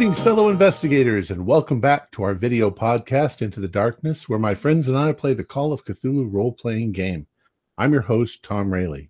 [0.00, 4.54] Greetings, fellow investigators, and welcome back to our video podcast, Into the Darkness, where my
[4.54, 7.26] friends and I play the Call of Cthulhu role playing game.
[7.76, 9.08] I'm your host, Tom Rayleigh.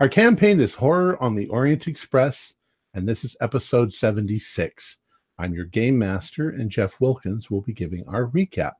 [0.00, 2.52] Our campaign is Horror on the Orient Express,
[2.92, 4.98] and this is episode 76.
[5.38, 8.72] I'm your game master, and Jeff Wilkins will be giving our recap.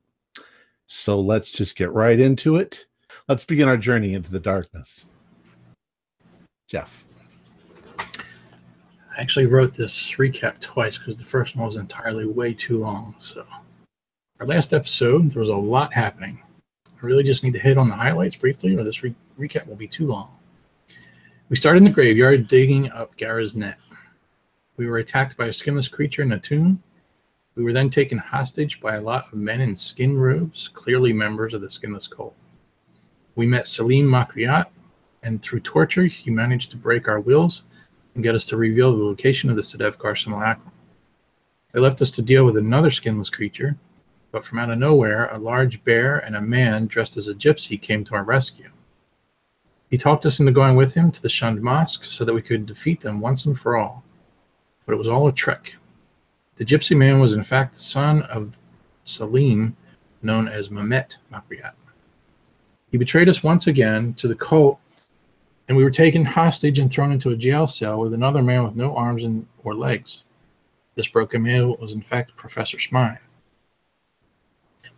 [0.87, 2.85] So let's just get right into it.
[3.27, 5.07] Let's begin our journey into the darkness.
[6.69, 7.05] Jeff.
[9.17, 13.15] I actually wrote this recap twice because the first one was entirely way too long.
[13.19, 13.45] So,
[14.41, 16.41] our last episode, there was a lot happening.
[16.87, 19.77] I really just need to hit on the highlights briefly, or this re- recap will
[19.77, 20.31] be too long.
[21.51, 23.79] We started in the graveyard digging up Gara's net.
[24.79, 26.83] We were attacked by a skinless creature in a tomb.
[27.55, 31.53] We were then taken hostage by a lot of men in skin robes, clearly members
[31.53, 32.35] of the skinless cult.
[33.35, 34.67] We met Salim Makryat,
[35.23, 37.65] and through torture, he managed to break our wills
[38.15, 40.73] and get us to reveal the location of the Sedefkar simulacrum.
[41.73, 43.77] They left us to deal with another skinless creature,
[44.31, 47.81] but from out of nowhere, a large bear and a man dressed as a gypsy
[47.81, 48.71] came to our rescue.
[49.91, 52.65] He talked us into going with him to the shunned mosque so that we could
[52.65, 54.03] defeat them once and for all.
[54.87, 55.77] But it was all a trick.
[56.57, 58.59] The gypsy man was in fact the son of
[59.03, 59.77] Salim,
[60.23, 61.73] known as Mehmet Makryat.
[62.91, 64.79] He betrayed us once again to the cult
[65.73, 68.77] and we were taken hostage and thrown into a jail cell with another man with
[68.77, 70.23] no arms and or legs.
[70.97, 73.17] This broken man was in fact Professor Smythe.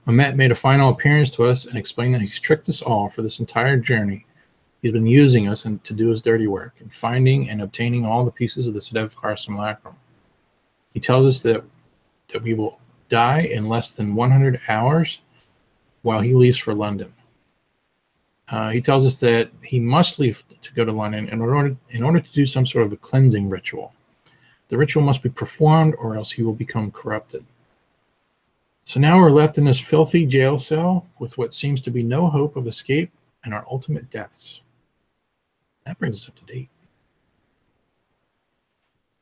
[0.04, 3.22] Mehmet made a final appearance to us and explained that he's tricked us all for
[3.22, 4.26] this entire journey.
[4.82, 8.24] He's been using us and to do his dirty work and finding and obtaining all
[8.24, 9.94] the pieces of the Sedefkar simulacrum.
[10.92, 11.62] He tells us that
[12.32, 15.20] that we will die in less than 100 hours
[16.02, 17.13] while he leaves for London.
[18.48, 22.02] Uh, he tells us that he must leave to go to London in order in
[22.02, 23.94] order to do some sort of a cleansing ritual.
[24.68, 27.44] The ritual must be performed, or else he will become corrupted.
[28.84, 32.28] So now we're left in this filthy jail cell with what seems to be no
[32.28, 33.10] hope of escape
[33.44, 34.60] and our ultimate deaths.
[35.86, 36.68] That brings us up to date.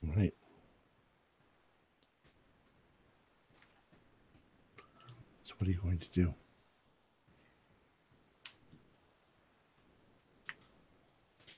[0.06, 0.34] All right.
[5.44, 6.34] So, what are you going to do?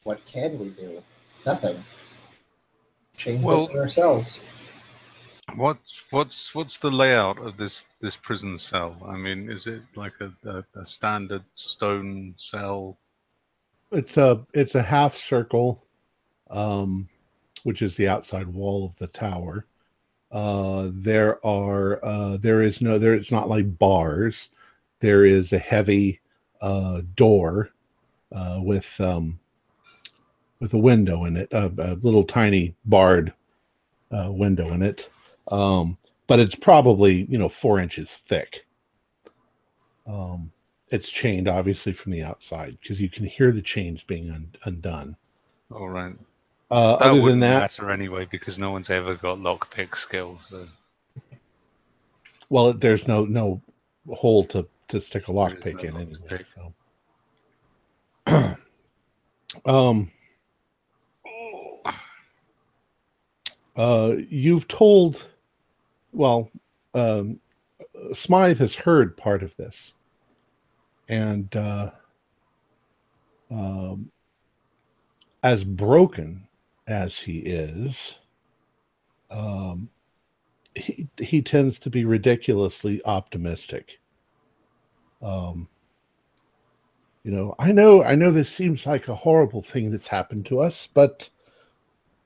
[0.04, 1.02] What can we do?
[1.44, 1.82] Nothing.
[3.16, 4.40] Change Well- ourselves.
[5.56, 8.96] What's what's what's the layout of this this prison cell?
[9.06, 12.96] I mean, is it like a, a, a standard stone cell?
[13.92, 15.84] It's a it's a half circle,
[16.50, 17.08] um,
[17.62, 19.66] which is the outside wall of the tower.
[20.32, 23.14] Uh, there are uh, there is no there.
[23.14, 24.48] It's not like bars.
[25.00, 26.20] There is a heavy
[26.62, 27.68] uh, door
[28.32, 29.38] uh, with um,
[30.60, 33.32] with a window in it, a, a little tiny barred
[34.10, 35.10] uh, window in it.
[35.48, 38.66] Um, but it's probably you know four inches thick.
[40.06, 40.52] Um,
[40.90, 45.16] it's chained obviously from the outside because you can hear the chains being un- undone.
[45.72, 46.14] All right.
[46.70, 50.46] Uh, That other than that, matter anyway because no one's ever got lockpick skills.
[50.48, 50.66] So
[52.48, 53.60] well, there's no no
[54.12, 56.16] hole to to stick a lockpick in anyway.
[56.28, 56.46] lockpick.
[58.26, 58.56] So,
[59.70, 60.10] um,
[63.76, 65.26] uh, you've told,
[66.12, 66.50] well,
[66.94, 67.40] um,
[68.12, 69.92] Smythe has heard part of this,
[71.08, 71.90] and uh,
[73.50, 74.10] um,
[75.42, 76.46] as broken
[76.86, 78.16] as he is,
[79.30, 79.88] um,
[80.74, 84.00] he he tends to be ridiculously optimistic.
[85.22, 85.68] Um,
[87.24, 90.60] you know, I know, I know this seems like a horrible thing that's happened to
[90.60, 91.30] us, but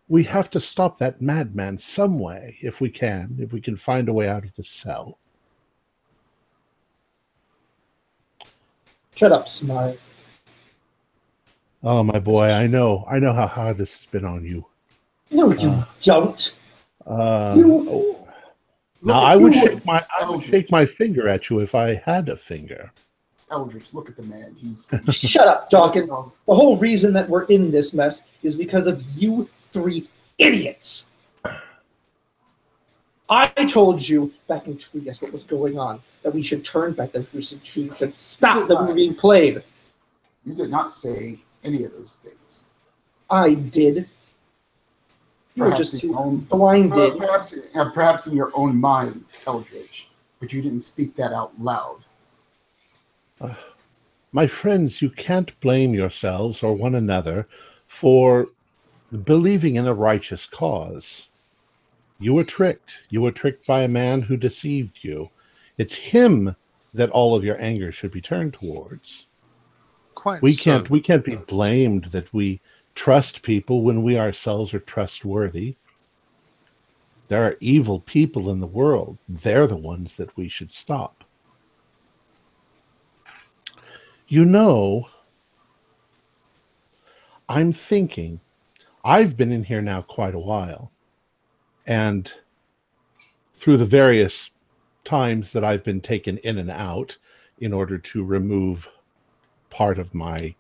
[0.08, 4.08] we have to stop that madman some way if we can, if we can find
[4.08, 5.18] a way out of the cell.
[9.14, 9.98] Shut up, Smythe.
[11.82, 14.64] Oh, my boy, I know, I know how hard this has been on you.
[15.30, 16.54] No, you Uh, don't.
[17.06, 18.28] Uh, You- oh,
[19.02, 21.94] now I would you, shake my, I would shake my finger at you if I
[21.94, 22.92] had a finger.
[23.50, 24.54] Eldridge, look at the man.
[24.58, 26.08] He's Shut up, Dawkins.
[26.08, 31.10] The whole reason that we're in this mess is because of you three idiots.
[33.30, 37.12] I told you back in Trieste what was going on, that we should turn back,
[37.12, 39.62] that we should, we should stop, that we were being played.
[40.46, 42.64] You did not say any of those things.
[43.28, 44.08] I did.
[45.54, 47.18] You were Perhaps just in your too own, blinded.
[47.18, 50.08] perhaps, uh, perhaps in your own mind, Eldridge,
[50.40, 51.98] but you didn't speak that out loud.
[54.32, 57.46] My friends, you can't blame yourselves or one another
[57.88, 58.46] for
[59.24, 61.28] believing in a righteous cause.
[62.18, 62.98] You were tricked.
[63.10, 65.30] You were tricked by a man who deceived you.
[65.78, 66.54] It's him
[66.94, 69.26] that all of your anger should be turned towards.
[70.14, 70.64] Quite We so.
[70.64, 72.60] can't we can't be blamed that we
[72.94, 75.76] trust people when we ourselves are trustworthy.
[77.28, 79.18] There are evil people in the world.
[79.28, 81.24] They're the ones that we should stop.
[84.26, 85.08] You know,
[87.48, 88.40] I'm thinking,
[89.08, 90.92] I've been in here now quite a while.
[91.86, 92.30] And
[93.54, 94.50] through the various
[95.02, 97.16] times that I've been taken in and out
[97.58, 98.86] in order to remove
[99.70, 100.54] part of my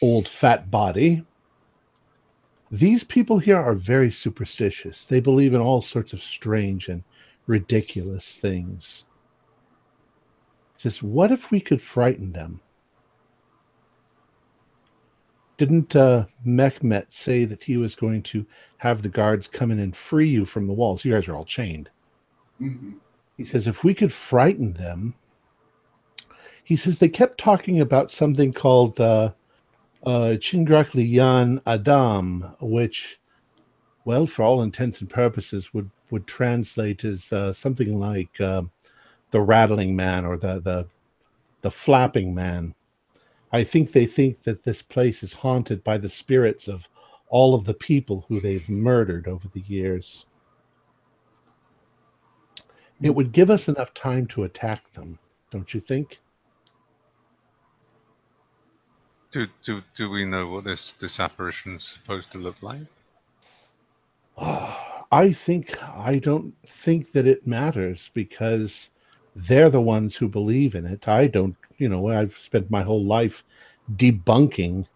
[0.00, 1.26] old fat body,
[2.70, 5.04] these people here are very superstitious.
[5.04, 7.04] They believe in all sorts of strange and
[7.46, 9.04] ridiculous things.
[10.78, 12.62] Says, what if we could frighten them?
[15.58, 18.46] Didn't uh, Mehmet say that he was going to
[18.78, 21.04] have the guards come in and free you from the walls?
[21.04, 21.90] You guys are all chained.
[22.58, 22.92] hmm
[23.36, 25.14] He says, if we could frighten them,
[26.62, 29.32] he says they kept talking about something called uh,
[30.06, 33.18] uh, Chingrakliyan Adam, which,
[34.04, 38.62] well, for all intents and purposes, would, would translate as uh, something like uh,
[39.32, 40.86] the rattling man or the, the,
[41.62, 42.74] the flapping man.
[43.52, 46.88] I think they think that this place is haunted by the spirits of
[47.28, 50.26] all of the people who they've murdered over the years.
[53.00, 55.18] It would give us enough time to attack them,
[55.50, 56.20] don't you think?
[59.30, 62.80] Do, do, do we know what this, this apparition is supposed to look like?
[65.10, 68.90] I think I don't think that it matters because
[69.34, 71.08] they're the ones who believe in it.
[71.08, 73.44] I don't, you know, I've spent my whole life
[73.96, 74.86] debunking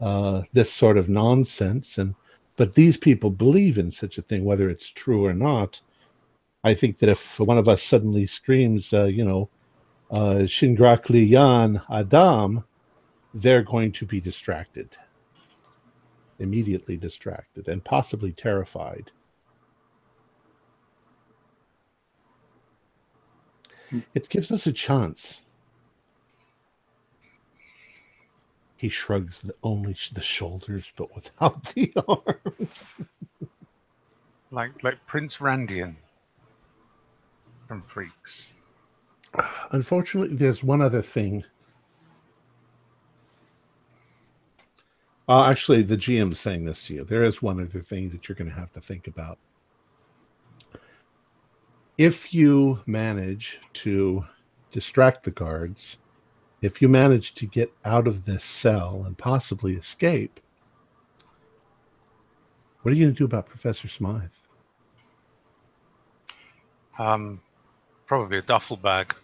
[0.00, 2.14] uh, this sort of nonsense, and
[2.56, 5.80] but these people believe in such a thing, whether it's true or not.
[6.62, 9.50] I think that if one of us suddenly screams, uh, you know,
[10.10, 12.64] uh, Yan Adam,
[13.34, 14.96] they're going to be distracted,
[16.38, 19.10] immediately distracted, and possibly terrified.
[24.14, 25.43] It gives us a chance.
[28.84, 32.92] He shrugs the, only the shoulders, but without the arms.
[34.50, 35.96] Like like Prince Randian
[37.66, 38.52] from Freaks.
[39.70, 41.42] Unfortunately, there's one other thing.
[45.30, 47.04] Uh, actually, the GM's saying this to you.
[47.04, 49.38] There is one other thing that you're going to have to think about.
[51.96, 54.26] If you manage to
[54.72, 55.96] distract the guards,
[56.64, 60.40] if you manage to get out of this cell and possibly escape,
[62.82, 64.30] what are you going to do about Professor Smythe?
[66.98, 67.40] Um,
[68.06, 69.14] probably a duffel bag.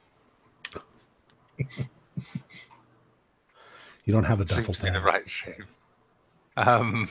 [4.06, 5.62] You don't have a Seems duffel to be the right shape.
[6.56, 7.06] Um,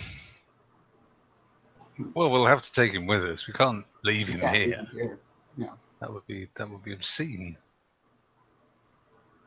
[2.13, 3.47] well, we'll have to take him with us.
[3.47, 4.87] We can't leave him Yeah, here.
[4.91, 5.19] here.
[5.55, 5.73] No.
[6.01, 7.55] That would be that would be obscene.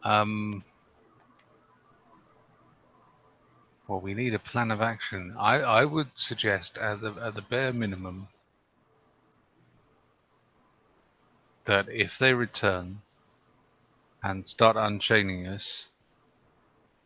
[0.03, 0.65] Um.
[3.93, 5.37] Well, we need a plan of action.
[5.39, 8.29] I, I would suggest at the at the bare minimum
[11.67, 13.03] that if they return
[14.23, 15.91] and start unchaining us,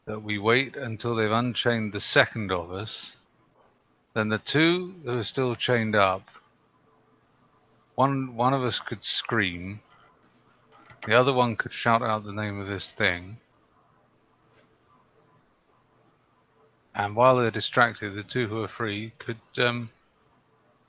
[0.04, 3.16] that we wait until they've unchained the second of us.
[4.14, 6.28] Then the two who are still chained up
[7.96, 9.80] one one of us could scream.
[11.04, 13.38] The other one could shout out the name of this thing.
[16.96, 19.90] And while they're distracted, the two who are free could, um,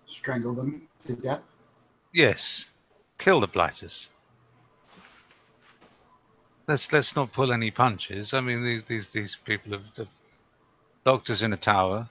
[0.06, 1.42] Strangle them to death.
[2.14, 2.66] yes,
[3.18, 4.08] kill the blighters.
[6.68, 8.34] Let's let's not pull any punches.
[8.34, 10.08] I mean, these these these people have, have
[11.06, 12.10] doctors in a tower,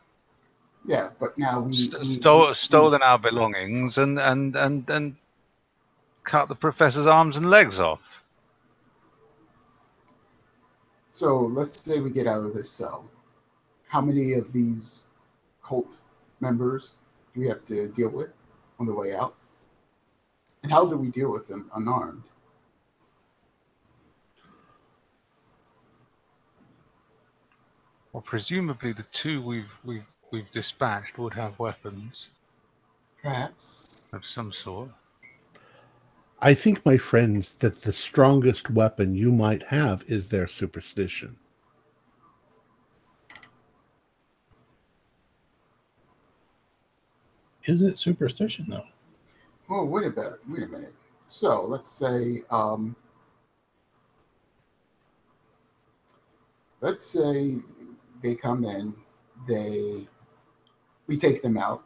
[0.84, 5.16] Yeah, but now we, st- we- stole, we- stolen our belongings, and and and and
[6.24, 8.02] cut the professor's arms and legs off.
[11.06, 13.04] So let's say we get out of this cell.
[13.88, 15.04] How many of these
[15.64, 16.00] cult
[16.40, 16.92] members
[17.34, 18.30] do we have to deal with
[18.78, 19.34] on the way out?
[20.62, 22.24] And how do we deal with them unarmed?
[28.12, 32.30] Well, presumably the two we've we've we've dispatched would have weapons
[33.22, 34.04] Perhaps.
[34.12, 34.88] of some sort.
[36.40, 41.36] I think, my friends, that the strongest weapon you might have is their superstition.
[47.66, 48.84] Is it superstition though?
[49.68, 50.40] Well, wait a minute.
[50.48, 50.94] Wait a minute.
[51.26, 52.94] So let's say, um,
[56.80, 57.56] let's say
[58.22, 58.94] they come in,
[59.48, 60.06] they,
[61.08, 61.84] we take them out.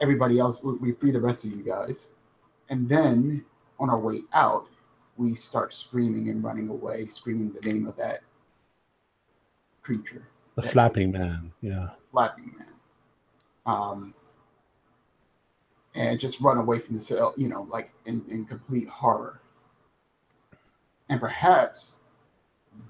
[0.00, 2.12] Everybody else, we- we free the rest of you guys,
[2.68, 3.44] and then
[3.80, 4.68] on our way out,
[5.16, 8.22] we start screaming and running away, screaming the name of that
[9.82, 10.70] creature, The Yeah.
[10.70, 11.52] flapping man.
[11.60, 11.90] Yeah.
[12.12, 12.69] flapping man.
[13.66, 14.14] Um,
[15.94, 19.40] and just run away from the cell, you know, like in, in complete horror.
[21.08, 22.02] And perhaps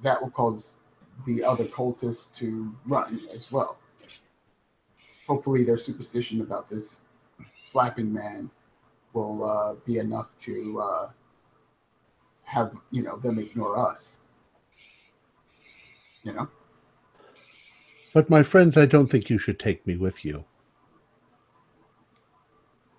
[0.03, 0.81] that will cause
[1.27, 3.79] the other cultists to run as well.
[5.27, 7.03] Hopefully, their superstition about this
[7.71, 8.51] flapping man
[9.13, 11.11] will uh, be enough to uh,
[12.43, 14.21] have you know them ignore us.
[16.25, 16.49] You know.
[18.13, 20.45] But my friends, I don't think you should take me with you.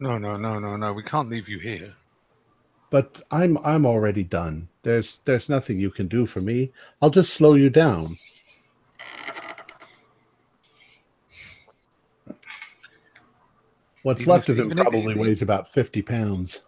[0.02, 0.94] No, no, no, no, no.
[0.94, 1.94] We can't leave you here.
[2.90, 4.68] But I'm I'm already done.
[4.82, 6.72] There's there's nothing you can do for me.
[7.02, 8.18] I'll just slow you down.
[14.04, 16.62] What's Even left if- of him even if- probably weighs about fifty pounds.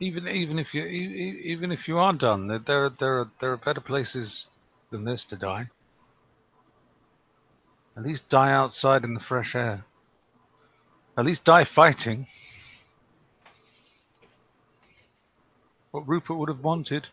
[0.00, 3.56] Even even if you even if you are done, there there there are there are
[3.56, 4.48] better places
[4.90, 5.68] than this to die.
[7.96, 9.84] At least die outside in the fresh air.
[11.18, 12.28] At least die fighting.
[15.90, 17.06] What Rupert would have wanted.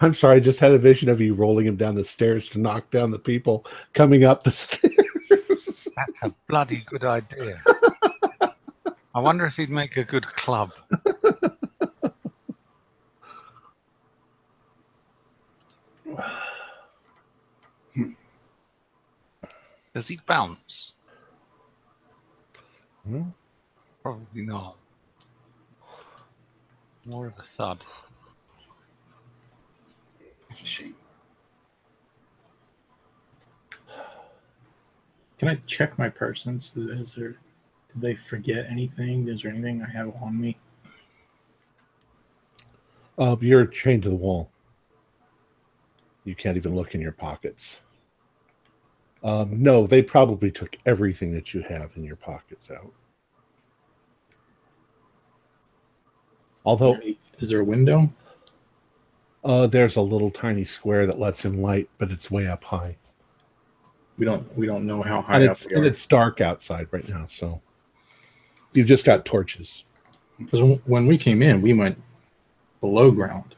[0.00, 2.58] I'm sorry, I just had a vision of you rolling him down the stairs to
[2.58, 5.88] knock down the people coming up the stairs.
[5.96, 7.62] That's a bloody good idea.
[9.14, 10.72] I wonder if he'd make a good club.
[19.94, 20.92] Does he bounce?
[23.06, 23.22] Hmm?
[24.02, 24.76] Probably not.
[27.06, 27.84] More of a thud.
[30.48, 30.94] It's a shame.
[35.38, 36.72] Can I check my persons?
[36.76, 37.36] Is, is there?
[37.92, 39.28] Did they forget anything?
[39.28, 40.56] Is there anything I have on me?
[43.18, 44.50] Uh, you're chained to the wall.
[46.24, 47.82] You can't even look in your pockets.
[49.22, 52.92] Um, no, they probably took everything that you have in your pockets out.
[56.64, 56.98] Although
[57.38, 58.10] is there a window?
[59.44, 62.96] uh, there's a little tiny square that lets in light, but it's way up high,
[64.18, 64.56] We don't.
[64.56, 67.26] We don't know how high and up it's and it's dark outside right now.
[67.26, 67.60] So
[68.72, 69.84] you've just got torches.
[70.38, 72.00] Because when we came in, we went
[72.80, 73.54] below ground,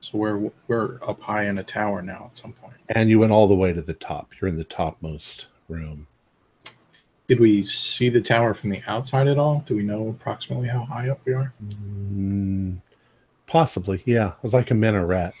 [0.00, 2.28] so we're we're up high in a tower now.
[2.30, 4.32] At some point, And you went all the way to the top.
[4.40, 6.06] You're in the topmost room.
[7.28, 9.62] Did we see the tower from the outside at all?
[9.66, 11.52] Do we know approximately how high up we are?
[11.64, 12.78] Mm,
[13.46, 14.28] possibly, yeah.
[14.28, 15.34] It was like a minaret.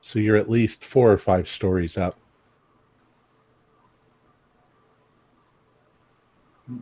[0.00, 2.16] So you're at least four or five stories up.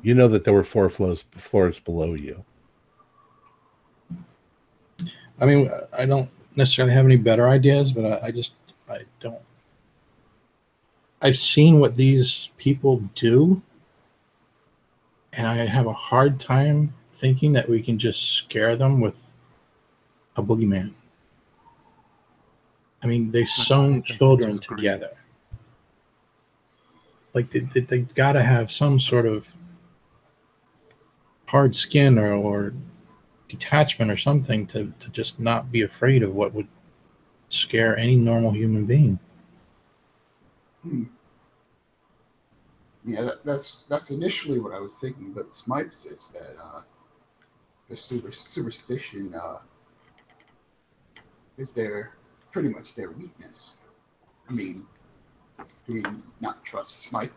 [0.03, 2.45] You know that there were four floors floors below you.
[5.41, 8.55] I mean, I don't necessarily have any better ideas, but I, I just
[8.89, 9.41] I don't.
[11.23, 13.63] I've seen what these people do,
[15.33, 19.35] and I have a hard time thinking that we can just scare them with
[20.37, 20.93] a boogeyman.
[23.03, 25.11] I mean, they've sewn children together.
[27.35, 29.55] Like they, they, they've got to have some sort of
[31.47, 32.75] hard skin or, or
[33.49, 36.69] detachment or something to, to just not be afraid of what would
[37.49, 39.19] scare any normal human being.
[40.83, 41.05] Hmm.
[43.05, 46.83] Yeah, that, that's that's initially what I was thinking, but Smythe says that uh,
[47.89, 49.59] the super, superstition uh,
[51.57, 52.15] is their
[52.53, 53.79] pretty much their weakness.
[54.49, 54.87] I mean,
[55.87, 56.03] do we
[56.41, 57.31] not trust Smythe?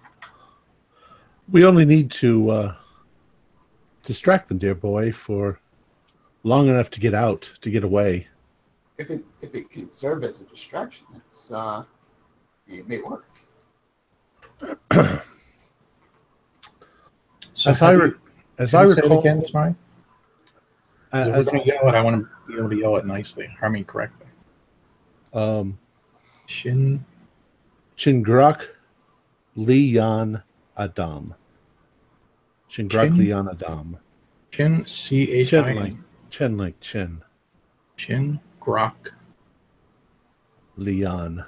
[1.51, 2.75] We only need to uh,
[4.03, 5.59] distract them, dear boy, for
[6.43, 8.27] long enough to get out, to get away.
[8.97, 11.83] If it if it can serve as a distraction, it's uh,
[12.67, 13.25] it may work.
[17.61, 18.19] So As I do re- you-
[18.57, 19.75] as I you recall, again, Smythe?
[21.13, 22.95] as, 'Cause if we're going to yell it, I want to be able to yell
[22.97, 23.55] it nicely.
[23.61, 24.25] I mean, correctly.
[25.33, 25.77] um,
[26.47, 27.05] Shin.
[27.95, 28.67] Chingrak
[29.55, 30.41] Lian
[30.75, 31.35] Adam.
[32.67, 33.17] Chingrak Chin?
[33.17, 33.97] Lian Adam.
[34.49, 34.83] Chin.
[34.87, 36.03] C H Chin I like N.
[36.31, 37.23] chin like chin.
[37.95, 38.39] Chin.
[38.59, 39.11] Grok.
[40.77, 41.45] Lian.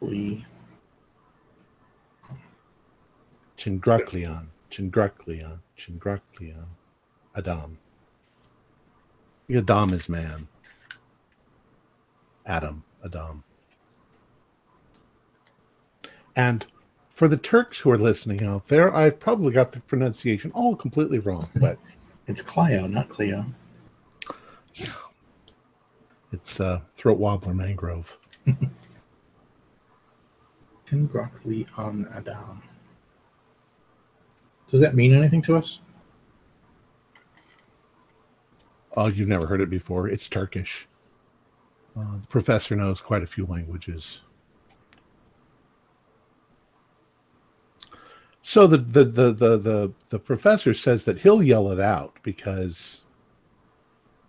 [0.00, 0.46] Lee.
[3.58, 4.10] Chingrak
[4.78, 4.90] Lian.
[4.90, 6.64] Chingraklion, Chingraklion,
[7.36, 7.78] Adam.
[9.50, 10.48] Adam is man.
[12.46, 13.42] Adam, Adam.
[16.36, 16.66] And
[17.10, 21.18] for the Turks who are listening out there, I've probably got the pronunciation all completely
[21.20, 21.78] wrong, but
[22.26, 23.46] It's Clio, not Cleo.
[26.32, 28.18] it's uh, throat wobbler mangrove.
[30.86, 32.62] Tingrokli on Adam.
[34.70, 35.80] Does that mean anything to us?
[38.96, 40.08] Oh, you've never heard it before.
[40.08, 40.86] It's Turkish.
[41.96, 44.20] Uh, the professor knows quite a few languages.
[48.42, 53.00] So the, the the the the the professor says that he'll yell it out because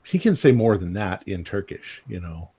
[0.06, 2.50] he can say more than that in Turkish, you know.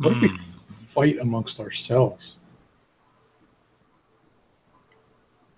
[0.00, 0.36] What if we Hmm.
[0.86, 2.36] fight amongst ourselves?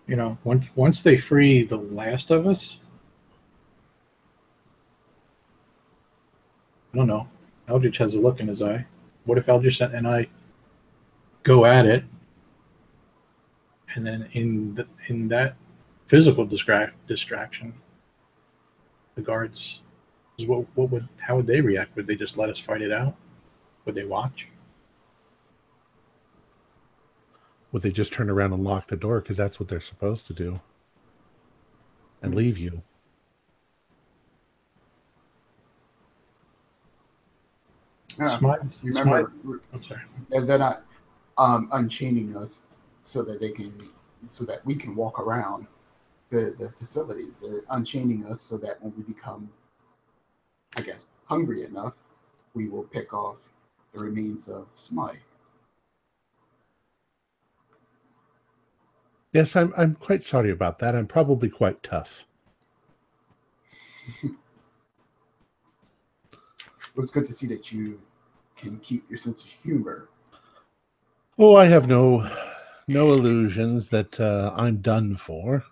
[0.09, 2.81] You know, once once they free the last of us,
[6.93, 7.29] I don't know.
[7.69, 8.85] Eldritch has a look in his eye.
[9.25, 10.27] What if Eldritch and I
[11.45, 12.05] go at it,
[13.95, 15.55] and then in the, in that
[16.07, 17.75] physical distract, distraction,
[19.15, 19.81] the guards,
[20.41, 21.95] what what would how would they react?
[21.95, 23.15] Would they just let us fight it out?
[23.85, 24.49] Would they watch?
[27.73, 30.33] Would they just turn around and lock the door because that's what they're supposed to
[30.35, 30.61] do
[32.21, 32.83] and leave you?
[38.19, 38.39] Yeah.
[38.39, 40.03] Smite, You Smite- remember, I'm sorry.
[40.29, 40.83] they're, they're not
[41.39, 43.73] um, unchaining us so that they can,
[44.27, 45.67] so that we can walk around
[46.31, 47.41] the, the facilities.
[47.41, 49.49] They're unchaining us so that when we become,
[50.77, 51.95] I guess, hungry enough,
[52.55, 53.49] we will pick off
[53.93, 55.17] the remains of Smythe.
[59.33, 60.95] Yes, I'm I'm quite sorry about that.
[60.95, 62.25] I'm probably quite tough.
[64.23, 64.33] It
[66.97, 68.01] was good to see that you
[68.57, 70.09] can keep your sense of humor.
[71.39, 72.29] Oh, I have no
[72.89, 75.65] no illusions that uh, I'm done for.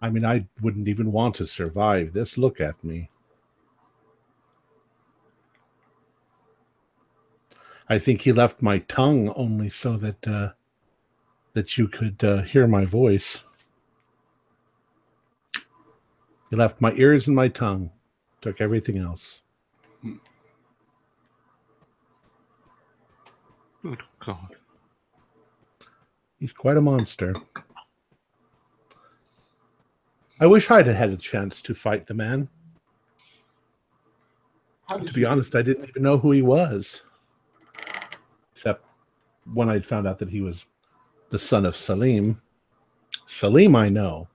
[0.00, 2.38] I mean, I wouldn't even want to survive this.
[2.38, 3.10] Look at me.
[7.88, 10.52] I think he left my tongue only so that uh,
[11.52, 13.44] that you could uh, hear my voice.
[16.50, 17.90] He left my ears and my tongue,
[18.40, 19.40] took everything else.
[23.82, 24.56] Good God.
[26.38, 27.34] He's quite a monster.
[30.40, 32.48] I wish I'd had a chance to fight the man.
[34.88, 37.02] To be honest, I didn't even know who he was.
[39.52, 40.66] When I found out that he was
[41.30, 42.40] the son of Salim.
[43.26, 44.28] Salim, I know.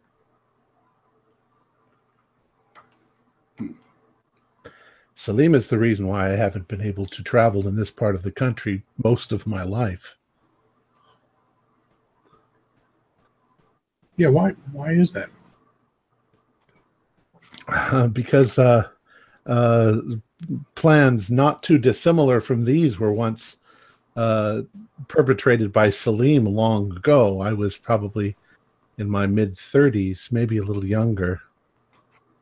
[5.16, 8.24] Salim is the reason why I haven't been able to travel in this part of
[8.24, 10.16] the country most of my life.
[14.18, 15.30] Yeah, why why is that?
[18.14, 18.88] because uh,
[19.46, 19.98] uh,
[20.76, 23.58] plans not too dissimilar from these were once
[24.16, 24.62] uh,
[25.08, 27.42] perpetrated by Salim long ago.
[27.42, 28.36] I was probably
[28.98, 31.42] in my mid 30s, maybe a little younger.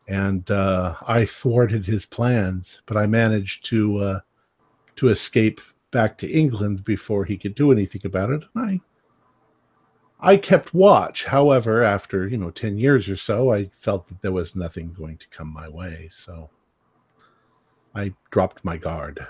[0.07, 4.19] And uh, I thwarted his plans, but I managed to uh,
[4.95, 8.43] to escape back to England before he could do anything about it.
[8.55, 8.81] And I
[10.21, 11.25] I kept watch.
[11.25, 15.17] However, after, you know, 10 years or so, I felt that there was nothing going
[15.17, 16.09] to come my way.
[16.11, 16.49] So
[17.95, 19.25] I dropped my guard.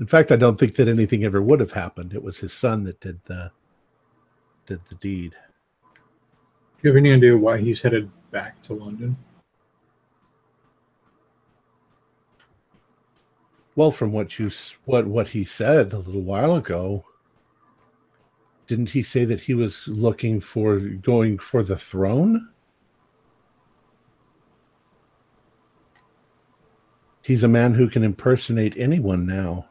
[0.00, 2.14] In fact, I don't think that anything ever would have happened.
[2.14, 3.50] It was his son that did the
[4.66, 5.32] did the deed.
[5.32, 9.16] Do you have any idea why he's headed back to London?
[13.74, 14.50] Well, from what you
[14.84, 17.04] what what he said a little while ago,
[18.66, 22.50] didn't he say that he was looking for going for the throne?
[27.22, 29.66] He's a man who can impersonate anyone now.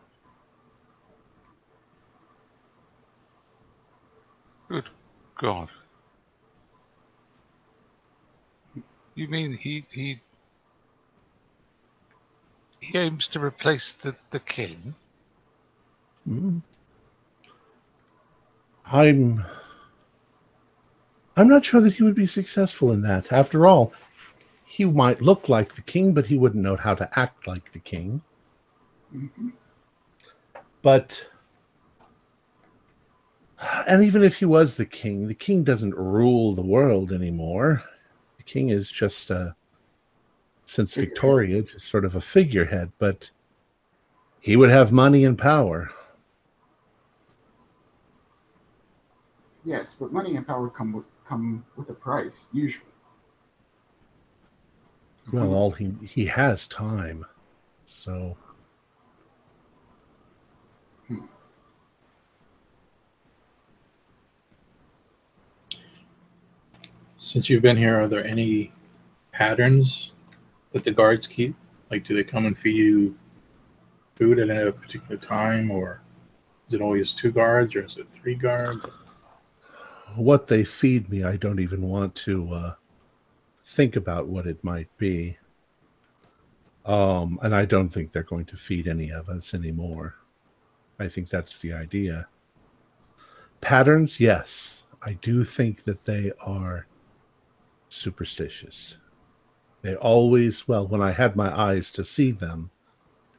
[4.70, 4.90] Good
[5.38, 5.70] God.
[9.16, 10.22] You mean he he
[12.80, 14.94] he aims to replace the, the king?
[16.30, 16.62] Mm.
[18.86, 19.44] I'm
[21.36, 23.32] I'm not sure that he would be successful in that.
[23.32, 23.94] After all,
[24.66, 27.80] he might look like the king, but he wouldn't know how to act like the
[27.80, 28.22] king.
[29.16, 29.54] Mhm.
[30.82, 31.26] But
[33.88, 37.84] and even if he was the king, the king doesn't rule the world anymore.
[38.38, 39.52] The king is just uh
[40.66, 40.94] since.
[40.96, 43.30] Victoria, just sort of a figurehead, but
[44.40, 45.90] he would have money and power.
[49.66, 52.86] Yes, but money and power come with come with a price, usually.
[55.32, 57.26] Well, all he he has time.
[57.86, 58.38] So
[67.28, 68.72] Since you've been here, are there any
[69.34, 70.14] patterns
[70.72, 71.58] that the guards keep?
[71.92, 73.18] Like, do they come and feed you
[74.16, 76.00] food at a particular time, or
[76.70, 78.86] is it always two guards, or is it three guards?
[80.16, 82.74] what they feed me, I don't even want to uh,
[83.66, 85.38] think about what it might be.
[86.86, 90.16] Um, and I don't think they're going to feed any of us anymore.
[90.98, 92.30] I think that's the idea.
[93.60, 94.82] Patterns, yes.
[95.02, 96.88] I do think that they are
[97.90, 98.98] superstitious.
[99.82, 102.72] They always, well, when I had my eyes to see them,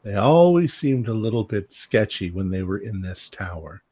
[0.03, 3.83] they always seemed a little bit sketchy when they were in this tower.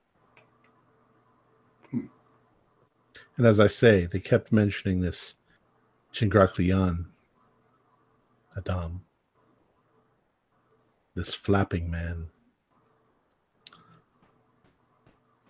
[1.92, 5.34] And as I say, they kept mentioning this
[6.14, 7.04] Chingraklian
[8.56, 9.02] Adam,
[11.14, 12.28] this flapping man.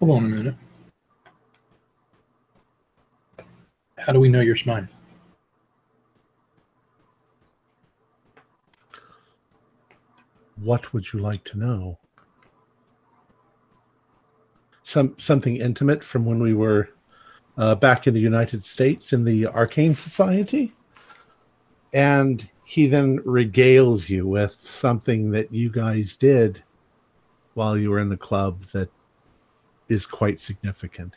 [0.00, 0.54] Hold on a minute.
[3.98, 4.90] How do we know you're Smythe?
[10.56, 11.98] What would you like to know?
[14.82, 16.90] Some something intimate from when we were
[17.56, 20.72] uh, back in the United States in the Arcane Society,
[21.92, 26.62] and he then regales you with something that you guys did
[27.54, 28.90] while you were in the club that
[29.88, 31.16] is quite significant.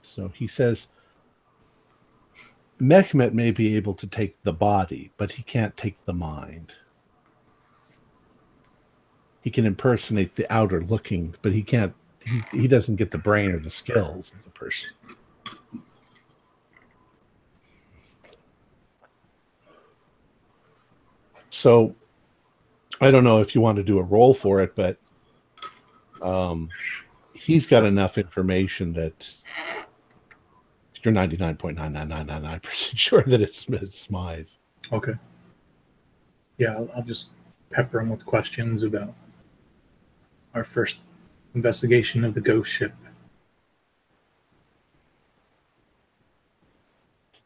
[0.00, 0.88] So he says,
[2.80, 6.74] Mehmet may be able to take the body, but he can't take the mind.
[9.42, 11.94] He can impersonate the outer looking, but he can't.
[12.24, 14.90] He, he doesn't get the brain or the skills of the person.
[21.50, 21.94] So,
[23.00, 24.96] I don't know if you want to do a roll for it, but
[26.22, 26.70] um,
[27.34, 29.34] he's got enough information that
[31.02, 32.62] you're 99.99999%
[32.96, 34.46] sure that it's, it's Smythe.
[34.92, 35.14] Okay.
[36.58, 37.28] Yeah, I'll, I'll just
[37.70, 39.12] pepper him with questions about
[40.54, 41.04] our first
[41.54, 42.92] investigation of the ghost ship.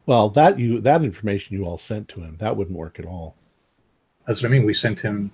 [0.06, 3.34] Well, that you that information you all sent to him, that wouldn't work at all.
[4.26, 4.64] That's what I mean.
[4.64, 5.32] We sent him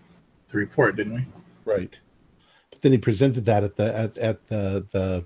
[0.48, 1.26] the report, didn't we?
[1.64, 1.98] Right.
[2.70, 5.24] But then he presented that at the at, at the the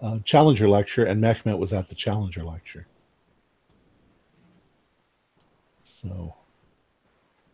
[0.00, 2.86] uh, Challenger lecture, and Mehmet was at the Challenger lecture.
[5.84, 6.34] So,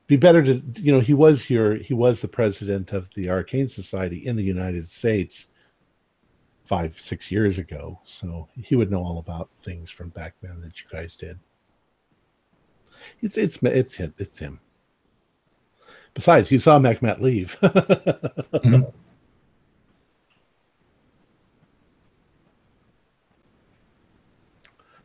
[0.09, 1.77] be better to you know he was here.
[1.77, 5.49] He was the president of the Arcane Society in the United States
[6.65, 10.83] five six years ago, so he would know all about things from back then that
[10.83, 11.39] you guys did.
[13.21, 14.15] It's it's it's him.
[14.19, 14.59] It's him.
[16.15, 17.57] Besides, you saw Mehmet leave.
[17.63, 18.93] Mhm.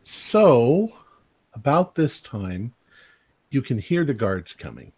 [0.03, 0.91] So,
[1.53, 2.73] about this time,
[3.53, 4.91] you can hear the guards coming.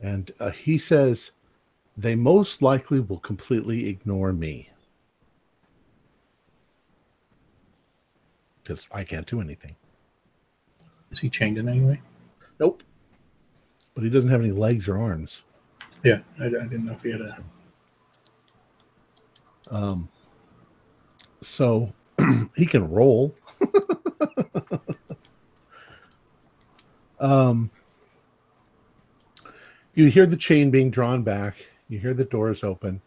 [0.00, 1.32] And uh, he says,
[1.96, 4.70] they most likely will completely ignore me.
[8.62, 9.74] Because I can't do anything.
[11.10, 12.00] Is he chained in any way?
[12.60, 12.84] Nope.
[13.94, 15.42] But he doesn't have any legs or arms.
[16.04, 17.38] Yeah, I, I didn't know if he had a.
[19.68, 20.08] Um,
[21.42, 21.92] so
[22.54, 23.34] he can roll.
[27.20, 27.70] um,
[29.94, 31.56] you hear the chain being drawn back.
[31.88, 33.00] You hear the doors open,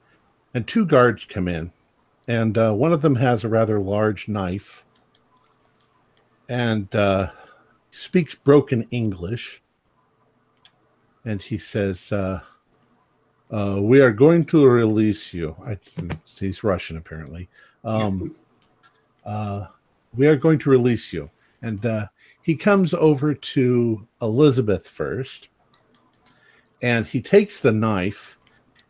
[0.54, 1.72] and two guards come in,
[2.28, 4.84] and uh, one of them has a rather large knife,
[6.50, 7.32] and uh,
[7.92, 9.62] speaks broken English,
[11.26, 12.12] and he says.
[12.12, 12.42] Uh,
[13.52, 15.56] uh, we are going to release you.
[15.66, 15.78] I,
[16.26, 17.50] he's Russian, apparently.
[17.84, 18.36] Um,
[19.26, 19.68] uh,
[20.16, 21.30] we are going to release you.
[21.62, 22.08] And uh,
[22.42, 25.50] he comes over to Elizabeth first,
[26.82, 28.38] and he takes the knife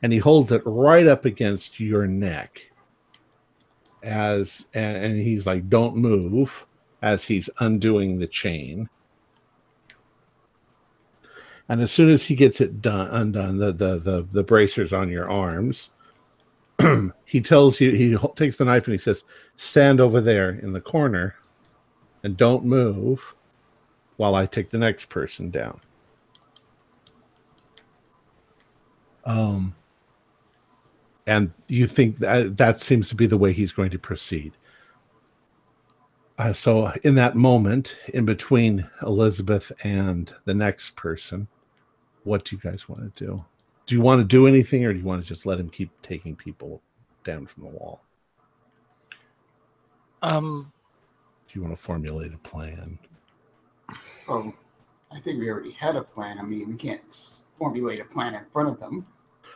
[0.02, 2.72] and he holds it right up against your neck.
[4.04, 6.66] as and, and he's like, "Don't move,"
[7.02, 8.90] as he's undoing the chain.
[11.70, 15.10] And as soon as he gets it done, undone, the the the, the bracers on
[15.10, 15.92] your arms,
[17.26, 19.24] he tells you he takes the knife and he says,
[19.58, 21.36] "Stand over there in the corner,
[22.24, 23.36] and don't move,
[24.18, 25.80] while I take the next person down."
[29.26, 29.76] Um,
[31.28, 34.54] and you think that that seems to be the way he's going to proceed.
[36.38, 41.48] Uh, so, in that moment, in between Elizabeth and the next person,
[42.24, 43.46] what do you guys want to do?
[43.92, 45.92] Do you want to do anything, or do you want to just let him keep
[46.02, 46.82] taking people
[47.26, 48.00] down from the wall?
[50.22, 50.72] Um,
[51.46, 52.98] Do you want to formulate a plan?
[54.30, 54.54] Oh,
[55.12, 56.40] I think we already had a plan.
[56.40, 57.02] I mean, we can't
[57.54, 59.06] formulate a plan in front of them.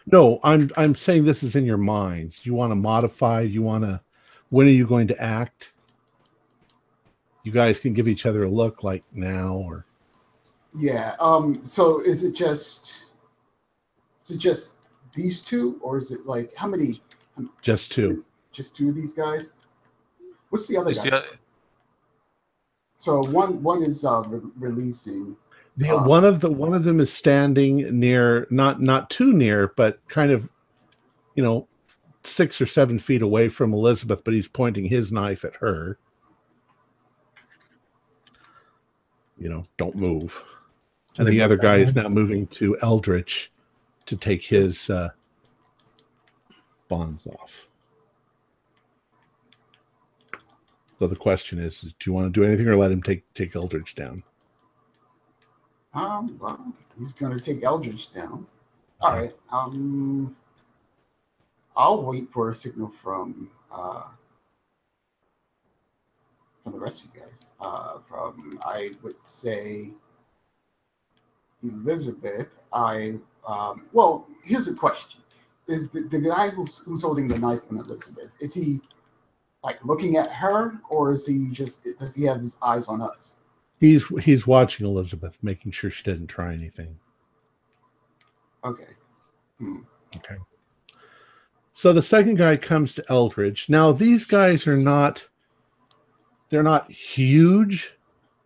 [0.05, 2.45] No, I'm I'm saying this is in your minds.
[2.45, 3.39] You want to modify.
[3.39, 4.01] You want to.
[4.49, 5.71] When are you going to act?
[7.43, 9.85] You guys can give each other a look, like now or
[10.77, 11.15] Yeah.
[11.21, 11.63] Um.
[11.63, 13.04] So is it just?
[14.25, 14.79] Is it just
[15.13, 17.01] these two, or is it like how many?
[17.61, 18.23] just two.
[18.51, 19.61] Just two of these guys.
[20.49, 21.09] What's the other Is guy?
[21.11, 21.25] the-
[22.95, 25.35] So one one is uh, re- releasing.
[25.77, 29.73] The, Uh, one of the one of them is standing near, not not too near,
[29.75, 30.49] but kind of,
[31.35, 31.67] you know,
[32.23, 35.99] six or seven feet away from Elizabeth, but he's pointing his knife at her.
[39.37, 40.41] You know, don't move.
[41.17, 43.51] And the other guy is now moving to Eldritch
[44.05, 45.09] to take his uh,
[46.87, 47.67] bonds off.
[50.99, 53.31] So the question is, is, do you want to do anything or let him take
[53.33, 54.23] take Eldritch down?
[55.93, 56.37] Um.
[56.41, 58.47] Well, he's gonna take Eldridge down.
[59.01, 59.35] All right.
[59.51, 60.35] Um.
[61.75, 64.03] I'll wait for a signal from uh
[66.63, 67.51] from the rest of you guys.
[67.59, 69.91] Uh, from I would say
[71.63, 72.47] Elizabeth.
[72.73, 73.15] I
[73.47, 73.85] um.
[73.93, 75.21] Well, here's a question:
[75.67, 78.31] Is the, the guy who's who's holding the knife on Elizabeth?
[78.39, 78.81] Is he
[79.63, 83.37] like looking at her, or is he just does he have his eyes on us?
[83.79, 86.97] He's he's watching Elizabeth, making sure she didn't try anything.
[88.63, 88.87] Okay.
[89.59, 89.79] Hmm.
[90.17, 90.37] Okay.
[91.71, 93.67] So the second guy comes to Eldridge.
[93.67, 95.27] Now these guys are not
[96.49, 97.93] they're not huge,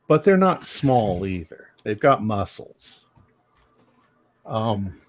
[0.07, 1.67] but they're not small either.
[1.83, 2.98] They've got muscles.
[4.49, 4.99] Um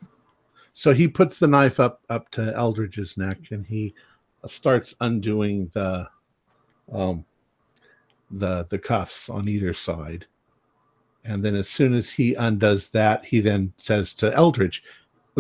[0.74, 3.94] so he puts the knife up up to Eldridge's neck and he
[4.46, 6.07] starts undoing the
[6.92, 7.24] um
[8.31, 10.26] the the cuffs on either side.
[11.24, 14.83] And then as soon as he undoes that, he then says to Eldridge,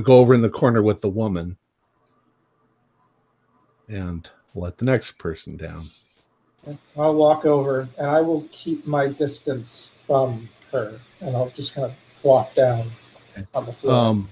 [0.02, 1.56] go over in the corner with the woman
[3.88, 5.84] and let the next person down.
[6.96, 11.86] I'll walk over and I will keep my distance from her and I'll just kind
[11.86, 12.90] of walk down.
[13.54, 13.94] On the floor.
[13.94, 14.28] Um,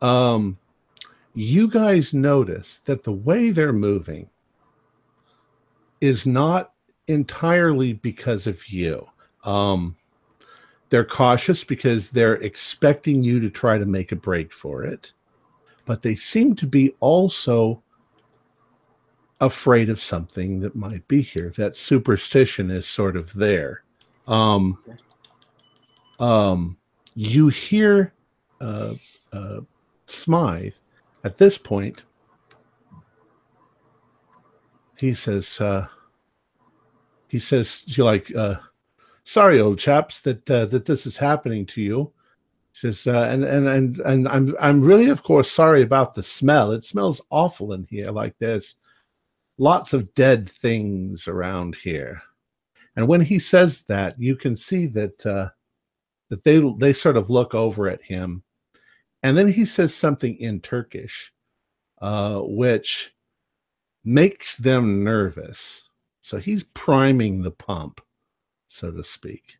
[0.00, 0.58] um,
[1.34, 4.28] you guys notice that the way they're moving
[6.00, 6.72] is not
[7.08, 9.06] entirely because of you.
[9.44, 9.96] Um,
[10.90, 15.12] they're cautious because they're expecting you to try to make a break for it,
[15.86, 17.81] but they seem to be also
[19.42, 21.52] afraid of something that might be here.
[21.56, 23.82] That superstition is sort of there.
[24.28, 24.78] Um,
[26.20, 26.78] um,
[27.16, 28.14] you hear
[28.60, 28.94] uh,
[29.32, 29.60] uh,
[30.06, 30.74] Smythe
[31.24, 32.04] at this point.
[34.96, 35.88] He says, uh,
[37.26, 38.56] he says, you like, uh,
[39.24, 42.12] sorry, old chaps, that uh, that this is happening to you.
[42.74, 46.22] He says, uh, and and and and I'm I'm really, of course, sorry about the
[46.22, 46.70] smell.
[46.70, 48.12] It smells awful in here.
[48.12, 48.76] Like there's
[49.62, 52.20] lots of dead things around here.
[52.96, 55.50] And when he says that, you can see that uh,
[56.28, 58.42] that they they sort of look over at him,
[59.22, 61.32] and then he says something in Turkish,
[62.02, 63.14] uh, which
[64.04, 65.80] makes them nervous.
[66.22, 68.00] So he's priming the pump,
[68.68, 69.58] so to speak.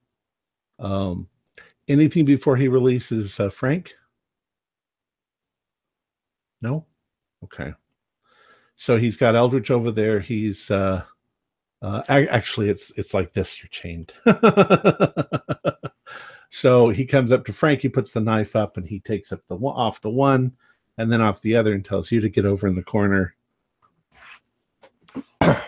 [0.81, 1.29] Um,
[1.87, 3.95] anything before he releases uh, Frank?
[6.61, 6.87] No.
[7.45, 7.73] Okay.
[8.83, 10.19] So he's got Eldritch over there.
[10.19, 11.05] He's uh,
[11.83, 13.63] uh, actually it's it's like this.
[13.63, 14.13] You're chained.
[16.51, 17.81] so he comes up to Frank.
[17.81, 20.51] He puts the knife up and he takes up the off the one,
[20.99, 23.37] and then off the other, and tells you to get over in the corner.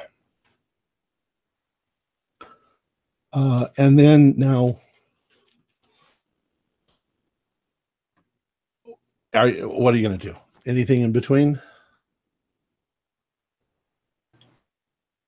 [3.33, 4.79] Uh, and then now,
[9.35, 10.37] Are what are you going to do?
[10.67, 11.61] Anything in between?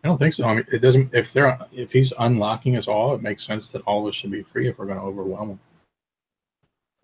[0.06, 0.44] I don't think so.
[0.44, 1.12] I mean, it doesn't.
[1.12, 4.30] If they're if he's unlocking us all, it makes sense that all of us should
[4.30, 5.60] be free if we're going to overwhelm him.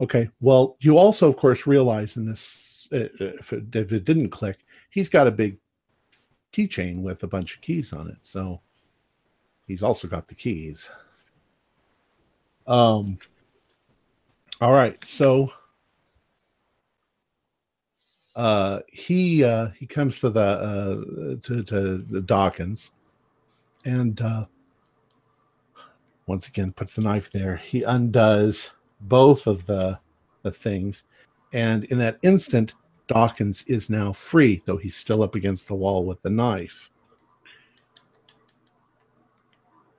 [0.01, 0.31] Okay.
[0.41, 4.59] Well, you also, of course, realize in this, uh, if it, if it didn't click,
[4.91, 5.59] he's got a big
[6.53, 8.19] keychain with a bunch of keys on it.
[8.23, 8.61] So
[9.67, 10.89] he's also got the keys.
[12.69, 13.19] Um.
[14.61, 15.05] All right.
[15.05, 15.53] So
[18.37, 22.93] uh, he uh, he comes to the uh, to to the Dawkins,
[23.85, 24.47] and uh,
[26.27, 27.57] once again puts the knife there.
[27.57, 29.99] He undoes both of the
[30.43, 31.05] the things,
[31.53, 32.75] and in that instant,
[33.07, 36.91] Dawkins is now free, though he's still up against the wall with the knife.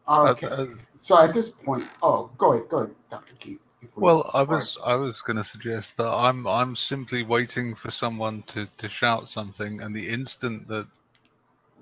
[0.07, 0.67] Okay.
[0.93, 3.59] So at this point, oh, go ahead, go ahead, Doctor Keith.
[3.83, 7.75] Before you- Well, I was I was going to suggest that I'm I'm simply waiting
[7.75, 10.87] for someone to, to shout something, and the instant that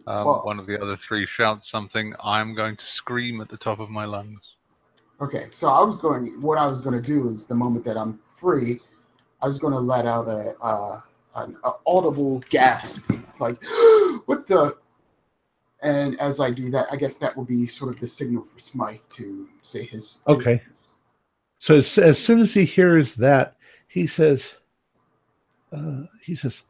[0.08, 3.58] um, Well- one of the other three shouts something, I'm going to scream at the
[3.58, 4.56] top of my lungs.
[5.22, 6.42] Okay, so I was going.
[6.42, 8.80] What I was going to do is the moment that I'm free,
[9.42, 11.00] I was going to let out a uh,
[11.36, 13.64] an a audible gasp, like
[14.26, 14.78] "What the?"
[15.84, 18.60] And as I do that, I guess that will be sort of the signal for
[18.60, 20.22] Smythe to say his.
[20.28, 20.58] his Okay.
[20.58, 20.68] piece.
[21.62, 23.56] So as, as soon as he hears that,
[23.88, 24.56] he says,
[25.72, 26.64] uh, he says,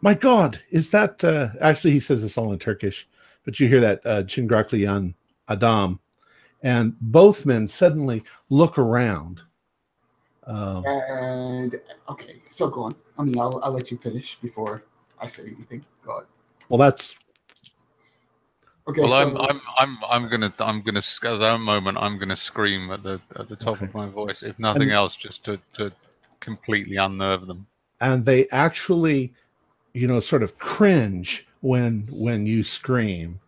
[0.00, 3.06] "My God, is that?" Uh, actually, he says this all in Turkish,
[3.44, 5.14] but you hear that uh, Chingraklian
[5.46, 6.00] Adam,
[6.64, 9.40] and both men suddenly look around.
[10.48, 12.96] Um, And okay, so go on.
[13.16, 14.82] I mean, I'll, I'll let you finish before
[15.20, 15.84] I say anything.
[16.04, 16.26] Go ahead.
[16.68, 17.14] well, that's
[18.86, 19.00] Okay.
[19.00, 22.90] well, so, I'm I'm I'm I'm gonna I'm gonna at that moment I'm gonna scream
[22.90, 23.86] at the at the top Okay.
[23.86, 25.90] of my voice, if nothing And- else, just to to
[26.40, 27.66] completely unnerve them.
[28.00, 29.32] and they actually,
[29.94, 33.40] you know, sort of cringe when when you scream.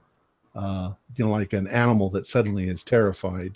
[0.54, 3.52] Uh, you know, like an animal that suddenly is terrified.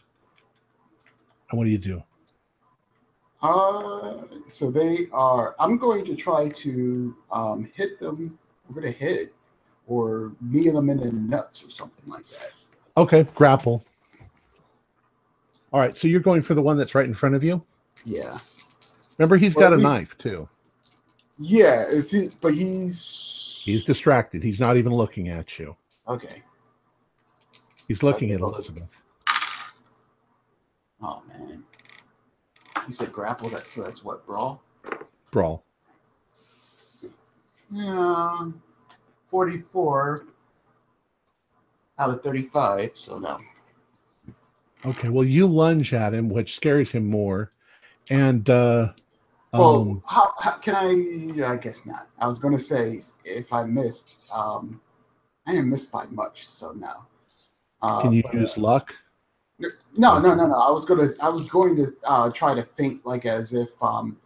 [1.51, 2.03] And what do you do?
[3.43, 5.55] Uh, so they are.
[5.59, 8.39] I'm going to try to um, hit them
[8.69, 9.31] over the head,
[9.91, 12.53] or knee them in the nuts, or something like that.
[12.97, 13.85] Okay, grapple.
[15.73, 17.61] All right, so you're going for the one that's right in front of you.
[18.07, 18.39] Yeah,
[19.19, 20.47] Remember, he's Well, got a he's- knife too.
[21.39, 21.85] yeah.
[21.89, 24.43] It's he, but he's He's distracted.
[24.43, 25.77] He's not even looking at you.
[26.09, 26.43] okay.
[27.89, 28.89] He's looking at Elizabeth.
[31.03, 31.65] Oh man,
[32.87, 33.51] he said grapple.
[33.51, 34.63] That's so that's what brawl.
[35.33, 35.65] Brawl.
[37.73, 38.51] Yeah,
[39.31, 40.27] forty-four
[41.99, 42.91] out of thirty-five.
[42.95, 43.39] So no.
[44.87, 47.51] Okay, well, you lunge at him, which scares him more.
[48.09, 48.93] And uh,
[49.53, 51.53] Well, um, how, how can I?
[51.53, 52.09] I guess not.
[52.19, 54.81] I was going to say if I missed, um,
[55.47, 56.93] I didn't miss by much, so no.
[57.83, 58.95] Uh, can you but, use uh, luck?
[59.97, 60.55] no, no, no, no.
[60.55, 64.17] I was gonna, I was going to uh, try to think like as if um,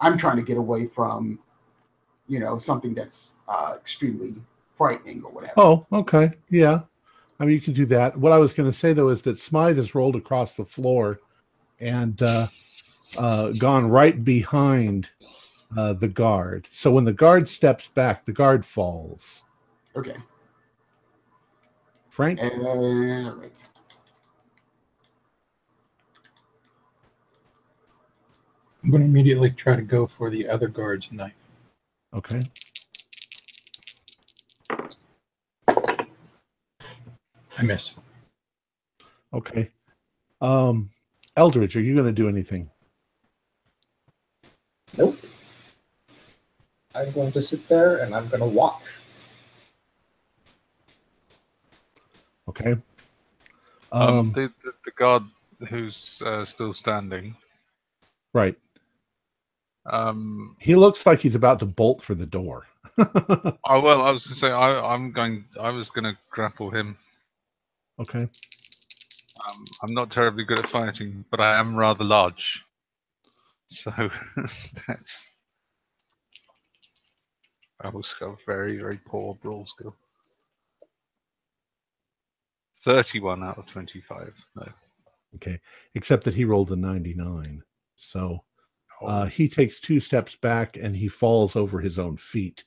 [0.00, 1.38] I'm trying to get away from,
[2.28, 4.34] you know, something that's uh, extremely
[4.74, 5.54] frightening or whatever.
[5.56, 6.32] Oh, okay.
[6.50, 6.80] Yeah.
[7.38, 8.16] I mean, you can do that.
[8.16, 11.20] What I was going to say, though, is that Smythe has rolled across the floor
[11.80, 12.46] and uh,
[13.18, 15.10] uh, gone right behind
[15.76, 16.68] uh, the guard.
[16.70, 19.42] So when the guard steps back, the guard falls.
[19.96, 20.16] Okay.
[22.08, 22.40] Frank?
[22.40, 23.52] Uh, all right.
[28.82, 31.32] I'm going to immediately try to go for the other guard's knife.
[32.14, 32.42] Okay.
[37.58, 37.92] I miss.
[39.32, 39.70] Okay.
[40.40, 40.90] Um,
[41.36, 42.70] Eldridge, are you going to do anything?
[44.96, 45.18] Nope.
[46.94, 49.00] I'm going to sit there and I'm going to watch.
[52.48, 52.76] Okay.
[53.90, 55.24] Um, Um, the, the the guard
[55.68, 57.34] who's uh, still standing.
[58.32, 58.56] right.
[59.86, 62.66] Um, He looks like he's about to bolt for the door.
[62.98, 65.44] oh well, I was going to say I I'm going.
[65.60, 66.96] I was going to grapple him.
[68.00, 68.20] okay.
[68.20, 72.64] Um, I'm not terribly good at fighting, but I am rather large.
[73.68, 73.90] So
[74.86, 75.36] that's.
[77.82, 79.94] I also got very, very poor brawl skill.
[82.84, 84.32] 31 out of 25.
[84.56, 84.68] No.
[85.34, 85.58] Okay.
[85.94, 87.62] Except that he rolled a 99.
[87.96, 88.42] So
[89.02, 92.64] uh, he takes two steps back and he falls over his own feet.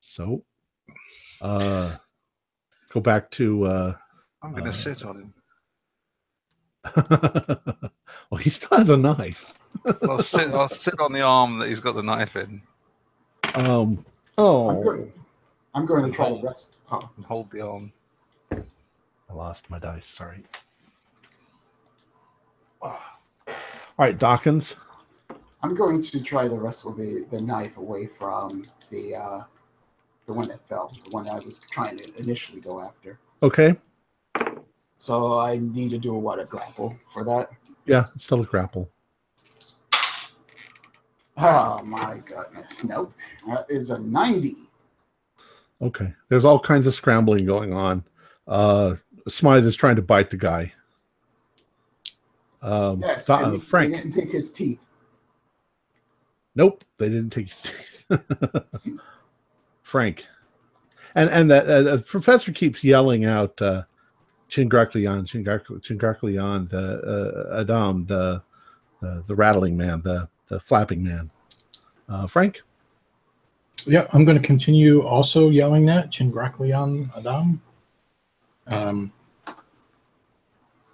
[0.00, 0.44] So
[1.40, 1.96] uh,
[2.90, 3.64] go back to.
[3.64, 3.94] Uh,
[4.42, 5.34] I'm going to uh, sit on him.
[8.30, 9.54] well, he still has a knife.
[10.02, 10.48] I'll sit.
[10.50, 12.60] I'll sit on the arm that he's got the knife in
[13.54, 14.04] Um.
[14.38, 15.12] I'm Oh, going,
[15.74, 16.78] I'm going to try to rest.
[16.90, 17.92] Oh, and hold the arm.
[18.50, 20.06] I lost my dice.
[20.06, 20.42] Sorry.
[22.82, 22.96] All
[23.98, 24.76] right, Dawkins.
[25.62, 29.42] I'm going to try to wrestle the, the knife away from the uh,
[30.26, 33.18] the one that fell, the one I was trying to initially go after.
[33.42, 33.76] Okay.
[34.96, 37.50] So I need to do a what a grapple for that.
[37.86, 38.90] Yeah, it's still a grapple.
[41.36, 42.84] Oh my goodness!
[42.84, 43.12] Nope,
[43.48, 44.56] that is a ninety.
[45.80, 46.12] Okay.
[46.28, 48.04] There's all kinds of scrambling going on.
[48.46, 48.94] Uh,
[49.28, 50.72] Smythe is trying to bite the guy.
[52.62, 53.90] Um, Yes, Da- and uh, Frank.
[53.90, 54.84] They didn't take his teeth.
[56.54, 58.04] Nope, they didn't take his teeth.
[59.82, 60.26] Frank,
[61.14, 63.82] and and the, uh, the professor keeps yelling out uh,
[64.50, 68.42] Chingraklian, Chingrak- Chingraklian, the uh, Adam, the,
[69.00, 71.30] the the rattling man, the the flapping man.
[72.08, 72.60] Uh, Frank,
[73.86, 77.60] Yeah, I'm going to continue also yelling that Chingraklian Adam.
[78.66, 79.12] Um,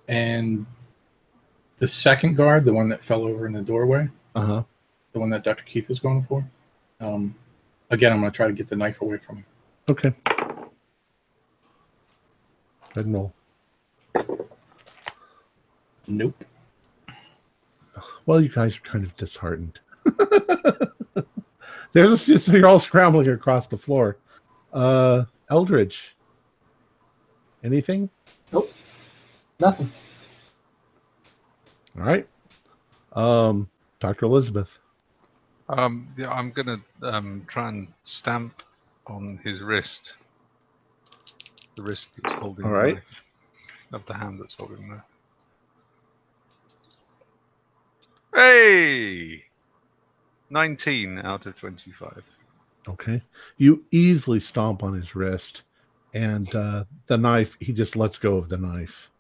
[0.07, 0.65] and
[1.79, 4.63] the second guard, the one that fell over in the doorway, uh huh.
[5.13, 5.65] the one that Dr.
[5.65, 6.45] Keith is going for.
[7.01, 7.35] Um,
[7.91, 9.45] again, I'm going to try to get the knife away from him.
[9.89, 10.13] Okay.
[10.25, 10.71] Go
[12.99, 13.33] ahead roll.
[16.07, 16.45] Nope.
[18.27, 19.81] Well, you guys are kind of disheartened.
[21.93, 24.19] There's a, so you're all scrambling across the floor.
[24.73, 26.17] Uh, Eldridge,
[27.65, 28.11] anything?
[28.53, 28.73] Nope.
[29.61, 29.91] Nothing.
[31.99, 32.29] All right.
[33.13, 33.69] Um,
[33.99, 34.27] Dr.
[34.27, 34.79] Elizabeth.
[35.69, 38.63] Um, yeah, I'm gonna um, try and stamp
[39.07, 40.15] on his wrist.
[41.77, 42.95] The wrist that's holding All the right.
[42.95, 43.25] knife.
[43.93, 45.03] Of the hand that's holding the.
[48.35, 49.45] Hey!
[50.51, 52.23] 19 out of 25.
[52.89, 53.23] Okay.
[53.57, 55.63] You easily stomp on his wrist,
[56.15, 59.11] and uh, the knife, he just lets go of the knife.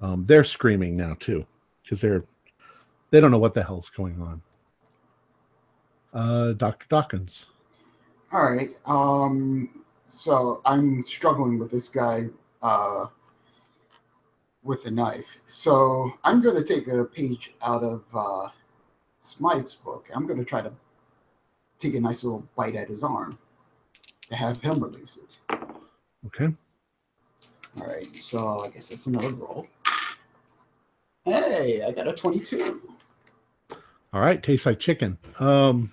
[0.00, 1.46] Um, they're screaming now, too,
[1.82, 2.24] because they're
[3.10, 4.42] they don't know what the hell's going on.
[6.12, 6.86] Uh, Dr.
[6.88, 7.46] Dawkins.
[8.32, 8.70] All right.
[8.86, 9.82] Um.
[10.06, 12.28] So I'm struggling with this guy.
[12.62, 13.06] Uh.
[14.62, 15.38] With the knife.
[15.46, 18.48] So I'm going to take a page out of uh,
[19.16, 20.08] Smythe's book.
[20.14, 20.70] I'm going to try to
[21.78, 23.38] take a nice little bite at his arm
[24.28, 25.58] to have him release it.
[26.26, 26.54] Okay.
[27.80, 28.14] All right.
[28.14, 29.66] So I guess that's another roll.
[31.30, 32.80] Hey, I got a 22.
[34.12, 34.42] All right.
[34.42, 35.16] Tastes like chicken.
[35.38, 35.92] Um,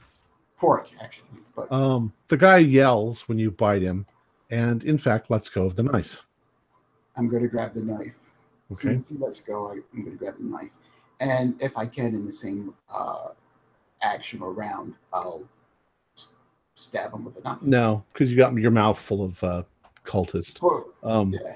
[0.57, 1.27] Pork, actually.
[1.55, 4.05] But um, the guy yells when you bite him,
[4.49, 6.23] and in fact, lets go of the knife.
[7.15, 8.13] I'm going to grab the knife.
[8.69, 8.95] As soon Okay.
[8.97, 10.71] as he lets go, I, I'm going to grab the knife.
[11.19, 13.29] And if I can, in the same uh,
[14.01, 15.47] action or round, I'll
[16.75, 17.61] stab him with the knife.
[17.61, 19.63] No, because you got your mouth full of uh,
[20.03, 20.59] cultist.
[20.59, 21.55] For- Um, yeah.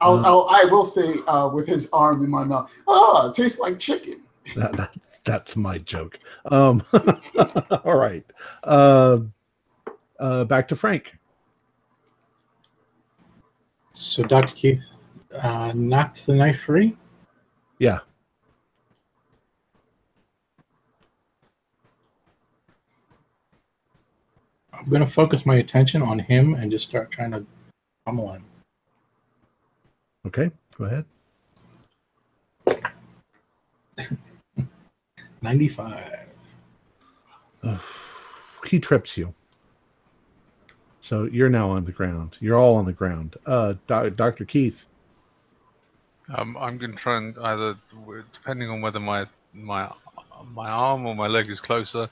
[0.00, 3.34] I'll, Uh, I'll, I will say uh, with his arm in my mouth, oh, it
[3.34, 4.22] tastes like chicken.
[4.54, 4.94] that, that,
[5.24, 6.18] that's my joke.
[6.46, 6.82] Um,
[7.84, 8.24] all right.
[8.62, 9.20] Uh,
[10.20, 11.16] uh, back to Frank.
[13.92, 14.54] So Dr.
[14.54, 14.90] Keith
[15.42, 16.96] uh, knocked the knife free.
[17.78, 18.00] Yeah.
[24.72, 27.44] I'm going to focus my attention on him and just start trying to
[28.04, 28.44] pummel him.
[30.26, 30.50] Okay.
[30.76, 31.04] Go ahead.
[35.42, 36.26] 95.
[38.66, 39.32] he trips you.
[41.00, 42.36] So you're now on the ground.
[42.40, 43.36] You're all on the ground.
[43.46, 44.44] Uh, Do- Dr.
[44.44, 44.86] Keith.
[46.34, 47.76] Um, I'm going to try and either,
[48.32, 49.88] depending on whether my my
[50.52, 52.10] my arm or my leg is closer,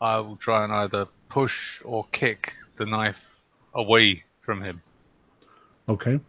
[0.00, 3.20] I will try and either push or kick the knife
[3.74, 4.80] away from him.
[5.88, 6.20] Okay.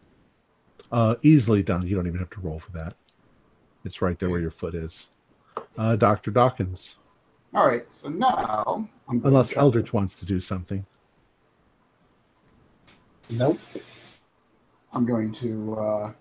[0.92, 1.86] Uh, easily done.
[1.88, 2.96] You don't even have to roll for that.
[3.86, 5.08] It's right there where your foot is.
[5.78, 6.32] Uh, Dr.
[6.32, 6.96] Dawkins.
[7.54, 10.86] All right, so now I'm Unless Eldridge wants to do something.
[13.30, 13.60] Nope.
[14.92, 16.12] I'm going to uh,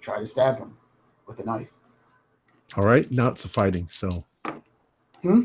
[0.00, 0.76] try to stab him
[1.26, 1.70] with a knife.
[2.76, 3.10] All right.
[3.10, 3.88] Now it's a fighting.
[3.90, 4.24] So
[5.22, 5.42] Hmm?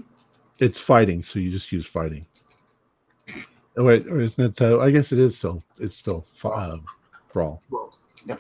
[0.60, 1.24] it's fighting.
[1.24, 2.24] So you just use fighting.
[3.78, 4.62] Oh, wait, isn't it?
[4.62, 5.64] Uh, I guess it is still.
[5.80, 6.78] It's still uh,
[7.38, 7.62] brawl.
[7.70, 7.92] Roll.
[8.26, 8.40] Yep.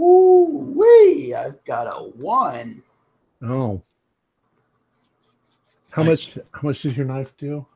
[0.00, 1.34] Ooh, wee!
[1.34, 2.82] I've got a one.
[3.42, 3.82] Oh.
[5.90, 6.36] How Nice.
[6.36, 6.46] much?
[6.52, 7.66] How much does your knife do?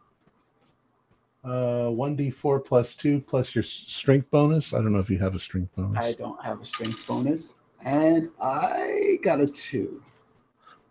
[1.44, 4.72] Uh, one d four plus two plus your strength bonus.
[4.72, 7.54] I don't know if you have a strength bonus, I don't have a strength bonus,
[7.84, 10.00] and I got a two.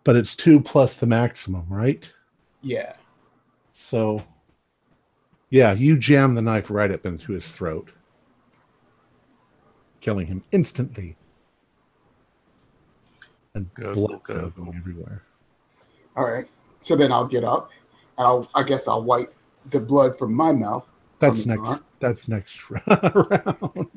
[0.04, 2.10] but it's two plus the maximum, right?
[2.62, 2.94] Yeah.
[3.74, 4.22] So,
[5.50, 7.90] yeah, you jam the knife right up into his throat,
[10.00, 11.16] killing him instantly,
[13.54, 14.50] and Go, blood go, go go.
[14.64, 15.22] going everywhere.
[16.16, 16.46] All right.
[16.76, 17.70] So then I'll get up,
[18.18, 18.48] and I'll.
[18.54, 19.34] I guess I'll wipe
[19.70, 20.88] the blood from my mouth.
[21.18, 21.62] That's next.
[21.62, 21.84] arm.
[22.00, 23.88] That's next round.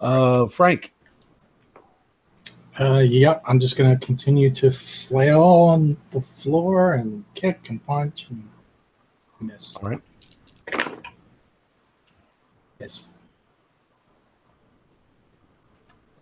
[0.00, 0.92] uh, Frank.
[2.78, 8.26] Uh, yeah, I'm just gonna continue to flail on the floor and kick and punch
[8.30, 8.48] and
[9.46, 9.76] miss.
[9.76, 10.00] All right.
[12.80, 13.06] Miss.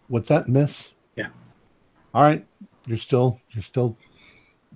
[0.09, 0.91] What's that miss?
[1.17, 1.29] Yeah.
[2.13, 2.47] All right.
[2.87, 3.97] You're still you're still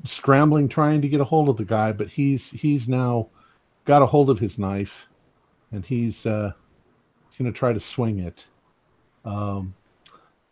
[0.05, 3.29] scrambling trying to get a hold of the guy, but he's he's now
[3.85, 5.07] got a hold of his knife
[5.73, 6.53] and he's uh
[7.39, 8.49] going to try to swing it.
[9.25, 9.75] Um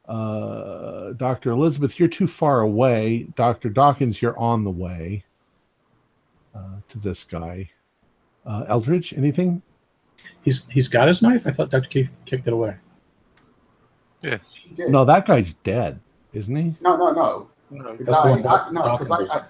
[0.06, 1.50] uh Dr.
[1.50, 3.26] Elizabeth, you're too far away.
[3.34, 3.70] Dr.
[3.70, 5.24] Dawkins, you're on the way
[6.54, 7.70] uh, to this guy.
[8.46, 9.62] Uh Eldridge, anything?
[10.42, 11.46] He's he's got his knife.
[11.46, 11.88] I thought Dr.
[11.88, 12.76] Keith kicked it away.
[14.22, 14.40] Yes.
[14.54, 14.90] She did.
[14.90, 16.00] No, that guy's dead,
[16.32, 16.74] isn't he?
[16.80, 17.48] no, no, no.
[17.70, 17.96] No.
[17.96, 19.44] The That's the guy, one I, no, because I, I,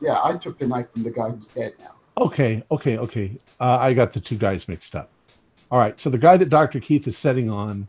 [0.00, 1.94] yeah, I took the knife from the guy who's dead now.
[2.18, 3.38] Okay, okay, okay.
[3.58, 5.10] Uh, I got the two guys mixed up.
[5.70, 6.80] All right, so the guy that Dr.
[6.80, 7.88] Keith is setting on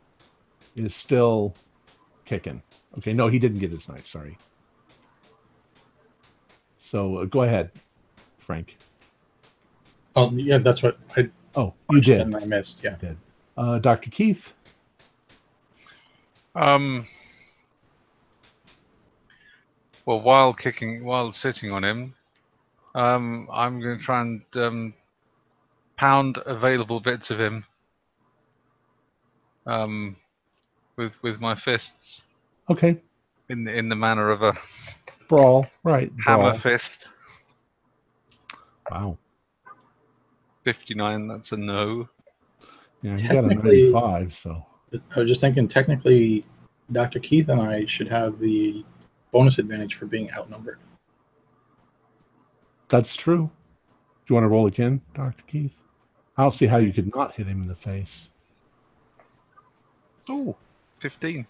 [0.76, 1.56] is still
[2.26, 2.62] kicking.
[2.98, 4.08] Okay, no, he didn't get his knife.
[4.08, 4.38] Sorry.
[6.78, 7.72] So uh, go ahead,
[8.38, 8.78] Frank.
[10.16, 12.22] Oh yeah, that's what I Oh, you did.
[12.22, 12.84] and I missed.
[12.84, 12.96] Yeah.
[12.96, 13.18] Did.
[13.58, 14.10] Uh, Dr.
[14.10, 14.54] Keith.
[16.56, 17.06] Um.
[20.06, 22.16] Well, while kicking, while sitting on him,
[22.96, 24.94] um, I'm going to try and um,
[25.96, 27.64] pound available bits of him
[29.68, 30.16] um,
[30.96, 32.24] with with my fists
[32.70, 32.98] Okay,
[33.50, 34.54] in in the manner of a
[35.28, 35.68] brawl.
[35.84, 36.58] Right, hammer brawl.
[36.58, 37.10] fist.
[38.90, 39.18] Wow.
[40.64, 41.28] Fifty nine.
[41.28, 42.08] That's a no.
[43.02, 44.66] Yeah, you got a Technically- 95, so.
[45.16, 46.46] I was just thinking, technically,
[46.92, 47.20] Dr.
[47.20, 48.86] Keith and I should have the
[49.32, 50.78] bonus advantage for being outnumbered.
[52.90, 53.50] That's true.
[53.50, 55.42] Do you want to roll again, Dr.
[55.48, 55.74] Keith?
[56.38, 58.28] I don't see how you could not hit him in the face.
[60.30, 60.56] Ooh,
[61.00, 61.48] 15.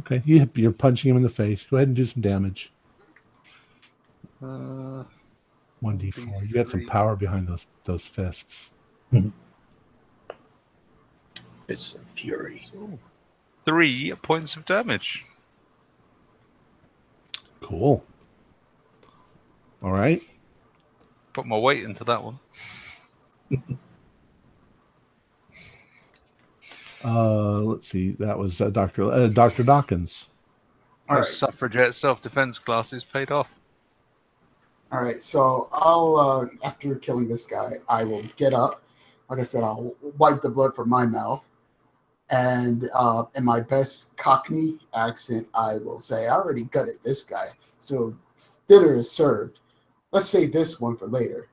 [0.00, 1.64] Okay, you, you're punching him in the face.
[1.66, 2.72] Go ahead and do some damage.
[4.44, 5.04] Uh,
[5.82, 6.44] One d four.
[6.44, 8.70] You got some power behind those those fists.
[11.66, 12.62] It's fury.
[13.64, 15.24] three points of damage.
[17.60, 18.04] Cool.
[19.82, 20.22] All right.
[21.32, 22.38] Put my weight into that one.
[27.04, 28.12] Uh, let's see.
[28.20, 30.26] That was uh, Doctor uh, Doctor Dawkins.
[31.08, 31.28] All My right.
[31.28, 33.48] suffragette self-defense classes paid off.
[34.92, 38.82] All right, so I'll uh, after killing this guy, I will get up.
[39.30, 41.48] Like I said, I'll wipe the blood from my mouth,
[42.28, 47.48] and uh, in my best Cockney accent, I will say, "I already gutted this guy,
[47.78, 48.14] so
[48.68, 49.60] dinner is served.
[50.10, 51.48] Let's save this one for later."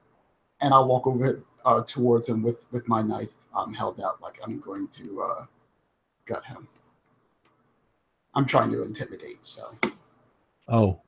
[0.59, 4.37] And I'll walk over uh, towards him with with my knife um, held out, like
[4.43, 5.45] I'm going to uh,
[6.25, 6.67] gut him.
[8.35, 9.77] I'm trying to intimidate, so
[10.67, 10.99] Oh,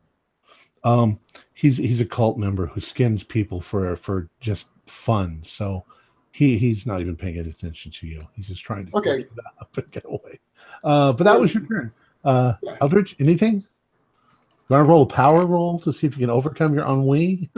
[0.86, 1.20] um,
[1.62, 5.40] he's he's a cult member who skins people for for just fun.
[5.44, 5.86] So
[6.32, 8.20] he he's not even paying any attention to you.
[8.34, 9.18] He's just trying to Okay.
[9.20, 10.40] get up and get away.
[10.84, 11.94] Uh, but that was your turn.
[12.24, 13.58] Uh, Eldridge, anything?
[13.58, 17.52] You want to roll a power roll to see if you can overcome your ennui?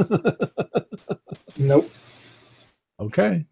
[1.55, 1.89] Nope.
[2.99, 3.45] okay.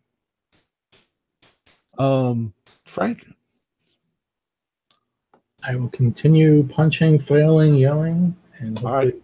[1.98, 3.26] Um, Frank.
[5.64, 9.16] I will continue punching, flailing, yelling, and All right.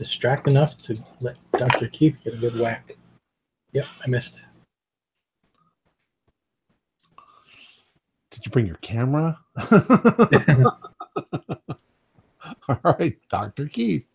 [0.00, 1.88] Hopefully distract enough to let Dr.
[1.88, 2.96] Keith get a good whack.
[3.72, 4.42] Yep, I missed.
[8.30, 9.38] Did you bring your camera?
[12.68, 14.06] All right, Doctor Keith.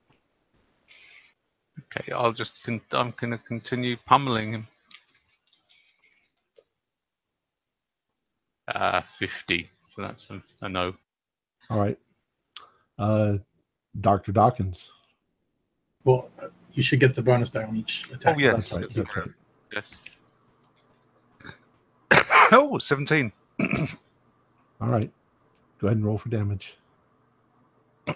[1.80, 4.68] Okay, I'll just con- I'm going to continue pummeling him.
[8.68, 9.70] Uh, 50.
[9.86, 10.94] So that's a, a no.
[11.70, 11.98] All right.
[12.98, 13.38] Uh,
[14.02, 14.32] Dr.
[14.32, 14.92] Dawkins.
[16.06, 18.36] Well, uh, you should get the bonus die on each attack.
[18.38, 18.70] Oh, yes.
[18.70, 18.94] That's right.
[18.94, 19.28] That's right.
[19.74, 19.92] Yes.
[22.52, 23.32] oh, 17.
[24.82, 25.12] All right.
[25.80, 26.78] Go ahead and roll for damage.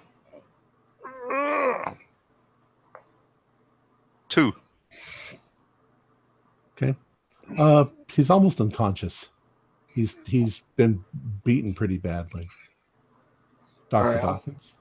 [4.29, 4.53] Two.
[6.77, 6.95] Okay.
[7.57, 9.29] Uh, he's almost unconscious.
[9.87, 11.03] He's he's been
[11.43, 12.47] beaten pretty badly.
[13.89, 14.73] Doctor Alright, I'll- Dawkins,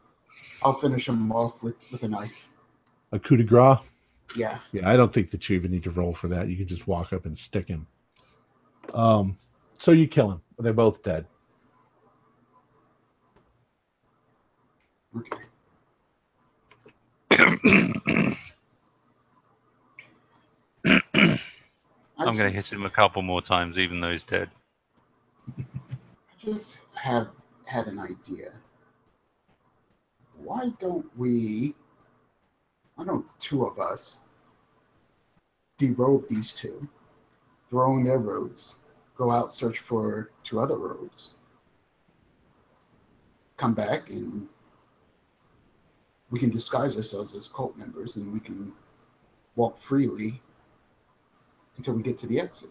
[0.62, 2.48] I'll finish him off with, with a knife.
[3.12, 3.78] A coup de grace.
[4.36, 4.59] Yeah.
[4.72, 6.48] Yeah, I don't think that you even need to roll for that.
[6.48, 7.86] You can just walk up and stick him.
[8.94, 9.36] Um,
[9.78, 10.40] so you kill him.
[10.59, 11.26] They're both dead.
[15.16, 15.44] Okay.
[17.30, 17.59] I
[22.18, 24.50] I'm going to hit him a couple more times, even though he's dead.
[25.59, 25.62] I
[26.38, 27.28] just have
[27.66, 28.52] had an idea.
[30.36, 31.74] Why don't we,
[32.99, 34.22] why don't two of us
[35.78, 36.88] derobe these two,
[37.70, 38.78] throw in their robes,
[39.16, 41.34] go out search for two other robes,
[43.57, 44.49] come back and
[46.32, 48.72] we can disguise ourselves as cult members and we can
[49.55, 50.42] walk freely
[51.76, 52.70] until we get to the exit.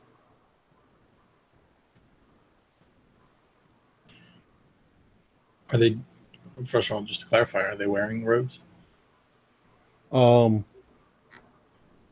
[5.72, 5.98] Are they?
[6.66, 8.60] First of all, just to clarify, are they wearing robes?
[10.12, 10.66] Um,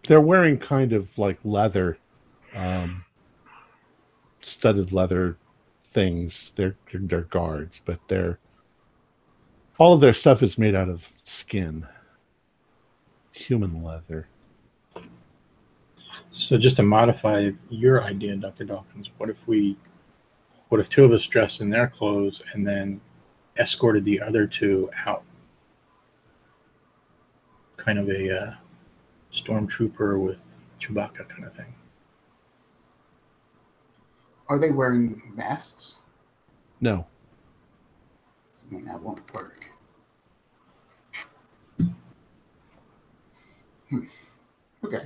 [0.04, 1.98] they're wearing kind of like leather,
[2.54, 3.04] um,
[4.42, 5.38] studded leather
[5.94, 6.52] things.
[6.56, 8.40] They're they're guards, but they're
[9.78, 11.86] all of their stuff is made out of skin,
[13.32, 14.28] human leather.
[16.32, 18.66] So just to modify your idea, Dr.
[18.66, 19.78] Dawkins, what if we,
[20.70, 23.02] what if two of us dressed in their clothes and then
[23.58, 25.24] escorted the other two out?
[27.86, 28.54] Kind of a uh,
[29.32, 31.74] stormtrooper with Chewbacca kind of thing.
[34.48, 35.98] Are they wearing masks?
[36.82, 37.06] No,
[38.52, 39.66] So then that won't work.
[43.90, 44.06] Hmm.
[44.84, 45.06] Okay.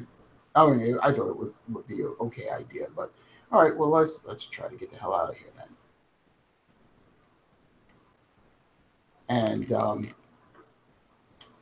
[0.56, 3.14] I mean, I thought it was, would be an okay idea, but
[3.52, 3.76] all right.
[3.76, 5.68] Well, let's let's try to get the hell out of here then.
[9.30, 10.10] And um,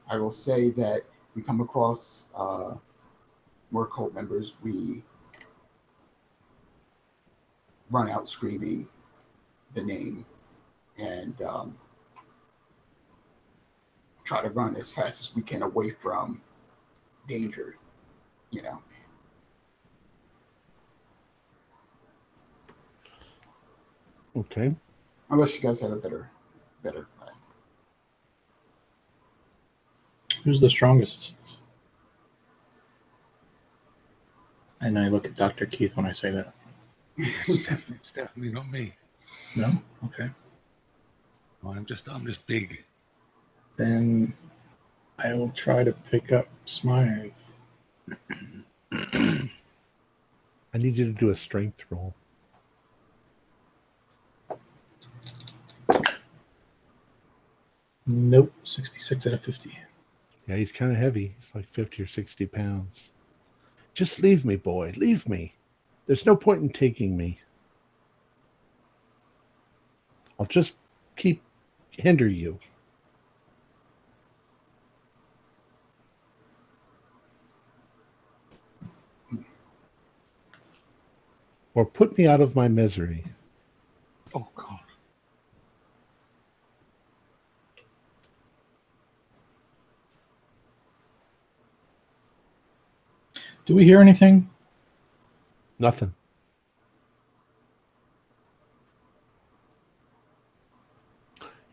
[0.10, 1.02] I will say that
[1.36, 2.76] we come across uh,
[3.72, 5.04] more cult members, we
[7.90, 8.88] run out screaming
[9.74, 10.26] the name
[10.98, 11.78] and um,
[14.24, 16.42] try to run as fast as we can away from
[17.28, 17.78] danger.
[18.52, 18.82] You know,
[24.38, 24.74] okay.
[25.30, 26.30] unless you guys have a better,
[26.82, 27.34] better plan.
[30.44, 31.36] Who's the strongest?
[34.80, 35.66] And I look at Dr.
[35.66, 36.54] Keith when I say that.
[37.18, 38.94] It's definitely, it's definitely not me.
[39.56, 39.72] No?
[40.06, 40.30] Okay.
[41.66, 42.84] I'm just I'm just big.
[43.76, 44.34] Then
[45.20, 47.32] I will try to pick up Smythe.
[48.92, 49.50] I
[50.76, 52.14] need you to do a strength roll.
[58.06, 58.54] Nope.
[58.64, 59.78] 66 out of 50.
[60.48, 61.36] Yeah, he's kind of heavy.
[61.38, 63.10] He's like 50 or 60 pounds.
[63.94, 64.94] Just leave me, boy.
[64.96, 65.54] Leave me.
[66.06, 67.40] There's no point in taking me.
[70.40, 70.78] I'll just
[71.16, 71.42] keep
[71.92, 72.60] hinder you.
[81.74, 83.24] Or put me out of my misery.
[84.34, 84.80] Oh god.
[93.68, 94.50] Do we hear anything?
[95.78, 96.14] Nothing.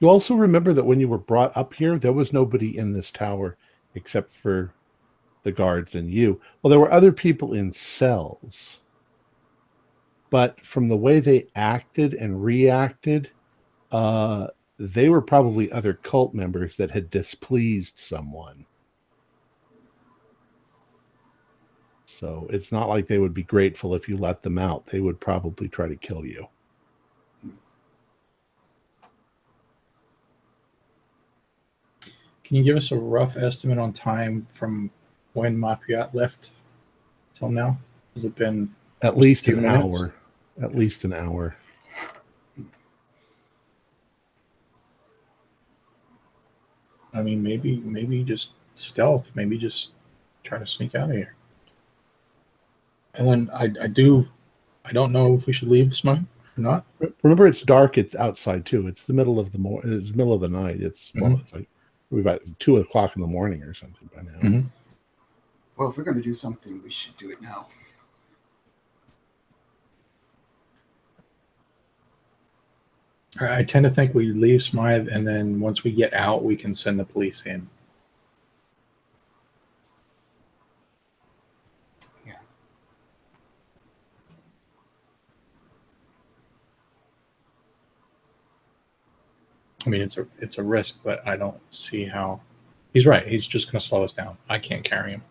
[0.00, 3.12] You also remember that when you were brought up here, there was nobody in this
[3.12, 3.56] tower
[3.94, 4.74] except for
[5.44, 6.40] the guards and you.
[6.60, 8.80] Well, there were other people in cells.
[10.30, 13.30] But from the way they acted and reacted,
[13.92, 18.66] uh, they were probably other cult members that had displeased someone.
[22.18, 24.86] So it's not like they would be grateful if you let them out.
[24.86, 26.46] They would probably try to kill you.
[32.44, 34.90] Can you give us a rough estimate on time from
[35.32, 36.50] when Makryat left
[37.34, 37.78] till now?
[38.14, 39.84] Has it been At least an minutes?
[39.84, 40.14] hour.
[40.62, 41.56] At least an hour.
[47.12, 49.32] I mean, maybe maybe just stealth.
[49.34, 49.90] Maybe just
[50.42, 51.34] try to sneak out of here.
[53.14, 54.26] And then I, I do,
[54.84, 56.24] I don't know if we should leave Smythe
[56.56, 56.84] or not.
[57.22, 57.96] Remember, it's dark.
[57.96, 58.86] It's outside too.
[58.86, 60.80] It's the middle of the mor- It's middle of the night.
[60.80, 61.20] It's mm-hmm.
[61.20, 61.40] well, mm-hmm.
[61.40, 61.68] it's like
[62.10, 64.38] we about two o'clock in the morning or something by now.
[64.38, 64.68] Mm-hmm.
[65.76, 67.66] Well, if we're going to do something, we should do it now.
[73.40, 76.72] I tend to think we leave Smythe, and then once we get out, we can
[76.72, 77.68] send the police in.
[89.84, 92.40] I mean, it's a it's a risk, but I don't see how.
[92.92, 93.26] He's right.
[93.26, 94.36] He's just going to slow us down.
[94.48, 95.22] I can't carry him.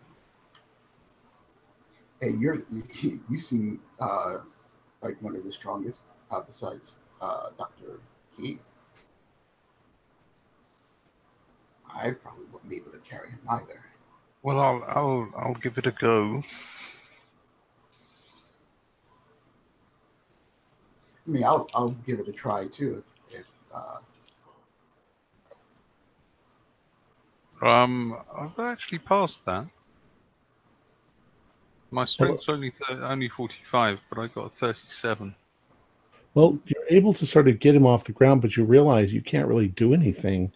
[2.20, 4.38] Hey, you're you, you seem uh,
[5.02, 8.00] like one of the strongest uh, besides uh, Doctor
[8.36, 8.60] Keith.
[11.88, 13.80] I probably wouldn't be able to carry him either.
[14.42, 16.42] Well, I'll I'll I'll give it a go.
[21.26, 23.98] I mean, I'll I'll give it a try too if if uh,
[27.64, 29.66] Um, I've actually passed that.
[31.90, 35.34] My strength's only th- only forty five, but I got a thirty seven.
[36.34, 39.22] Well, you're able to sort of get him off the ground, but you realize you
[39.22, 40.52] can't really do anything.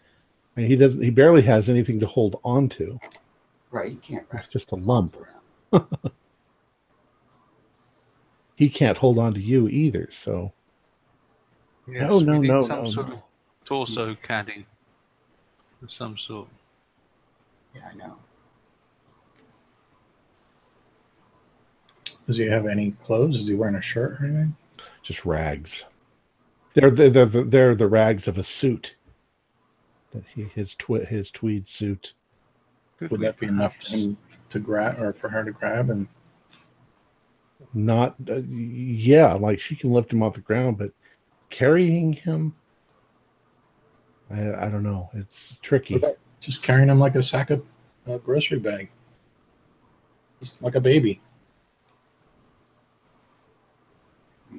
[0.57, 1.01] And he doesn't.
[1.01, 2.99] He barely has anything to hold on to.
[3.71, 4.27] right, he can't.
[4.35, 5.17] It's just a lump.
[5.73, 5.87] around.
[8.57, 10.09] He can't hold on to you either.
[10.11, 10.53] So
[11.87, 13.15] Yes, No, no, we need no, some no, sort no.
[13.15, 13.23] of
[13.65, 14.67] torso caddy
[15.81, 16.49] of some sort.
[17.75, 18.17] Yeah, I know.
[22.27, 23.41] Does he have any clothes?
[23.41, 24.57] Is he wearing a shirt or anything?
[25.03, 25.85] just rags.
[26.75, 28.97] They're the they're, the they're the rags of a suit.
[30.13, 32.13] That he his twi- his tweed suit.
[33.01, 34.19] Would that be enough for him
[34.51, 35.89] to grab or for her to grab?
[35.89, 36.07] And
[37.73, 40.91] Not uh, yeah, like she can lift him off the ground, but
[41.49, 42.55] carrying him,
[44.31, 45.09] I I don't know.
[45.15, 45.97] It's tricky.
[45.97, 46.15] Okay.
[46.41, 47.65] Just carrying him like a sack of
[48.07, 48.89] a grocery bag,
[50.41, 51.21] just like a baby.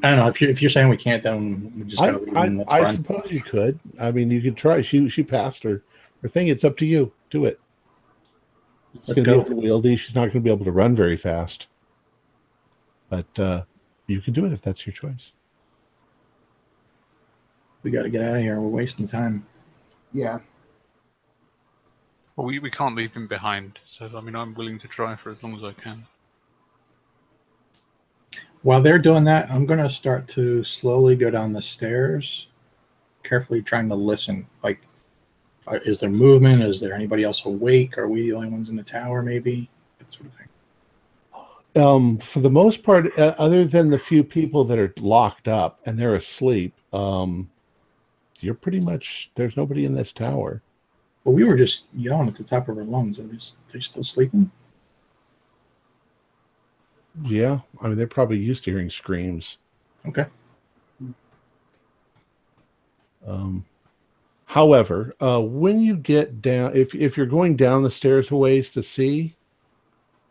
[0.04, 2.24] I don't know if you're if you're saying we can't, then we just I, gotta
[2.24, 2.58] leave I, him.
[2.58, 2.94] That's I fine.
[2.96, 3.80] suppose you could.
[4.00, 4.82] I mean, you could try.
[4.82, 5.84] She she passed her
[6.22, 6.48] her thing.
[6.48, 7.12] It's up to you.
[7.30, 7.60] Do it.
[8.94, 9.44] She's Let's going to go.
[9.44, 10.00] be able to wieldy.
[10.00, 11.68] She's not going to be able to run very fast.
[13.10, 13.64] But uh,
[14.08, 15.32] you can do it if that's your choice.
[17.84, 18.60] We got to get out of here.
[18.60, 19.46] We're wasting time.
[20.12, 20.40] Yeah,
[22.40, 25.30] Well, we, we can't leave him behind, so I mean, I'm willing to try for
[25.30, 26.06] as long as I can.
[28.62, 32.48] While they're doing that, I'm going to start to slowly go down the stairs,
[33.24, 34.48] carefully trying to listen.
[34.64, 34.80] Like,
[35.68, 36.64] are- is there movement?
[36.64, 37.98] Is there anybody else awake?
[37.98, 39.22] Are we the only ones in the tower?
[39.22, 41.84] Maybe that sort of thing.
[41.84, 45.82] Um, for the most part, uh, other than the few people that are locked up
[45.86, 47.50] and they're asleep, um,
[48.40, 50.62] you're pretty much there's nobody in this tower.
[51.24, 53.20] Well, we were just yelling at the top of our lungs.
[53.20, 53.38] Are they,
[53.72, 54.52] they still sleeping?
[57.24, 59.58] Yeah, I mean they're probably used to hearing screams.
[60.06, 60.26] Okay.
[63.28, 63.66] Um,
[64.46, 68.70] however, uh, when you get down, if if you're going down the stairs a ways
[68.72, 69.36] to see,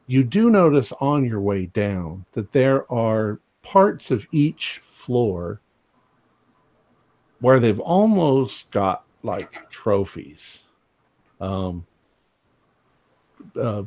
[0.06, 5.60] you do notice on your way down that there are parts of each floor
[7.40, 10.62] where they've almost got like trophies,
[11.40, 11.86] um,
[13.60, 13.82] uh,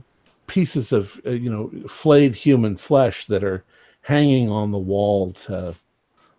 [0.47, 3.63] pieces of uh, you know flayed human flesh that are
[4.01, 5.75] hanging on the wall to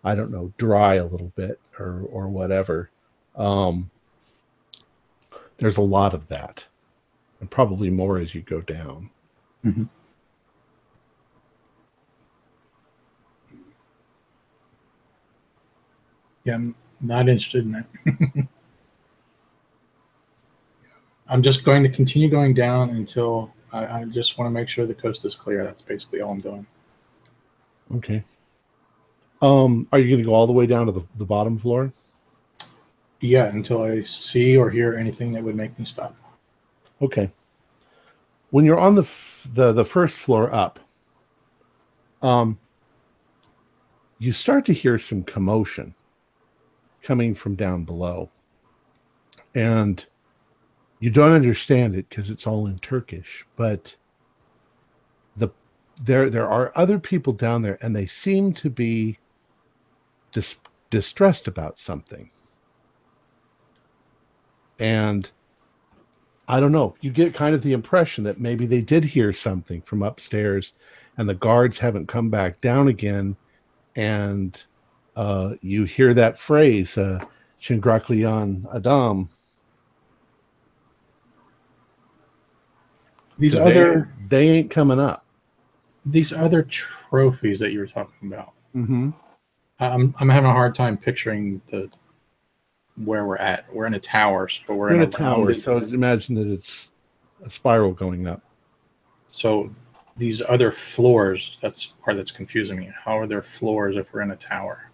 [0.03, 2.89] I don't know, dry a little bit or or whatever.
[3.35, 3.89] Um,
[5.57, 6.65] there's a lot of that,
[7.39, 9.09] and probably more as you go down.
[16.43, 18.47] Yeah, I'm not interested in that.
[21.27, 24.85] I'm just going to continue going down until I, I just want to make sure
[24.85, 25.63] the coast is clear.
[25.63, 26.65] That's basically all I'm doing.
[27.95, 28.23] Okay.
[29.41, 31.91] Um, are you going to go all the way down to the, the bottom floor?
[33.19, 36.15] Yeah, until I see or hear anything that would make me stop.
[37.01, 37.31] Okay.
[38.51, 40.79] When you're on the f- the the first floor up,
[42.21, 42.59] um,
[44.19, 45.95] you start to hear some commotion
[47.01, 48.29] coming from down below,
[49.55, 50.05] and
[51.03, 53.45] you don't understand it because it's all in Turkish.
[53.57, 53.93] But
[55.35, 55.49] the
[56.01, 59.19] there there are other people down there, and they seem to be
[60.31, 62.31] dis- distressed about something,
[64.79, 65.29] and
[66.47, 66.95] I don't know.
[67.01, 70.73] You get kind of the impression that maybe they did hear something from upstairs
[71.17, 73.35] and the guards haven't come back down again.
[73.97, 74.63] And
[75.17, 77.19] uh, you hear that phrase, uh,
[77.61, 79.27] Chingraklian Adam.
[83.43, 85.25] These other they ain't coming up.
[86.05, 88.53] these other trophies that you were talking about.
[88.73, 89.09] Mm-hmm.
[89.79, 91.89] I'm I'm having a hard time picturing the
[93.03, 93.65] where we're at.
[93.73, 96.47] We're in a tower, so we're You're in a in tower, rounded- so imagine that
[96.47, 96.91] it's
[97.45, 98.41] a spiral going up.
[99.31, 99.69] So
[100.15, 102.91] these other floors, that's part that's confusing me.
[103.03, 104.89] How are there floors if we're in a tower?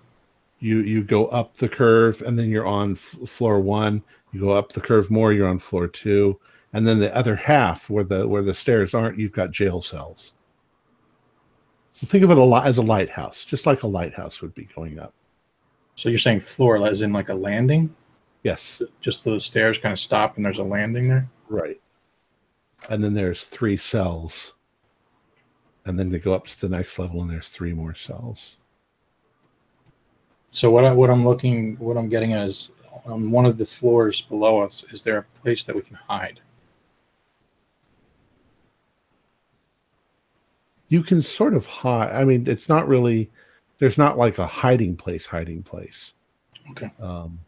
[0.60, 4.02] You you go up the curve, and then you're on f- floor one.
[4.32, 6.40] You go up the curve more, you're on floor two,
[6.74, 10.34] and then the other half where the where the stairs aren't, you've got jail cells.
[11.94, 14.66] So think of it a lot as a lighthouse, just like a lighthouse would be
[14.76, 15.14] going up.
[15.96, 17.94] So you're saying floor as in like a landing?
[18.44, 21.30] Yes, Just those stairs kind of stop and there's a landing there?
[21.50, 21.80] right.
[22.90, 24.54] And then there's three cells,
[25.86, 28.56] and then they go up to the next level, and there's three more cells.
[30.52, 32.70] So what I, what I'm looking what I'm getting at is
[33.06, 36.40] on one of the floors below us, is there a place that we can hide?
[40.90, 42.12] You can sort of hide.
[42.12, 43.30] I mean, it's not really.
[43.80, 45.26] There's not like a hiding place.
[45.26, 46.14] Hiding place.
[46.72, 46.92] Okay.
[47.00, 47.40] Um,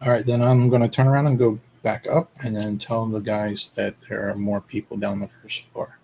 [0.00, 3.06] All right, then I'm going to turn around and go back up and then tell
[3.06, 5.98] the guys that there are more people down the first floor.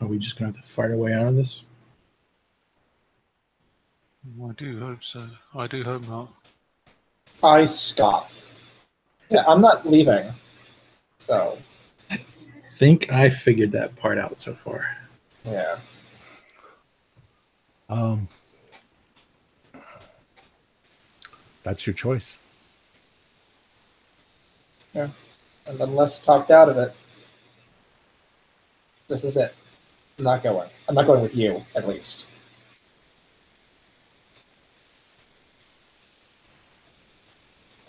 [0.00, 1.62] Are we just going to have to fight our way out of this?
[4.42, 5.28] I do hope so.
[5.54, 6.32] I do hope not.
[7.42, 8.50] I scoff.
[9.30, 10.32] Yeah, I'm not leaving.
[11.18, 11.58] So,
[12.10, 14.86] I think I figured that part out so far.
[15.44, 15.78] yeah.
[17.88, 18.28] um,
[21.62, 22.38] that's your choice.
[24.94, 25.08] Yeah.
[25.66, 26.94] And then Les talked out of it.
[29.08, 29.54] This is it.
[30.18, 30.68] I'm not going.
[30.88, 32.26] I'm not going with you, at least.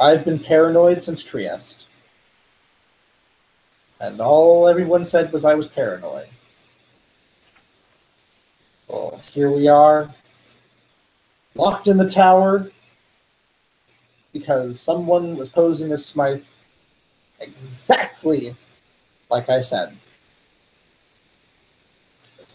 [0.04, 1.86] I've been paranoid since Trieste.
[4.02, 6.28] And all everyone said was I was paranoid.
[8.90, 10.14] Well, here we are,
[11.56, 12.70] locked in the tower
[14.34, 16.44] because someone was posing as Smythe
[17.40, 18.58] exactly
[19.30, 19.98] like I said.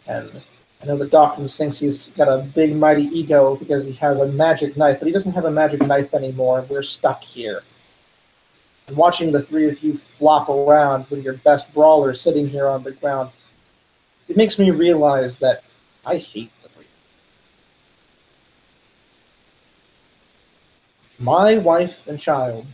[0.07, 0.43] And
[0.81, 4.27] I know that Dawkins thinks he's got a big, mighty ego because he has a
[4.27, 6.65] magic knife, but he doesn't have a magic knife anymore.
[6.69, 7.63] We're stuck here.
[8.87, 12.85] And watching the three of you flop around with your best brawler sitting here on
[12.85, 13.31] the ground,
[14.29, 15.65] it makes me realize that
[16.07, 16.87] I hate the three.
[21.19, 22.67] My wife and child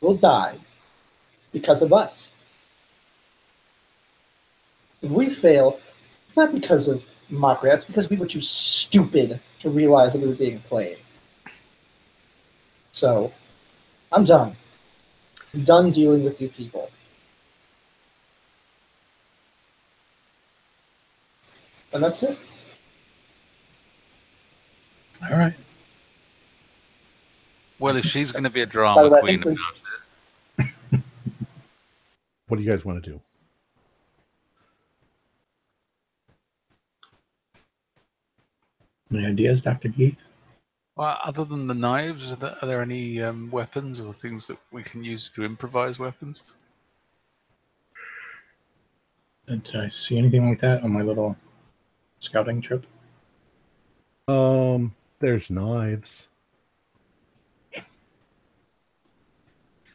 [0.00, 0.56] will die
[1.52, 2.30] because of us.
[5.02, 5.78] If we fail,
[6.26, 10.28] it's not because of Makryat, it's because we were too stupid to realize that we
[10.28, 10.98] were being played.
[12.92, 13.32] So,
[14.12, 14.56] I'm done.
[15.52, 16.90] I'm done dealing with you people.
[21.92, 22.38] And that's it.
[25.22, 25.54] All right.
[27.78, 29.56] Well, if she's going to be a By drama way, queen about
[30.58, 30.66] it,
[32.48, 33.20] What do you guys want to do?
[39.10, 39.88] Any ideas, Dr.
[39.88, 40.22] Keith?
[40.96, 44.58] Well, other than the knives, are there, are there any um, weapons or things that
[44.72, 46.42] we can use to improvise weapons?
[49.46, 51.36] Did I see anything like that on my little
[52.18, 52.86] scouting trip?
[54.26, 56.28] Um, there's knives,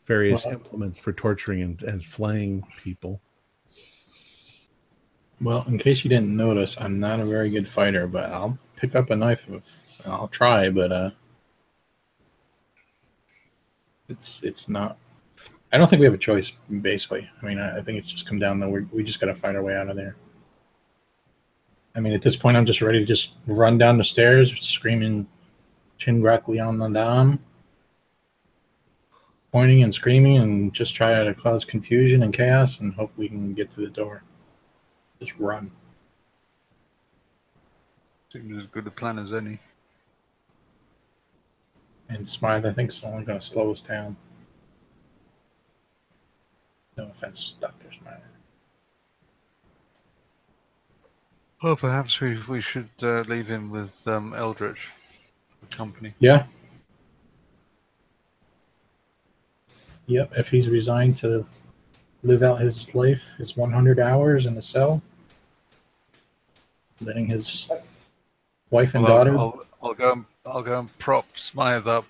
[0.06, 3.20] various Well- implements for torturing and, and flaying people.
[5.42, 8.96] Well, in case you didn't notice, I'm not a very good fighter, but I'll pick
[8.96, 11.12] up a knife if I'll try, but uh
[14.10, 14.98] it's it's not
[15.72, 16.52] I don't think we have a choice
[16.82, 17.30] basically.
[17.42, 19.36] I mean, I, I think it's just come down to we we just got to
[19.36, 20.16] find our way out of there.
[21.96, 25.28] I mean, at this point I'm just ready to just run down the stairs screaming
[26.00, 27.40] Chingraklian Adam
[29.52, 33.54] pointing and screaming and just try to cause confusion and chaos and hope we can
[33.54, 34.24] get to the door.
[35.20, 35.72] Just run.
[38.32, 39.60] Seems as good a plan as any.
[42.08, 44.16] And Smythe, I think, is only going to slow us down.
[46.98, 47.92] No offense, Dr.
[47.92, 48.20] Smythe.
[51.62, 54.90] Well, perhaps we we should uh, leave him with um, Eldridge
[55.70, 56.14] company.
[56.20, 56.46] Yeah.
[60.08, 61.46] Yep, if he's resigned to
[62.24, 65.02] live out his life, his 100 hours in a cell,
[67.00, 67.70] letting his
[68.72, 69.38] wife and Well, I'll- daughter.
[69.38, 70.12] I'll, I'll go.
[70.14, 72.06] And, I'll go and prop Smythe up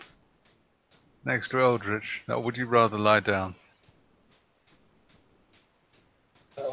[1.25, 2.23] next to Eldridge.
[2.29, 3.55] Now, would you rather lie down?
[6.57, 6.63] I'm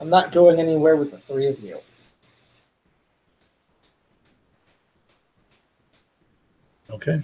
[0.00, 1.80] I'm not going anywhere with the three of you.
[6.90, 7.20] Okay.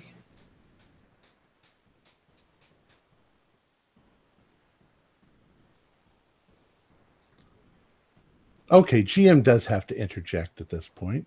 [8.70, 11.26] Okay, GM does have to interject at this point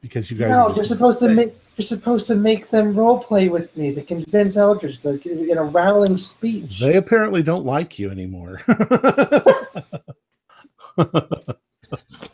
[0.00, 0.50] because you guys.
[0.50, 4.02] No, you're supposed to make you're supposed to make them role play with me to
[4.02, 5.20] convince Eldridge to
[5.50, 6.80] in a rallying speech.
[6.80, 8.62] They apparently don't like you anymore.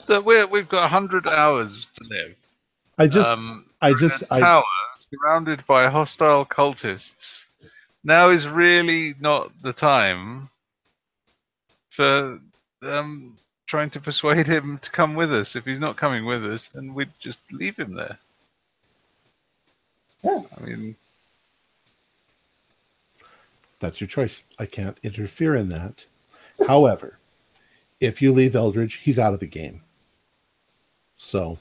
[0.06, 2.34] That we're, we've got 100 hours to live.
[2.96, 4.64] I just, um, I just, a I, tower
[4.96, 7.44] surrounded by hostile cultists.
[8.04, 10.48] Now is really not the time
[11.90, 12.38] for
[12.82, 13.36] um,
[13.68, 15.54] trying to persuade him to come with us.
[15.54, 18.18] If he's not coming with us, then we'd just leave him there.
[20.24, 20.42] Yeah.
[20.56, 20.96] I mean,
[23.78, 24.42] that's your choice.
[24.58, 26.04] I can't interfere in that.
[26.66, 27.18] However,
[28.00, 29.82] if you leave Eldridge, he's out of the game.
[31.14, 31.58] So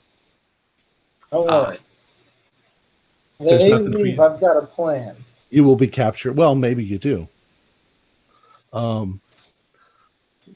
[1.30, 1.64] Don't Ah.
[1.66, 1.80] worry.
[3.40, 4.20] There's They leave.
[4.20, 5.16] I've got a plan.
[5.50, 6.38] you will be captured.
[6.38, 7.28] Well, maybe you do.
[8.72, 9.20] Um,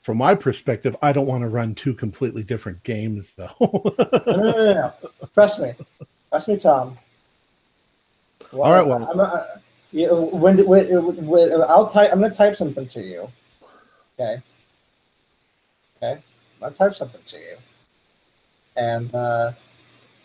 [0.01, 3.49] from my perspective, I don't want to run two completely different games, though.
[3.59, 4.93] No, no, no, no.
[5.33, 5.73] Trust me.
[6.29, 6.97] Trust me, Tom.
[8.51, 9.43] Well, All right, well- I'm, uh,
[9.91, 12.11] you know, when, when, when, I'll type.
[12.11, 13.29] I'm going to type something to you.
[14.19, 14.41] Okay.
[15.97, 16.21] Okay.
[16.61, 17.57] I'll type something to you.
[18.77, 19.51] And uh,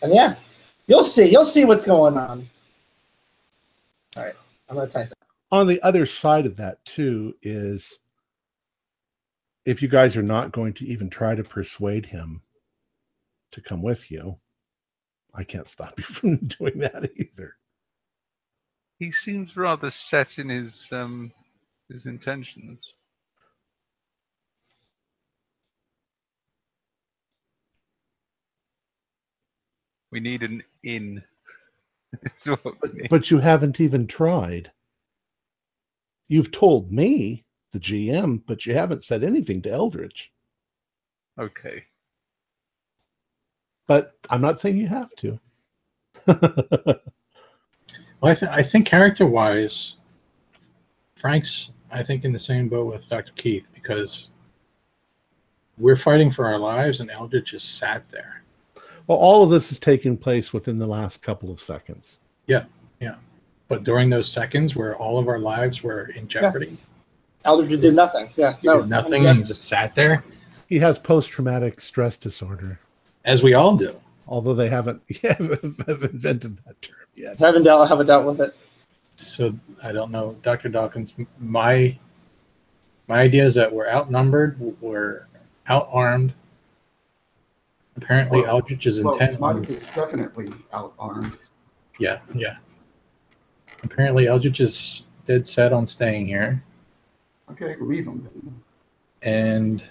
[0.01, 0.35] and yeah,
[0.87, 1.29] you'll see.
[1.29, 2.47] You'll see what's going on.
[4.15, 4.33] All right.
[4.69, 5.17] I'm going to type it.
[5.51, 7.99] On the other side of that, too, is
[9.67, 12.41] if you guys are not going to even try to persuade him
[13.51, 14.37] to come with you,
[15.35, 17.57] I can't stop you from doing that either.
[18.97, 21.33] he seems rather set in his um,
[21.89, 22.93] his intentions.
[30.11, 31.21] We need an inn.
[32.23, 33.09] That's what we need.
[33.09, 34.71] But you haven't even tried.
[36.29, 40.31] You've told me, the GM, but you haven't said anything to Eldridge.
[41.39, 41.85] Okay.
[43.87, 45.39] But I'm not saying you have to.
[48.19, 49.93] Well, I, th- I think character wise,
[51.15, 53.31] Frank's, I think, in the same boat with Dr.
[53.35, 54.29] Keith because
[55.77, 58.41] we're fighting for our lives and Eldridge just sat there.
[59.05, 62.17] well, all of this is taking place within the last couple of seconds.
[62.47, 62.65] Yeah,
[62.99, 63.17] yeah.
[63.67, 66.75] But during those seconds where all of our lives were in jeopardy,
[67.47, 68.29] Eldridge did nothing.
[68.35, 68.57] Yeah.
[68.61, 68.81] he No.
[68.81, 69.31] did nothing Yeah.
[69.31, 70.23] and just sat there,
[70.67, 72.79] He has post traumatic stress disorder,
[73.25, 73.95] as we all do.
[74.27, 77.37] although they haven't, haven't invented that term yet.
[77.39, 77.87] Haven't dealt.
[77.87, 78.53] Haven't dealt with it.
[79.15, 80.69] So I don't know, Dr.
[80.69, 81.13] Dawkins.
[81.39, 81.97] My
[83.07, 85.25] my idea is that we're outnumbered, we're
[85.69, 86.33] outarmed.
[87.95, 89.61] Apparently, Well- Eldridge is Well, intent on
[89.95, 91.37] definitely outarmed.
[91.99, 92.57] Yeah, yeah.
[93.83, 96.61] Apparently, Eldridge is dead set on staying here,
[97.51, 98.63] Okay, leave them then.
[99.21, 99.83] and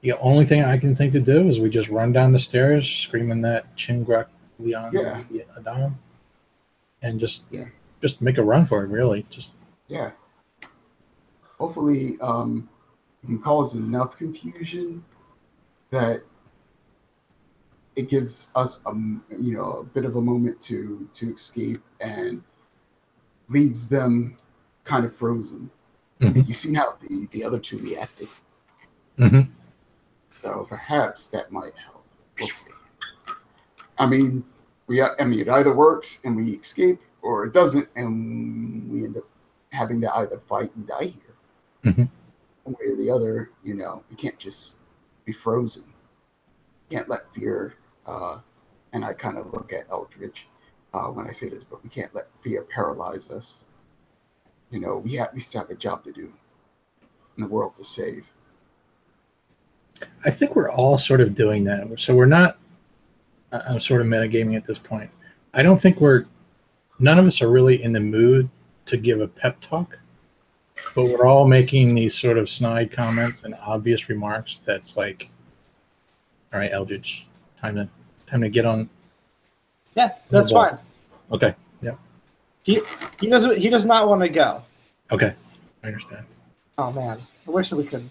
[0.00, 2.88] the only thing I can think to do is we just run down the stairs,
[2.88, 4.26] screaming that Chingrak
[4.58, 5.22] Leon Yeah.
[5.56, 5.98] Adam,
[7.02, 7.66] and just Yeah.
[8.02, 8.88] just make a run for it.
[8.88, 9.54] Really, just
[9.88, 10.12] Yeah.
[11.58, 12.68] Hopefully, um,
[13.22, 15.04] we can cause enough confusion
[15.90, 16.22] that
[17.96, 21.82] it gives us a m- you know a bit of a moment to to escape
[22.00, 22.42] and
[23.48, 24.36] leaves them
[24.82, 25.70] kind of frozen.
[26.24, 26.48] Mhm.
[26.48, 28.28] You see how the the other two reacted,
[29.18, 29.50] Mhm.
[30.30, 32.04] so perhaps that might help.
[32.38, 32.70] We'll see.
[33.98, 34.44] I mean,
[34.86, 39.16] we I mean it either works and we escape, or it doesn't and we end
[39.18, 39.24] up
[39.70, 41.34] having to either fight and die here.
[41.92, 42.08] Mhm.
[42.64, 44.78] One way or the other, you know, we can't just
[45.24, 45.84] be frozen.
[46.90, 47.74] Can't let fear,
[48.06, 48.40] uh,
[48.92, 50.48] and I kind of look at Eldridge
[50.92, 53.64] uh, when I say this, but we can't let fear paralyze us.
[54.74, 56.32] You know, we have we still have a job to do
[57.36, 58.26] in the world to save.
[60.24, 62.00] I think we're all sort of doing that.
[62.00, 62.58] So we're not.
[63.52, 65.12] I- I'm sort of metagaming at this point.
[65.54, 66.24] I don't think we're.
[66.98, 68.48] None of us are really in the mood
[68.86, 69.96] to give a pep talk,
[70.96, 74.60] but we're all making these sort of snide comments and obvious remarks.
[74.64, 75.30] That's like,
[76.52, 77.28] all right, Eldridge,
[77.60, 77.88] time to
[78.26, 78.90] time to get on.
[79.94, 80.78] Yeah, that's fine.
[81.30, 81.54] Okay,
[82.64, 82.80] He
[83.20, 83.58] he doesn't.
[83.58, 84.62] He does not want to go.
[85.12, 85.34] okay,
[85.82, 86.24] I understand.
[86.76, 88.10] Oh man, I wish that we could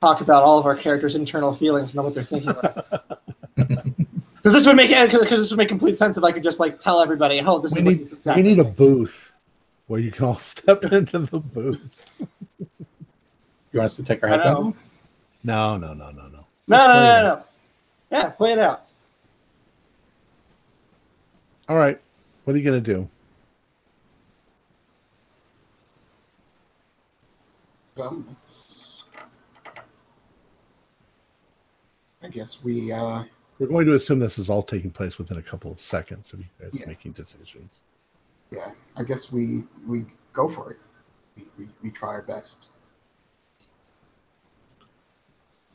[0.00, 2.50] talk about all of our characters' internal feelings, and know what they're thinking.
[2.50, 3.18] About.
[4.42, 6.80] Because this would make because this would make complete sense if I could just like
[6.80, 8.42] tell everybody, oh, this We is need, he's exactly.
[8.42, 9.30] we need a booth
[9.86, 11.80] where you can all step into the booth.
[12.18, 12.26] You
[13.74, 14.82] want us to take our I heads off?
[15.44, 16.46] No, no, no, no, no.
[16.68, 17.44] No, no, no, no, no.
[18.10, 18.86] Yeah, play it out.
[21.68, 22.00] All right.
[22.44, 23.08] What are you gonna do?
[28.00, 29.04] Um, it's,
[32.22, 32.92] I guess we.
[32.92, 33.24] Uh,
[33.58, 36.40] We're going to assume this is all taking place within a couple of seconds of
[36.40, 36.86] you guys Yeah.
[36.86, 37.80] making decisions.
[38.50, 40.78] yeah, I guess we we go for it.
[41.36, 42.68] We, we, we try our best.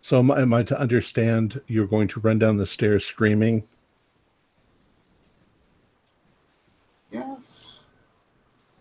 [0.01, 3.63] So am, am I to understand you're going to run down the stairs screaming?
[7.11, 7.85] Yes.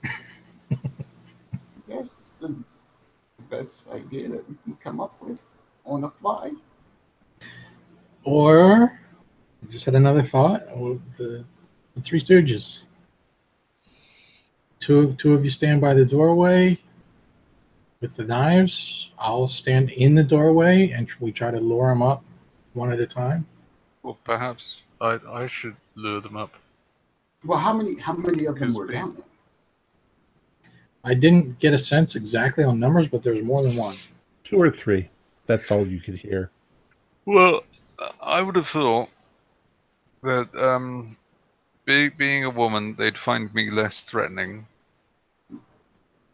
[1.88, 2.16] yes,
[3.56, 5.40] best idea that we can come up with
[5.84, 6.50] on the fly.
[8.24, 9.00] Or
[9.62, 10.62] I just had another thought.
[10.74, 11.44] Or the,
[11.94, 12.84] the Three Stooges.
[14.80, 16.78] Two two of you stand by the doorway
[18.00, 19.10] with the knives.
[19.18, 22.22] I'll stand in the doorway, and we try to lure them up
[22.74, 23.46] one at a time.
[24.02, 26.52] Well, perhaps I I should lure them up.
[27.44, 29.24] Well, how many how many of them Because were we- down there?
[31.04, 33.96] I didn't get a sense exactly on numbers, but there's more than one.
[34.42, 35.10] Two or three.
[35.46, 36.50] That's all you could hear.
[37.26, 37.64] Well,
[38.20, 39.10] I would have thought
[40.22, 41.16] that um,
[41.84, 44.66] be, being a woman, they'd find me less threatening,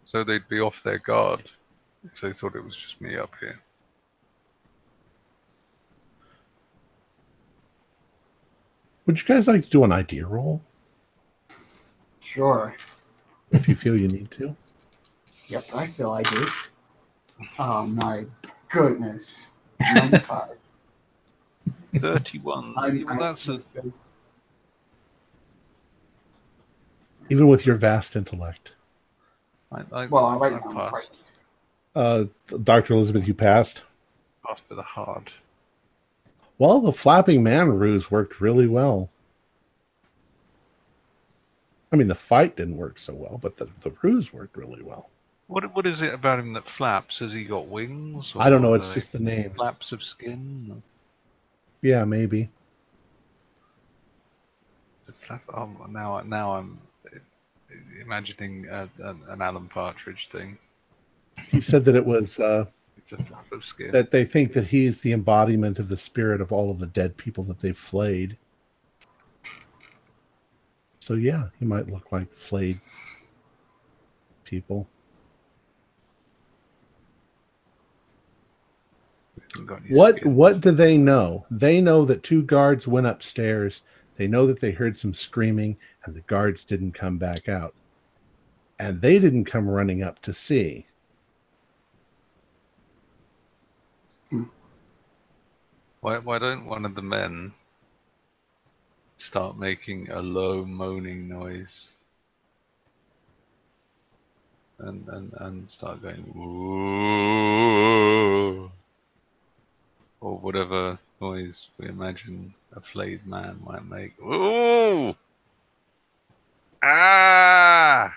[0.04, 1.42] so they'd be off their guard
[2.04, 3.60] if they thought it was just me up here.
[9.06, 10.62] Would you guys like to do an idea roll
[12.20, 12.76] Sure.
[13.52, 14.56] If you feel you need to?
[15.48, 16.46] Yep, I feel I do.
[17.58, 18.24] Oh my
[18.68, 19.50] goodness.
[19.80, 20.50] 95.
[21.96, 22.74] 31.
[22.76, 23.90] Well, that's a,
[27.30, 28.74] Even with your vast intellect.
[29.72, 31.12] I, I, well, right I now I'm passed.
[31.94, 32.24] Uh,
[32.62, 32.94] Dr.
[32.94, 33.82] Elizabeth, you passed.
[34.46, 35.32] passed with a hard.
[36.58, 39.10] Well, the flapping man ruse worked really well.
[41.92, 45.10] I mean, the fight didn't work so well, but the, the ruse worked really well.
[45.48, 47.18] What what is it about him that flaps?
[47.18, 48.32] Has he got wings?
[48.36, 48.74] I don't know.
[48.74, 49.50] It's just the name.
[49.50, 50.80] flaps of skin.
[51.82, 52.48] Yeah, maybe.
[55.06, 55.42] The flap.
[55.52, 56.78] Oh, now now I'm
[58.00, 60.56] imagining a, an, an Alan Partridge thing.
[61.50, 62.66] He said that it was uh,
[62.96, 63.90] It's a flap of skin.
[63.90, 67.16] that they think that he's the embodiment of the spirit of all of the dead
[67.16, 68.36] people that they've flayed.
[71.10, 72.78] So yeah, he might look like flayed
[74.44, 74.88] people.
[79.42, 80.28] Hasn't got any What skin.
[80.36, 81.46] what do they know?
[81.50, 83.82] They know that two guards went upstairs.
[84.18, 87.74] They know that they heard some screaming and the guards didn't come back out.
[88.78, 90.86] And they didn't come running up to see.
[96.02, 97.52] Why why don't one of the men
[99.20, 101.88] start making a low moaning noise?
[104.78, 107.60] And and, and start going Whoa,
[110.20, 114.18] or whatever noise we imagine a flayed man might make.
[114.20, 115.14] Ooh!
[116.82, 118.14] Ah!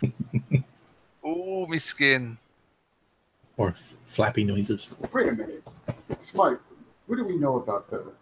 [1.26, 2.38] Ooh, me skin.
[3.56, 4.88] Or f- flappy noises.
[5.12, 5.64] Wait a minute.
[6.18, 6.62] Smart.
[7.06, 8.12] What do we know about the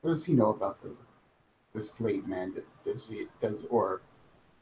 [0.00, 0.94] what does he know about the
[1.74, 4.02] this flayed man that does it does or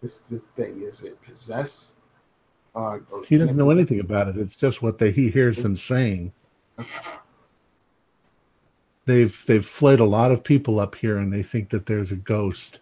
[0.03, 0.81] this this thing?
[0.83, 1.97] Is it possess?
[2.75, 4.37] Uh, He doesn't know anything about it.
[4.37, 6.33] It's just what they, he hears them saying.
[9.07, 12.17] They've they've flayed a lot of people up here, and they think that there's a
[12.17, 12.81] ghost.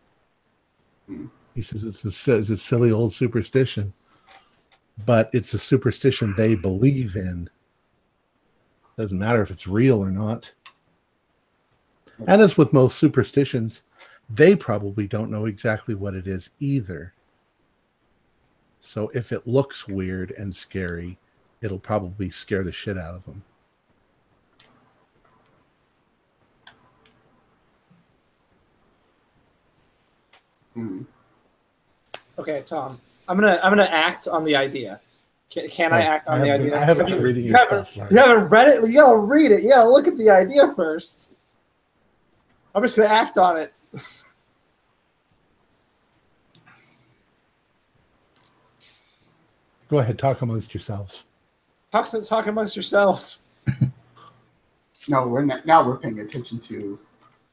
[1.06, 1.26] Hmm.
[1.54, 3.92] He says it's a, it's a silly old superstition,
[5.04, 7.50] but it's a superstition they believe in.
[8.96, 10.50] Doesn't matter if it's real or not.
[12.26, 13.82] And as with most superstitions,
[14.30, 17.12] they probably don't know exactly what it is either.
[18.80, 21.18] So if it looks weird and scary,
[21.62, 23.42] it'll probably scare the shit out of them.
[30.74, 31.02] Hmm.
[32.38, 33.00] Okay, Tom.
[33.28, 35.00] I'm gonna I'm gonna act on the idea.
[35.50, 36.76] Can, can I act on I the idea?
[36.76, 38.10] I haven't Have been you, reading you haven't, stuff.
[38.10, 38.88] you haven't read it.
[38.88, 39.62] You gotta read it.
[39.62, 41.32] You gotta look at the idea first.
[42.74, 43.72] I'm just gonna act on it.
[49.88, 51.24] Go ahead, talk amongst yourselves.
[51.92, 53.40] Talk talk amongst yourselves.
[55.08, 56.98] No, we're not, now we're paying attention to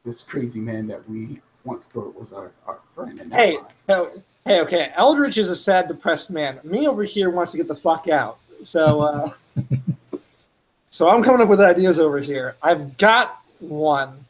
[0.06, 3.20] this crazy man that we once thought was our, our friend.
[3.20, 3.68] And Hey, ally.
[3.88, 4.92] hey, hey, okay.
[4.96, 6.60] Eldridge is a sad, depressed man.
[6.64, 8.40] Me over here wants to get the fuck out.
[8.64, 9.32] So, uh,
[10.90, 12.56] so I'm coming up with ideas over here.
[12.62, 14.26] I've got one.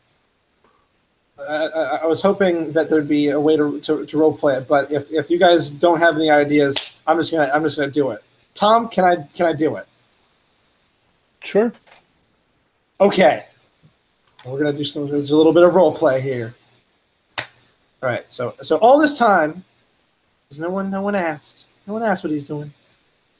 [1.47, 1.65] I,
[2.03, 4.91] I, was hoping that there'd be a way to, to, to role play it, but
[4.91, 8.11] if, if you guys don't have any ideas, I'm just gonna I'm just gonna do
[8.11, 8.23] it.
[8.53, 9.87] Tom, can I can I do it?
[11.43, 11.73] Sure.
[12.99, 13.45] Okay.
[14.45, 15.07] We're gonna do some.
[15.07, 16.55] There's a little bit of role play here.
[17.39, 18.25] All right.
[18.29, 19.63] So so all this time,
[20.47, 22.73] because no one no one asked no one asked what he's doing.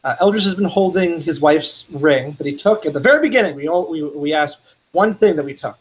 [0.04, 3.56] Uh, Eldridge has been holding his wife's ring that he took at the very beginning.
[3.56, 4.60] We all we, we asked
[4.92, 5.78] one thing that we took.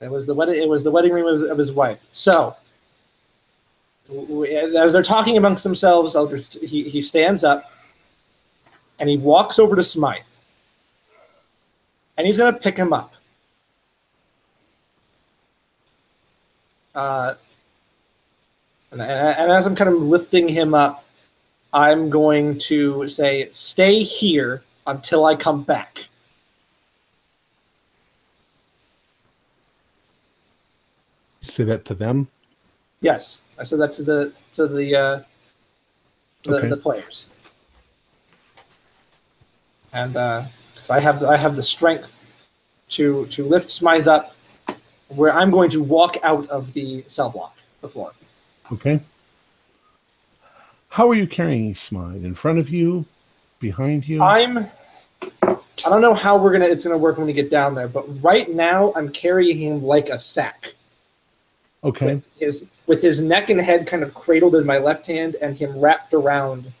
[0.00, 0.62] It was the wedding.
[0.62, 2.00] It was the wedding ring of, of his wife.
[2.12, 2.56] So
[4.08, 6.16] we, as they're talking amongst themselves,
[6.62, 7.70] he, he stands up
[8.98, 10.22] and he walks over to Smythe
[12.16, 13.14] and he's going to pick him up.
[16.94, 17.34] Uh,
[18.90, 21.04] and, and as I'm kind of lifting him up,
[21.72, 26.09] I'm going to say, "Stay here until I come back."
[31.50, 32.28] Say that to them.
[33.00, 35.22] Yes, I said that to the to the uh,
[36.44, 36.68] the, Okay.
[36.68, 37.26] the players,
[39.92, 40.44] and uh,
[40.88, 42.26] I have I have the strength
[42.90, 44.34] to to lift Smythe up,
[45.08, 48.12] where I'm going to walk out of the cell block, the floor.
[48.72, 49.00] Okay.
[50.90, 52.24] How are you carrying Smythe?
[52.24, 53.06] In front of you?
[53.58, 54.22] Behind you?
[54.22, 54.70] I'm.
[55.22, 56.66] I don't know how we're gonna.
[56.66, 60.08] It's gonna work when we get down there, but right now I'm carrying him like
[60.08, 60.74] a sack,
[61.84, 62.14] okay.
[62.14, 65.56] with his with his neck and head kind of cradled in my left hand, and
[65.56, 66.72] him wrapped around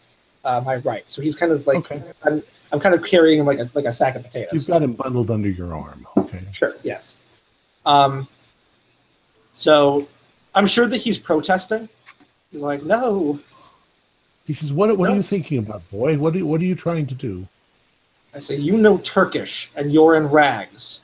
[0.44, 1.04] uh, my right.
[1.10, 2.02] So he's kind of like Okay.
[2.24, 2.42] I'm.
[2.72, 4.52] I'm kind of carrying him like a like a sack of potatoes.
[4.52, 6.06] You've got him bundled under your arm.
[6.16, 6.40] Okay.
[6.52, 6.76] Sure.
[6.82, 7.16] Yes.
[7.84, 8.28] Um.
[9.52, 10.06] So,
[10.54, 11.88] I'm sure that he's protesting.
[12.52, 13.40] He's like, "No."
[14.46, 14.96] He says, "What?
[14.96, 16.16] What are you thinking about, boy?
[16.16, 16.36] What?
[16.36, 17.46] Are, what are you trying to do?"
[18.34, 21.00] I say, "You know Turkish, and you're in rags.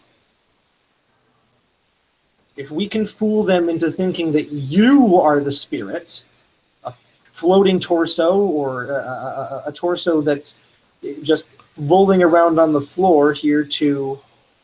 [2.56, 6.24] If we can fool them into thinking that you are the spirit,
[6.84, 6.94] a
[7.32, 10.54] floating torso or a, a, a- torso that's
[11.22, 14.18] just rolling around on the floor here to,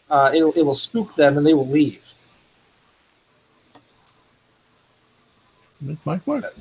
[0.08, 2.14] uh, it, it will spook them and they will leave."
[5.86, 6.54] It might work.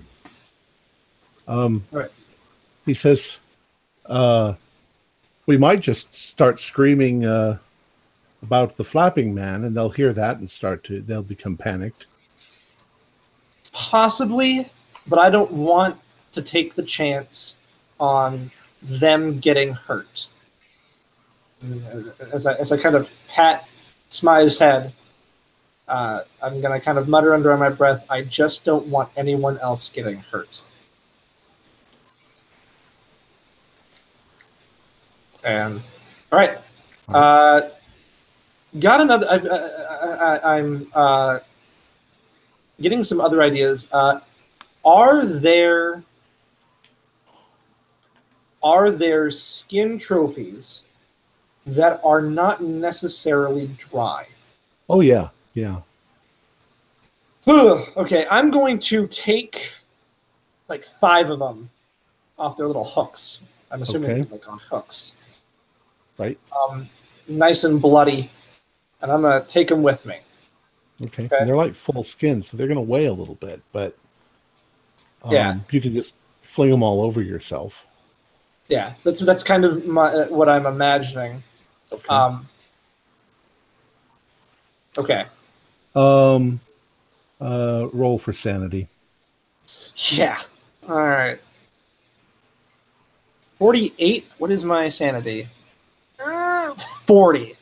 [1.47, 2.11] Um, All right.
[2.85, 3.37] He says,
[4.07, 4.55] uh,
[5.45, 7.57] "We might just start screaming uh,
[8.41, 11.01] about the flapping man, and they'll hear that and start to.
[11.01, 12.07] They'll become panicked."
[13.72, 14.69] Possibly,
[15.07, 15.97] but I don't want
[16.34, 17.55] to take the chance
[17.99, 18.51] on
[18.81, 20.27] them getting hurt.
[22.31, 23.68] As I, as I kind of pat
[24.09, 24.93] Smythe's head,
[25.88, 29.57] uh, I'm going to kind of mutter under my breath, I just don't want anyone
[29.59, 30.61] else getting hurt.
[35.43, 35.81] And,
[36.31, 36.57] all right.
[37.09, 37.69] Uh,
[38.80, 39.27] got another.
[39.30, 40.88] I've, I, I'm.
[40.93, 41.39] Uh,
[42.81, 43.88] getting some other ideas.
[43.91, 44.19] Uh,
[44.84, 46.03] are there
[48.64, 50.84] are there skin trophies
[51.65, 54.27] that are not necessarily dry?
[54.89, 55.81] Oh yeah, yeah.
[57.48, 59.73] Okay, I'm going to take
[60.68, 61.69] like five of them
[62.38, 63.41] off their little hooks.
[63.72, 64.30] I'm assuming Okay.
[64.31, 65.14] like on hooks,
[66.18, 66.38] Right.
[66.56, 66.89] um,
[67.27, 68.30] nice and bloody,
[69.01, 70.19] and I'm gonna take them with me.
[71.03, 71.25] Okay.
[71.25, 71.35] Okay.
[71.39, 73.97] And they're like full skin, so they're going to weigh a little bit, but
[75.23, 75.57] um, Yeah.
[75.71, 76.13] you can just
[76.43, 77.87] fling them all over yourself.
[78.67, 81.43] Yeah, that's that's kind of my, what I'm imagining.
[81.91, 82.07] Okay.
[82.07, 82.47] Um,
[84.97, 85.25] okay.
[85.95, 86.59] Um,
[87.41, 88.87] uh, roll for sanity.
[90.11, 90.39] Yeah.
[90.87, 91.39] All right.
[93.57, 94.25] 48.
[94.37, 95.47] What is my sanity?
[96.23, 96.73] Uh,
[97.05, 97.57] 40.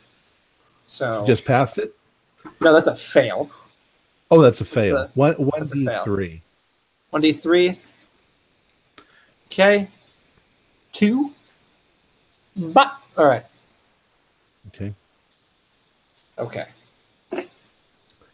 [0.89, 1.95] So, Just passed it.
[2.61, 3.51] no, that's a fail.
[4.31, 4.97] Oh, that's a fail.
[4.97, 6.03] a- one one that's a d fail.
[6.03, 6.41] three.
[7.13, 7.77] 1d3.
[9.51, 9.87] Okay.
[10.91, 11.31] Two.
[12.55, 13.45] But, all right.
[14.69, 14.95] Okay.
[16.39, 16.65] Okay.
[17.31, 17.45] hope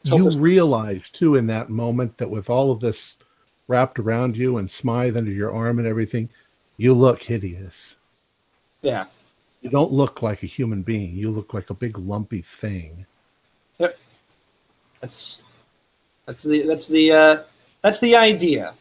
[0.04, 3.18] You realize too in that moment that with all of this
[3.68, 6.30] wrapped around you and Smythe under your arm and everything,
[6.78, 7.98] you look hideous.
[8.82, 9.08] Yeah.
[9.66, 11.16] You don't look like a human being.
[11.16, 13.08] You look like a big lumpy thing.
[15.02, 15.42] That's
[16.28, 17.44] that's the that's the uh,
[17.82, 18.76] that's the idea.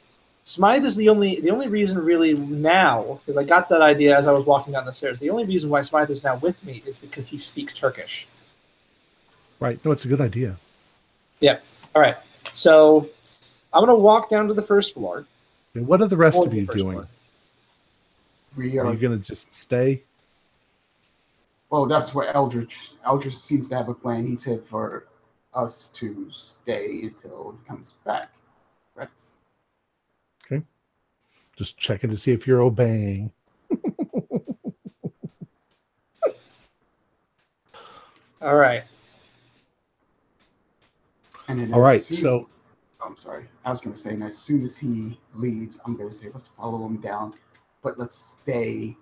[0.44, 4.26] Smythe is the only the only reason really now because I got that idea as
[4.26, 5.18] I was walking down the stairs.
[5.18, 8.28] The only reason why Smythe is now with me is because he speaks Turkish.
[9.60, 9.82] Right.
[9.86, 10.56] No, it's a good idea.
[11.40, 11.60] Yeah.
[11.94, 12.16] All right,
[12.52, 13.08] so
[13.72, 15.24] I'm gonna walk down to the first floor.
[15.72, 16.92] And what are the rest of you doing?
[16.92, 17.08] floor.
[18.54, 18.92] We Are are.
[18.92, 20.02] you going to just stay?
[21.74, 22.92] Well, that's what Eldridge.
[23.04, 24.24] Eldridge seems to have a plan.
[24.28, 25.08] He said for
[25.54, 28.30] us to stay until he comes back.
[28.94, 29.08] Right.
[30.46, 30.62] Okay.
[31.56, 33.32] Just checking to see if you're obeying.
[38.40, 38.84] All right.
[41.48, 42.48] And then All as right, soon as- so-
[43.00, 43.46] oh, I'm sorry.
[43.64, 46.28] I was going to say, and as soon as he leaves, I'm going to say,
[46.28, 47.34] let's follow him down,
[47.82, 48.96] but let's stay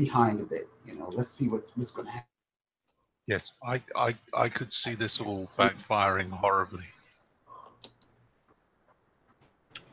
[0.00, 0.68] behind a bit.
[0.86, 2.26] You know, let's see what's, what's going to happen.
[3.26, 6.84] Yes, I, I, I could see this all backfiring horribly.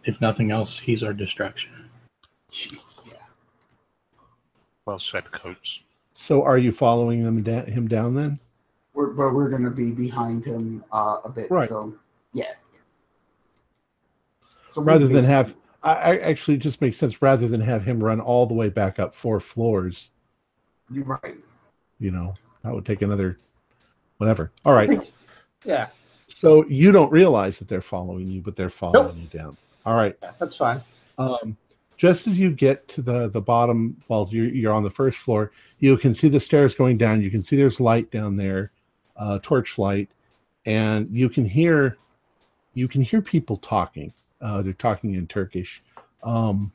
[0.05, 1.89] If nothing else, he's our distraction.
[2.49, 3.17] Yeah.
[4.85, 5.81] Well said, Coates.
[6.15, 8.39] So are you following them da- him down then?
[8.93, 11.51] We're, but we're going to be behind him uh, a bit.
[11.51, 11.67] Right.
[11.67, 11.93] So,
[12.34, 12.53] yeah.
[14.65, 15.55] So Rather than have,
[15.91, 17.22] I, actually just makes sense.
[17.22, 20.11] Rather than have him run all the way back up four floors,
[20.91, 21.35] You're right.
[21.99, 22.34] you know,
[22.64, 23.38] that would take another,
[24.18, 24.51] whatever.
[24.65, 25.11] All right.
[25.65, 25.88] yeah,
[26.27, 29.57] So you don't realize that they're following you, but they're following you down.
[29.85, 30.15] All right.
[30.22, 30.81] yeah, that's fine.
[31.18, 31.57] Um,
[31.97, 35.51] just as you get to the the bottom, well, you're, you're on the first floor.
[35.80, 37.22] You can see the stairs going down.
[37.22, 38.72] You can see there's light down there,
[39.15, 40.09] uh, torch light,
[40.65, 41.97] and you can hear
[42.76, 44.14] you can hear people talking.
[44.41, 45.84] Uh, they're talking in Turkish.
[46.23, 46.72] Um,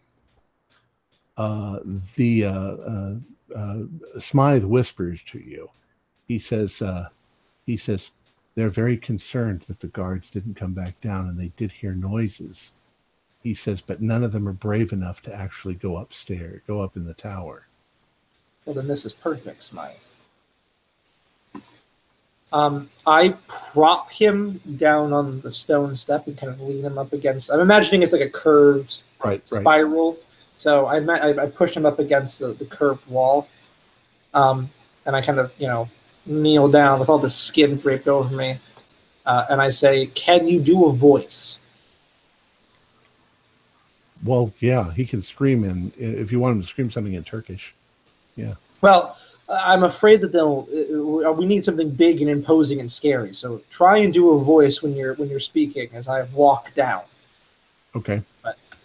[1.36, 1.78] uh,
[2.16, 3.14] the uh, uh,
[3.56, 3.78] uh,
[4.20, 5.70] Smythe whispers to you.
[6.28, 7.08] He says, uh,
[7.66, 8.10] he says,
[8.54, 12.72] they're very concerned that the guards didn't come back down, and they did hear noises
[13.42, 16.96] he says, but none of them are brave enough to actually go upstairs, go up
[16.96, 17.66] in the tower.
[18.64, 19.96] Well, then this is perfect, Smythe.
[22.52, 27.12] Um, I prop him down on the stone step and kind of lean him up
[27.12, 27.50] against.
[27.50, 29.60] I'm imagining it's like a curved Right, right.
[29.62, 30.18] spiral.
[30.58, 33.48] So I, ma- I I push him up against the, the curved wall,
[34.34, 34.70] um,
[35.06, 35.88] and I kind of you know
[36.26, 38.58] kneel down with all the skin draped over me,
[39.26, 41.58] uh, and I say, "Can you do a voice?"
[44.24, 47.74] Well, yeah, he can scream in if you want him to scream something in Turkish.
[48.36, 48.54] Yeah.
[48.80, 49.16] Well,
[49.48, 50.68] I'm afraid that they'll.
[50.72, 53.34] Uh, we need something big and imposing and scary.
[53.34, 57.02] So try and do a voice when you're when you're speaking as I walk down.
[57.94, 58.22] Okay.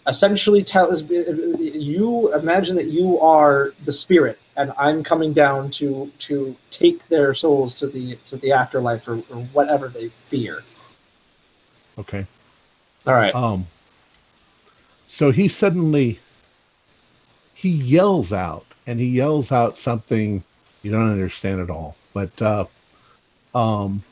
[0.06, 6.10] Essentially, tell us you imagine that you are the spirit, and I'm coming down to
[6.18, 10.64] to take their souls to the to the afterlife or, or whatever they fear.
[11.98, 12.26] Okay.
[13.06, 13.34] All right.
[13.34, 13.66] Um.
[15.08, 16.20] So he suddenly
[17.54, 20.42] he yells out, and he yells out something
[20.82, 21.96] you don't understand at all.
[22.12, 22.64] But uh,
[23.54, 24.02] um,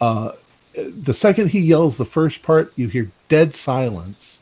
[0.00, 0.32] uh,
[0.74, 4.40] the second he yells the first part, you hear dead silence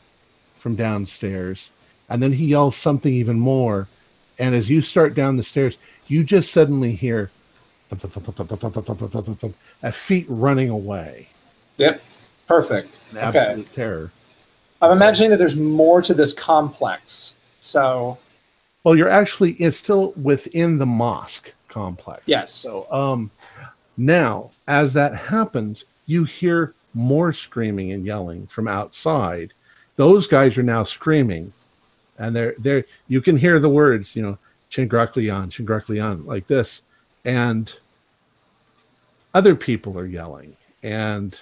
[0.59, 1.69] from downstairs,
[2.09, 3.87] and then he yells something even more.
[4.37, 5.77] And as you start down the stairs,
[6.07, 7.31] you just suddenly hear
[9.83, 11.27] a feet running away.
[11.77, 12.01] Yep.
[12.47, 13.01] Perfect.
[13.11, 13.39] An Okay.
[13.39, 14.11] absolute terror.
[14.81, 17.35] I'm imagining that there's more to this complex.
[17.59, 18.17] So
[18.85, 22.21] Well, you're actually it's still within the mosque complex.
[22.27, 22.53] Yes.
[22.53, 23.31] So um
[23.97, 29.53] now as that happens, you hear more screaming and yelling from outside.
[29.95, 31.51] Those guys are now screaming.
[32.19, 34.37] And they're they're you can hear the words, you know,
[34.69, 36.83] Chingraklian, Chingraklian, like this.
[37.25, 37.73] And
[39.33, 40.55] other people are yelling.
[40.83, 41.39] And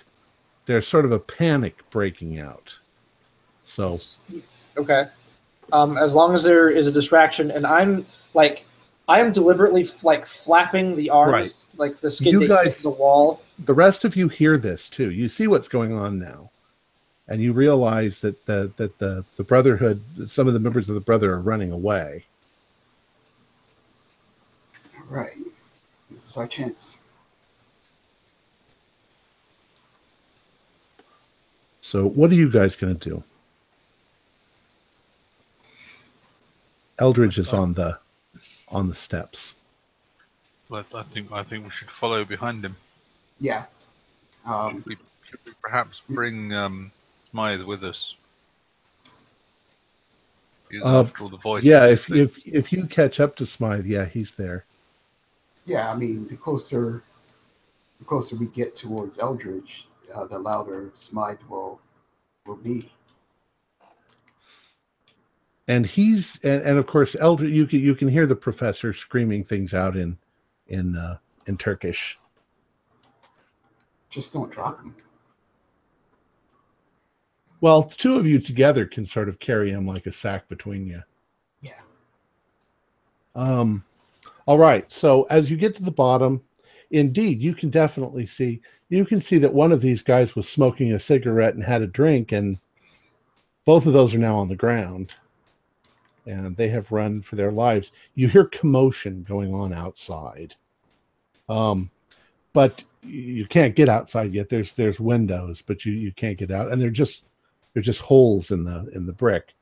[0.65, 2.73] there's sort of a panic breaking out.
[3.65, 3.97] So
[4.77, 5.07] Okay.
[5.71, 8.65] Um, as long as there is a distraction, and I'm like,
[9.07, 11.79] I am deliberately like flapping the arms, Right.
[11.79, 13.41] like the skin You to guys- the wall.
[13.59, 15.11] the rest of you hear this too.
[15.11, 16.51] You see what's going on now,
[17.27, 21.01] and you realize that the that the the brotherhood, some of the members of the
[21.01, 22.25] brother are running away.
[24.97, 25.37] All right.
[26.11, 26.99] This is our chance.
[31.81, 33.23] So, what are you guys going to do?
[36.99, 37.97] Eldridge is on the
[38.69, 39.55] on the steps.
[40.69, 42.75] But I think I think we should follow behind him.
[43.39, 43.65] Yeah.
[44.45, 46.91] Um, Should we, should we perhaps bring um,
[47.31, 48.15] Smythe with us?
[50.83, 51.63] Uh, after all, the voice.
[51.63, 54.65] Yeah, if if if you catch up to Smythe, yeah, he's there.
[55.65, 57.03] yeah, I mean, the closer,
[57.99, 61.79] the closer we get towards Eldridge, uh, the louder Smythe will
[62.45, 62.89] will be.
[65.67, 69.43] And he's and, and of course elder you can you can hear the professor screaming
[69.43, 70.17] things out in
[70.67, 71.17] in uh,
[71.47, 72.17] in Turkish.
[74.09, 74.95] Just don't drop him.
[77.61, 81.01] Well, two of you together can sort of carry him like a sack between you.
[81.61, 81.79] Yeah.
[83.35, 83.85] Um,
[84.45, 84.91] all right.
[84.91, 86.41] So as you get to the bottom,
[86.91, 88.61] indeed, you can definitely see.
[88.89, 91.87] You can see that one of these guys was smoking a cigarette and had a
[91.87, 92.59] drink, and
[93.65, 95.13] both of those are now on the ground,
[96.25, 97.91] and they have run for their lives.
[98.15, 100.55] You hear commotion going on outside,
[101.49, 101.89] um,
[102.53, 104.49] but you can't get outside yet.
[104.49, 107.27] There's there's windows, but you you can't get out, and they're just
[107.73, 109.53] they're just holes in the in the brick.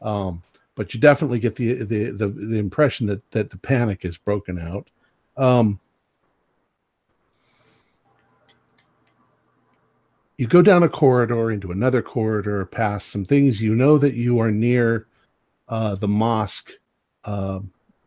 [0.00, 0.42] Um,
[0.74, 4.58] but you definitely get the the the, the impression that that the panic is broken
[4.58, 4.88] out.
[5.36, 5.78] Um,
[10.38, 13.60] you go down a corridor into another corridor, past some things.
[13.60, 15.06] You know that you are near
[15.70, 16.72] uh, the mosque
[17.24, 17.60] uh,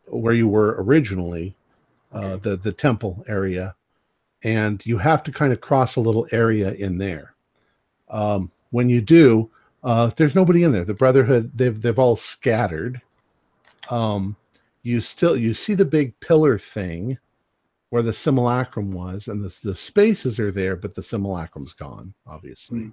[0.08, 1.56] where you were originally,
[2.14, 2.50] uh, Okay.
[2.50, 3.76] the the temple area,
[4.44, 7.34] and you have to kind of cross a little area in there.
[8.10, 9.50] Um, when you do,
[9.84, 10.86] uh, there's nobody in there.
[10.86, 13.02] The Brotherhood they've they've all scattered.
[13.90, 14.36] Um,
[14.84, 17.18] you still you see the big pillar thing
[17.90, 22.80] where the simulacrum was, and the the spaces are there, but the simulacrum's gone, obviously.
[22.80, 22.90] Hmm.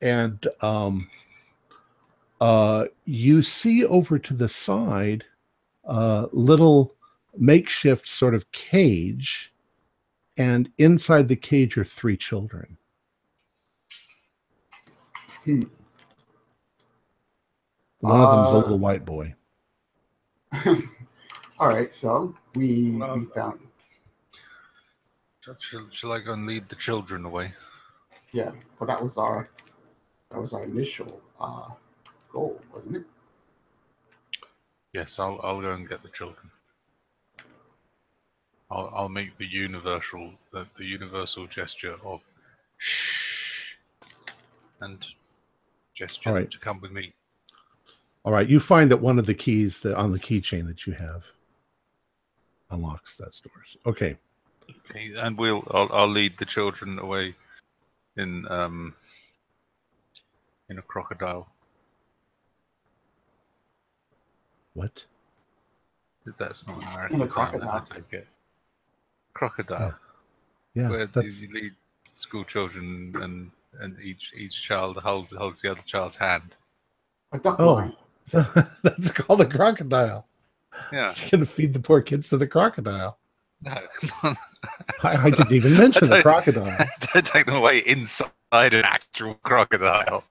[0.00, 1.08] And um,
[2.40, 5.24] uh, you see over to the side
[5.86, 6.94] uh, little
[7.36, 9.52] makeshift sort of cage,
[10.36, 12.76] and inside the cage are three children.
[15.44, 15.64] Hmm.
[18.00, 19.34] One of them's a Uh, little white boy.
[21.58, 23.60] All right, so we we Well, found
[25.60, 27.54] Shall, shall I go and lead the children away?
[28.32, 28.52] yeah.
[28.78, 29.50] Well, that was our
[30.30, 31.70] that was our initial uh,
[32.38, 33.04] goal, wasn't it?
[34.92, 36.50] Yes, I'll I'll go and get the children.
[38.70, 42.20] I'll I'll make the universal the, the universal gesture of
[42.78, 43.74] shh
[44.80, 45.04] and
[45.94, 46.50] gesture right.
[46.50, 47.12] to come with me.
[48.24, 50.92] All right, you find that one of the keys that on the keychain that you
[50.92, 51.24] have
[52.70, 53.76] unlocks that doors.
[53.86, 54.16] Okay.
[54.90, 57.34] Okay, and we'll I'll, I'll lead the children away
[58.16, 58.94] in um
[60.70, 61.48] in a crocodile.
[64.78, 65.04] What?
[66.38, 67.80] That's not an In a American term, I crocodile.
[67.82, 68.26] take it.
[69.34, 69.94] Crocodile.
[69.94, 69.98] Oh,
[70.74, 71.72] yeah, where that's you lead
[72.14, 73.50] school children and
[73.80, 76.54] and each each child holds holds the other child's hand.
[77.32, 77.90] A duck Oh.
[78.84, 80.26] that's called a crocodile.
[80.92, 81.12] Yeah.
[81.22, 83.18] You're gonna feed the poor kids to the crocodile.
[83.62, 83.72] No.
[85.02, 86.86] I, I didn't even mention the crocodile.
[87.12, 90.22] Don't take them away inside an actual crocodile.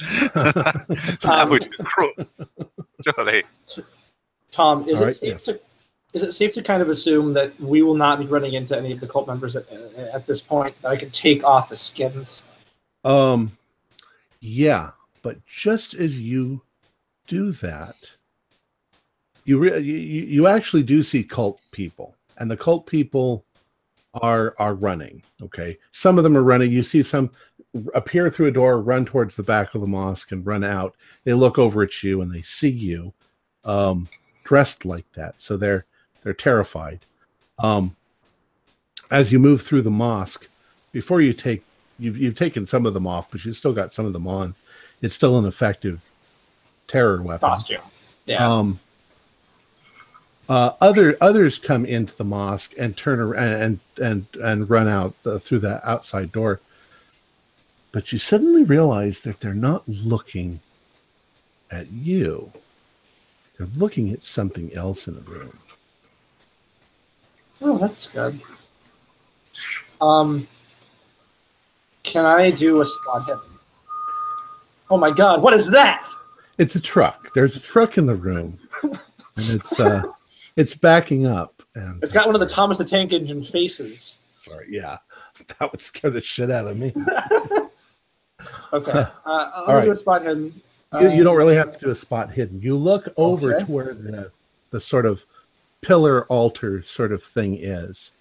[0.00, 2.12] that would be cruel.
[3.16, 3.44] Surely.
[4.50, 5.44] Tom, is All it right, safe yes.
[5.44, 5.60] to
[6.12, 8.92] is it safe to kind of assume that we will not be running into any
[8.92, 10.80] of the cult members at, at this point?
[10.82, 12.44] That I could take off the skins.
[13.04, 13.56] Um,
[14.40, 14.90] yeah,
[15.22, 16.60] but just as you
[17.26, 17.96] do that,
[19.44, 23.44] you re- you you you actually do see cult people, and the cult people
[24.14, 25.22] are are running.
[25.40, 26.70] Okay, some of them are running.
[26.70, 27.30] You see some
[27.94, 30.94] appear through a door, run towards the back of the mosque, and run out.
[31.24, 33.12] They look over at you and they see you,
[33.64, 34.08] um,
[34.44, 35.40] dressed like that.
[35.40, 35.86] So they're
[36.22, 37.00] they're terrified.
[37.58, 37.96] Um,
[39.10, 40.48] as you move through the mosque,
[40.92, 41.62] before you take
[41.98, 44.54] you've you've taken some of them off, but you've still got some of them on.
[45.00, 46.00] It's still an effective
[46.86, 47.48] terror weapon.
[47.48, 47.80] Costume.
[48.26, 48.46] Yeah.
[48.46, 48.78] Um,
[50.48, 55.14] uh, other others come into the mosque and turn around and and and run out
[55.22, 56.60] the, through the outside door.
[57.92, 60.60] But you suddenly realize that they're not looking
[61.70, 62.50] at you.
[63.58, 65.58] They're looking at something else in the room.
[67.60, 68.40] oh, that's good.
[70.00, 70.48] Um,
[72.02, 73.40] can I do a spot hidden?
[74.90, 76.08] Oh my god, what is that?
[76.58, 77.32] It's a truck.
[77.34, 78.98] There's a truck in the room, and
[79.36, 80.02] it's uh,
[80.56, 81.62] it's backing up.
[81.74, 84.18] And It's got one of the Thomas the Tank Engine faces.
[84.42, 84.98] Sorry, yeah,
[85.58, 86.92] that would scare the shit out of me.
[88.72, 88.90] Okay.
[88.92, 90.44] Uh, I'll All do a spot hidden.
[90.94, 92.60] you, you Um, don't really have to do a spot hidden.
[92.60, 93.64] You look over Okay.
[93.66, 94.30] to where the
[94.70, 95.24] the sort of
[95.82, 98.12] pillar altar sort of thing is.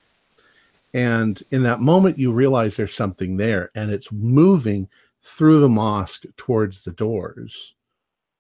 [0.94, 4.90] And in that moment you realize there's something there and it's moving
[5.24, 7.74] through the mosque towards the doors.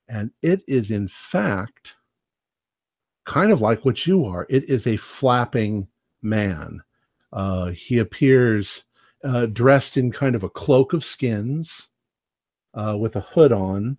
[0.09, 1.95] And it is in fact
[3.23, 4.45] kind of like what you are.
[4.49, 5.87] It is a flapping
[6.21, 6.81] man.
[7.31, 8.83] Uh, he appears
[9.23, 11.89] uh, dressed in kind of a cloak of skins
[12.73, 13.97] uh, with a hood on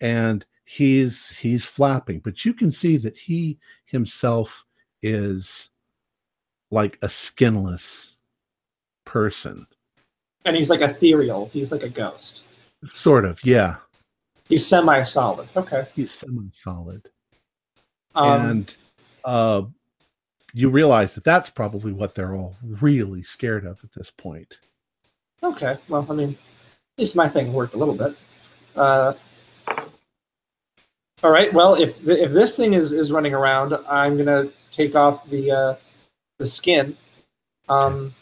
[0.00, 4.64] and he's he's flapping but you can see that he himself
[5.02, 5.70] is
[6.70, 8.16] like a skinless
[9.04, 9.66] person
[10.44, 11.50] And he's like ethereal.
[11.52, 12.42] He's like a ghost.
[12.88, 13.76] sort of yeah
[14.48, 15.48] He's semi-solid.
[15.56, 15.86] Okay.
[15.94, 17.08] he's semi-solid
[18.14, 18.76] Um, and
[19.24, 19.62] uh
[20.54, 24.58] you realize that that's probably what they're all really scared of at this point.
[25.42, 25.76] Okay.
[25.88, 28.14] Well, I mean, at least my thing worked a little bit.
[28.76, 29.14] Uh,
[31.22, 31.52] all right.
[31.52, 35.50] Well, if th- if this thing is, is running around, I'm gonna take off the
[35.50, 35.74] uh,
[36.38, 36.96] the skin,
[37.68, 38.12] um,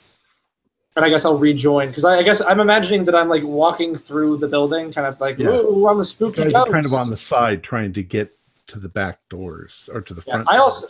[0.97, 3.95] and I guess I'll rejoin because I, I guess I'm imagining that I'm like walking
[3.95, 5.49] through the building, kind of like, Yeah.
[5.49, 8.37] "Ooh, I'm a spooky ghost." kind of on the side trying to get
[8.67, 10.49] to the back doors or to the Yeah, front.
[10.51, 10.65] I doors.
[10.85, 10.89] also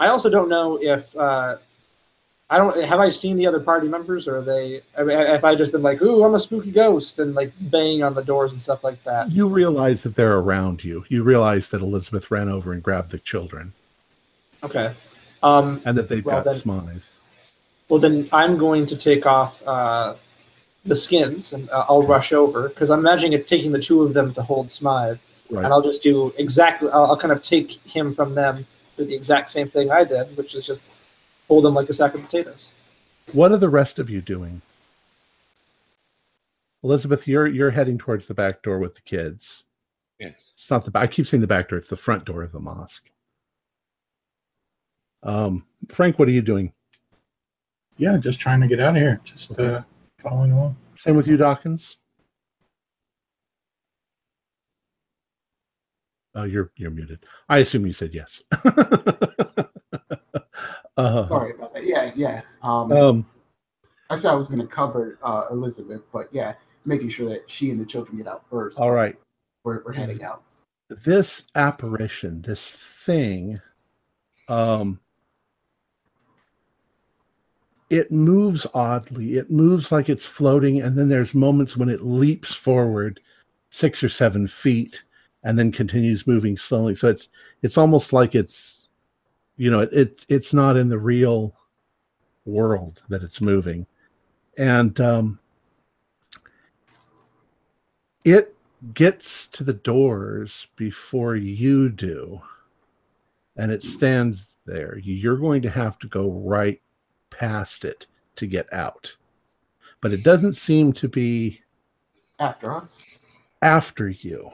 [0.00, 1.56] I also don't know if uh,
[2.50, 5.44] I don't have I seen the other party members or are they I mean, if
[5.44, 8.52] I just been like ooh I'm a spooky ghost and like banging on the doors
[8.52, 9.30] and stuff like that.
[9.30, 11.04] you realize that they're around you.
[11.08, 13.72] You realize that Elizabeth ran over and grabbed the children
[14.62, 14.92] Okay.
[15.42, 17.02] Um, and that they've Well, got then- Smythe.
[17.88, 20.14] well then I'm going to take off uh,
[20.84, 24.14] the skins and uh, I'll rush over because I'm imagining it taking the two of
[24.14, 25.18] them to hold Smythe
[25.50, 25.64] Right.
[25.64, 28.66] and I'll just do exactly I'll, I'll kind of take him from them
[28.98, 30.82] do the exact same thing I did which is just
[31.46, 32.72] hold them like a sack of potatoes.
[33.32, 34.60] What are the rest of you doing?
[36.82, 39.64] Elizabeth, you're you're heading towards the back door with the kids.
[40.18, 40.50] Yes.
[40.54, 41.04] It's not the back.
[41.04, 41.78] I keep saying the back door.
[41.78, 43.10] It's the front door of the mosque.
[45.22, 46.72] Um, Frank, what are you doing?
[47.96, 49.20] Yeah, just trying to get out of here.
[49.24, 49.66] Just Okay.
[49.74, 49.82] uh,
[50.18, 50.76] following along.
[50.96, 51.96] Same with you, Dawkins.
[56.38, 57.26] Oh, you're you're muted.
[57.48, 58.44] I assume you said yes.
[60.96, 61.84] uh, Sorry about that.
[61.84, 62.42] Yeah, yeah.
[62.62, 63.26] Um, Um,
[64.08, 66.54] I said I was going to cover uh, Elizabeth, but yeah,
[66.84, 68.78] making sure that she and the children get out first.
[68.78, 69.16] all right.
[69.64, 70.44] We're, we're heading out.
[70.88, 73.58] this apparition, this thing,
[74.48, 75.00] um,
[77.90, 79.38] it moves oddly.
[79.38, 83.18] It moves like it's floating, and then there's moments when it leaps forward
[83.70, 85.02] six or seven feet
[85.44, 86.94] and then continues moving slowly.
[86.94, 87.28] So it's
[87.62, 88.88] it's almost like it's
[89.56, 91.54] you know, it, it it's not in the real
[92.44, 93.86] world that it's moving.
[94.56, 95.38] And um
[98.24, 98.54] it
[98.94, 102.40] gets to the doors before you do
[103.56, 106.80] and it stands there you're going to have to go right
[107.30, 108.06] past it
[108.36, 109.14] to get out
[110.00, 111.60] but it doesn't seem to be
[112.38, 113.04] After us,
[113.62, 114.50] after you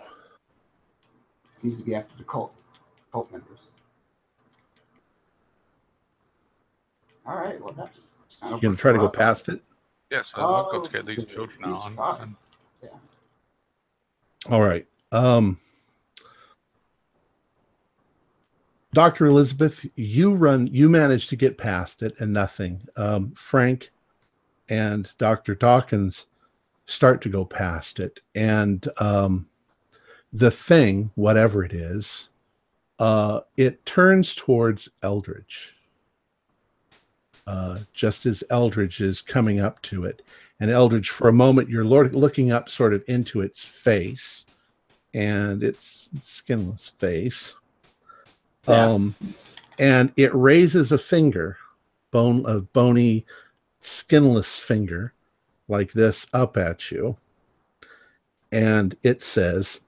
[1.55, 2.53] seems to be after the cult,
[3.13, 3.73] cult members.
[7.27, 8.01] All right, well, that's.
[8.43, 9.63] you're going to try to go past it
[10.11, 11.87] Yes, I've I've got to Oh, get these children he's out.
[11.87, 12.21] and- fine.
[12.23, 12.37] and
[14.51, 15.59] all right um
[18.93, 23.91] dr elizabeth you run you managed to get past it and nothing um frank
[24.69, 26.27] and dr dawkins
[26.85, 29.49] start to go past it and um
[30.35, 32.29] the thing whatever it is
[32.99, 35.75] uh it turns towards eldridge.
[37.47, 40.23] Uh just as eldridge is coming up to it.
[40.61, 44.45] And eldridge for a moment you're lo- looking up sort of into its face.
[45.15, 47.55] And its skinless face.
[48.69, 48.87] Yeah.
[48.87, 49.15] um
[49.79, 51.57] and it raises a finger
[52.11, 53.25] bone a bony
[53.83, 55.13] skinless finger
[55.69, 57.17] like this up at you.
[58.51, 59.81] And it says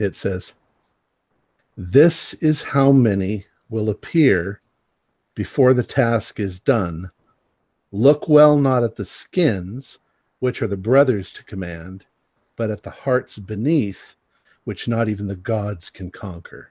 [0.00, 0.54] it says
[1.76, 4.60] this is how many will appear
[5.34, 7.10] before the task is done.
[7.92, 9.98] Look well not at the skins
[10.40, 12.06] which are the brothers to command
[12.56, 14.16] but at the hearts beneath
[14.64, 16.70] which not even the gods can conquer.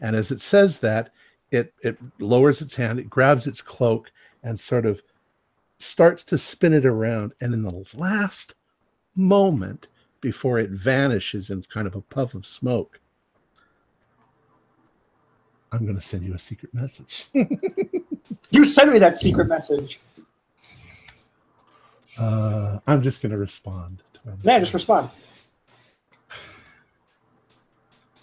[0.00, 1.12] And as it says that
[1.50, 4.10] it it lowers its hand it grabs its cloak
[4.42, 5.02] and sort of
[5.78, 7.32] starts to spin it around.
[7.40, 8.54] And in the last
[9.14, 9.86] moment
[10.20, 13.00] before it vanishes in kind of a puff of smoke
[15.72, 17.26] i'm going to send you a secret message
[18.50, 20.00] You send me that secret message.
[22.18, 24.38] uh, i'm just going to respond to him.
[24.42, 25.10] Man, just respond.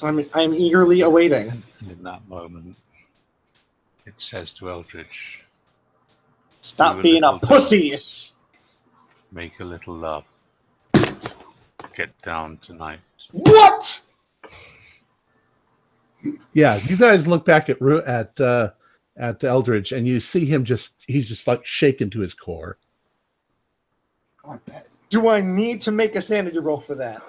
[0.01, 1.63] I'm I'm eagerly awaiting.
[1.79, 2.75] And in that moment,
[4.05, 5.43] it says to Eldridge,
[6.61, 7.91] Stop being a little pussy.
[7.91, 8.31] dogs,
[9.31, 10.25] Make a little love.
[11.95, 12.99] Get down tonight.
[13.31, 14.01] What?
[16.53, 18.71] yeah you guys look back at Ru- at uh
[19.15, 22.77] at eldridge and you see him just he's just like shaken to his core
[24.49, 24.87] I bet.
[25.09, 27.21] Do I need to make a sanity roll for that?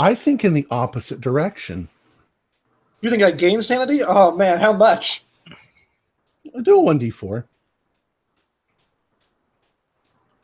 [0.00, 1.88] i think in the opposite direction
[3.00, 4.02] You think I gain sanity?
[4.02, 5.24] Oh man, how much?
[6.54, 7.44] I'll do a 1d4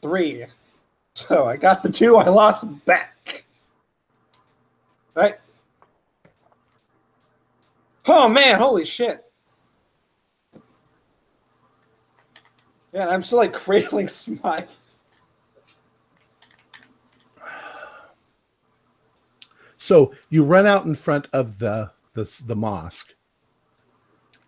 [0.03, 0.45] Three.
[1.15, 3.45] So I got the two I lost back.
[5.15, 5.39] Right?
[8.07, 9.24] Oh man, holy shit.
[12.93, 14.69] Yeah, I'm still like cradling Smythe.
[19.78, 23.15] So you run out in front of the the, the mosque,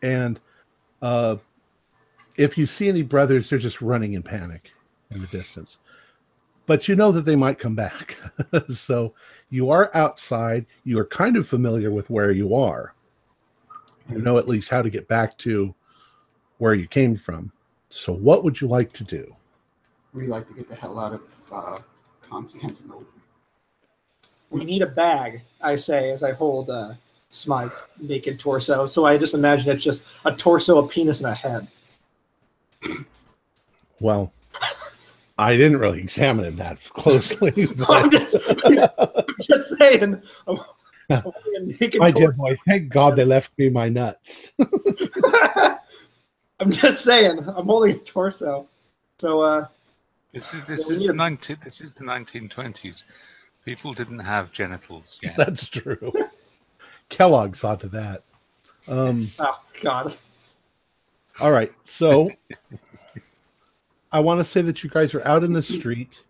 [0.02, 0.40] and
[1.02, 1.36] uh,
[2.36, 4.72] if you see any brothers, they're just running in panic
[5.10, 5.78] in the distance.
[6.66, 8.18] But you know that they might come back.
[8.68, 9.14] so
[9.50, 10.66] you are outside.
[10.84, 12.94] You are kind of familiar with where you are.
[14.10, 15.74] You know at least how to get back to
[16.58, 17.52] where you came from.
[17.88, 19.34] So what would you like to do?
[20.12, 21.22] We like to get the hell out of
[21.52, 21.78] uh,
[22.22, 23.06] Constantinople.
[24.50, 26.94] We need a bag, I say as I hold uh,
[27.30, 28.86] Smythe's naked torso.
[28.86, 31.68] So I just imagine it's just a torso, a penis, and a head.
[34.00, 34.32] Well,
[35.38, 37.52] I didn't really examine it that closely.
[37.88, 40.22] I'm just, I'm just saying.
[40.46, 40.58] I'm,
[41.10, 42.56] I'm holding a naked I torso.
[42.66, 44.52] Thank God they left me my nuts.
[46.58, 47.38] I'm just saying.
[47.38, 48.66] I'm holding a torso.
[49.18, 49.66] So uh,
[50.32, 53.02] This is this is the 19 this is the 1920s.
[53.64, 55.36] People didn't have genitals yet.
[55.36, 56.12] That's true.
[57.08, 58.22] Kellogg saw to that.
[58.88, 60.14] Um, oh god.
[61.40, 62.30] all right, so
[64.16, 66.22] I want to say that you guys are out in the street.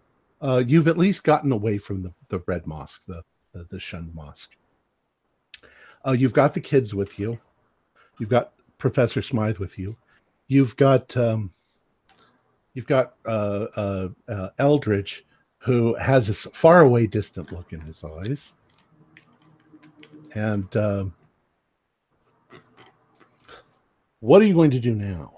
[0.43, 3.23] Uh, you've at least gotten away from the, the red mosque, the,
[3.53, 4.57] the the shunned mosque.
[6.05, 7.39] Uh, you've got the kids with you.
[8.19, 9.97] You've got Professor Smythe with you.
[10.49, 11.53] You've got um,
[12.75, 15.25] you've got uh, uh, uh, Eldridge,
[15.59, 18.53] who has this far away, distant look in his eyes,
[20.35, 21.15] and um
[24.21, 25.36] what are you going to do now?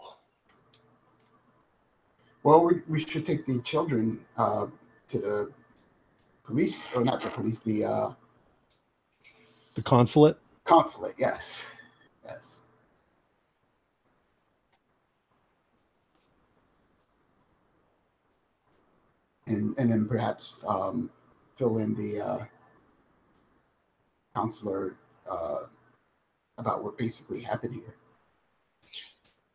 [2.48, 4.68] Well, we, we should take the children uh,
[5.08, 5.52] to the
[6.44, 8.12] police, or not the police, the uh,
[9.74, 10.38] The consulate?
[10.64, 11.14] consulate.
[11.18, 11.66] Yes,
[12.24, 12.64] yes.
[19.46, 21.10] And and then perhaps um,
[21.56, 22.44] fill in the uh,
[24.34, 24.96] counselor
[25.30, 25.64] uh,
[26.56, 27.97] about what basically happened here.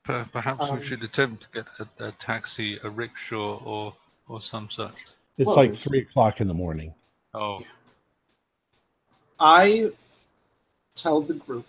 [0.04, 3.94] Per- Perhaps Um, we should attempt to get a, a taxi, a rickshaw, or
[4.28, 4.94] or some such.
[5.38, 6.94] It's Well, like three o'clock in the morning.
[7.34, 7.62] Oh,
[9.40, 9.92] I
[10.96, 11.66] tell the group,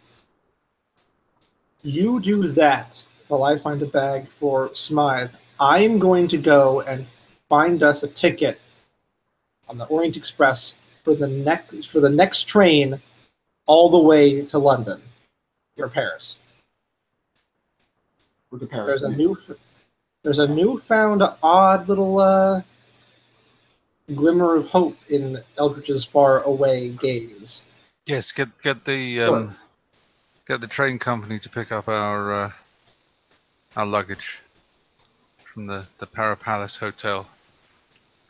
[1.83, 5.33] you do that while I find a bag for Smythe.
[5.59, 7.07] I'm going to go and
[7.49, 8.61] find us a ticket
[9.69, 13.01] on the Orient Express for the next for the next train
[13.67, 15.01] all the way to London
[15.79, 16.37] or Paris.
[18.55, 19.01] With the Paris.
[19.01, 19.37] There's a new
[20.23, 22.63] there's a newfound odd little uh,
[24.15, 27.65] glimmer of hope in Eldridge's far away gaze.
[28.07, 28.31] yes.
[28.31, 29.57] Get get the um,
[30.47, 32.53] get the train company to pick up our uh,
[33.75, 34.39] our luggage
[35.53, 37.27] from the the Pera Palace Hotel.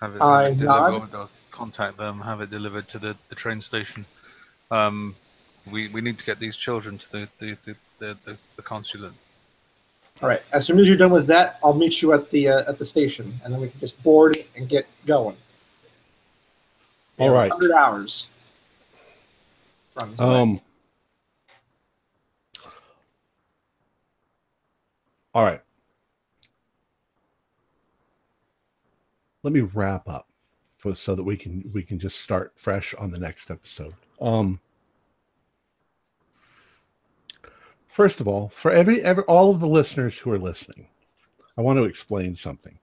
[0.01, 1.15] Have it, have I it delivered.
[1.15, 2.19] Or contact them.
[2.23, 4.07] Have it delivered to the, the train station.
[4.71, 5.17] Um,
[5.71, 9.13] we we need to get these children to the the the, the, the, the consulate.
[10.23, 10.43] All right.
[10.53, 12.85] As soon as you're done with that, I'll meet you at the uh, at the
[12.85, 15.37] station, and then we can just board and get going.
[17.19, 17.51] All right.
[17.51, 18.29] Hundred hours.
[20.19, 20.61] Um.
[25.35, 25.61] All right.
[29.43, 30.29] Let me wrap up
[30.77, 33.95] for so that we can we can just start fresh on the next episode.
[34.21, 34.61] Um.
[37.95, 40.89] First of all, for every every all of the listeners who are listening,
[41.57, 42.77] I want to explain something.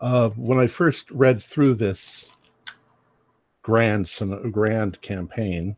[0.00, 2.30] Uh, when I first read through this
[3.60, 4.10] grand
[4.50, 5.76] grand campaign,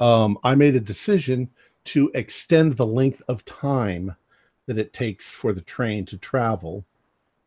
[0.00, 1.48] um, I made a decision
[1.84, 4.14] to extend the length of time
[4.66, 6.84] that it takes for the train to travel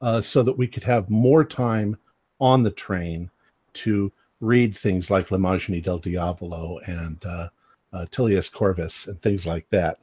[0.01, 1.95] uh, so that we could have more time
[2.39, 3.29] on the train
[3.73, 7.47] to read things like L'Imagine del Diavolo and uh,
[7.93, 9.99] uh, Tilius Corvus and things like that.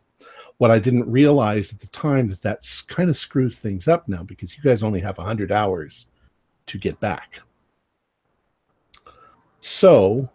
[0.58, 4.56] What I didn't realize at the time that kind of screws things up now because
[4.56, 6.06] you guys only have 100 hours
[6.66, 7.40] to get back.
[9.60, 10.28] So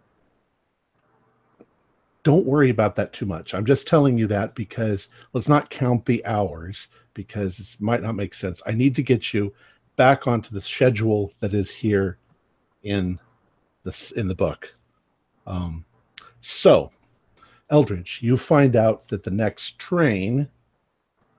[2.22, 3.54] don't worry about that too much.
[3.54, 8.16] I'm just telling you that because let's not count the hours because it might not
[8.16, 8.62] make sense.
[8.66, 9.52] I need to get you
[9.96, 12.18] back onto the schedule that is here
[12.82, 13.18] in
[13.84, 14.72] this in the book.
[15.46, 15.84] Um,
[16.40, 16.90] so,
[17.70, 20.48] Eldridge, you find out that the next train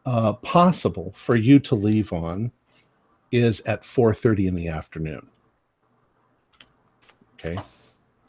[0.05, 2.51] uh, possible for you to leave on
[3.31, 5.27] is at 4:30 in the afternoon.
[7.35, 7.57] Okay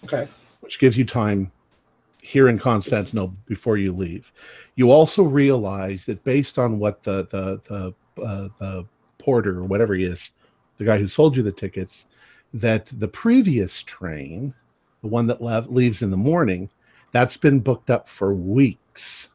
[0.06, 0.28] okay.
[0.60, 1.51] which gives you time
[2.23, 4.32] here in Constantinople before you leave.
[4.74, 7.60] You also realize that based on what the the
[8.16, 8.86] the, uh, the
[9.18, 10.31] porter or whatever he is,
[10.78, 12.06] the guy who sold you the tickets,
[12.55, 14.55] that the previous train,
[15.02, 16.68] the one that left, leaves in the morning,
[17.16, 19.30] that's been booked up for weeks.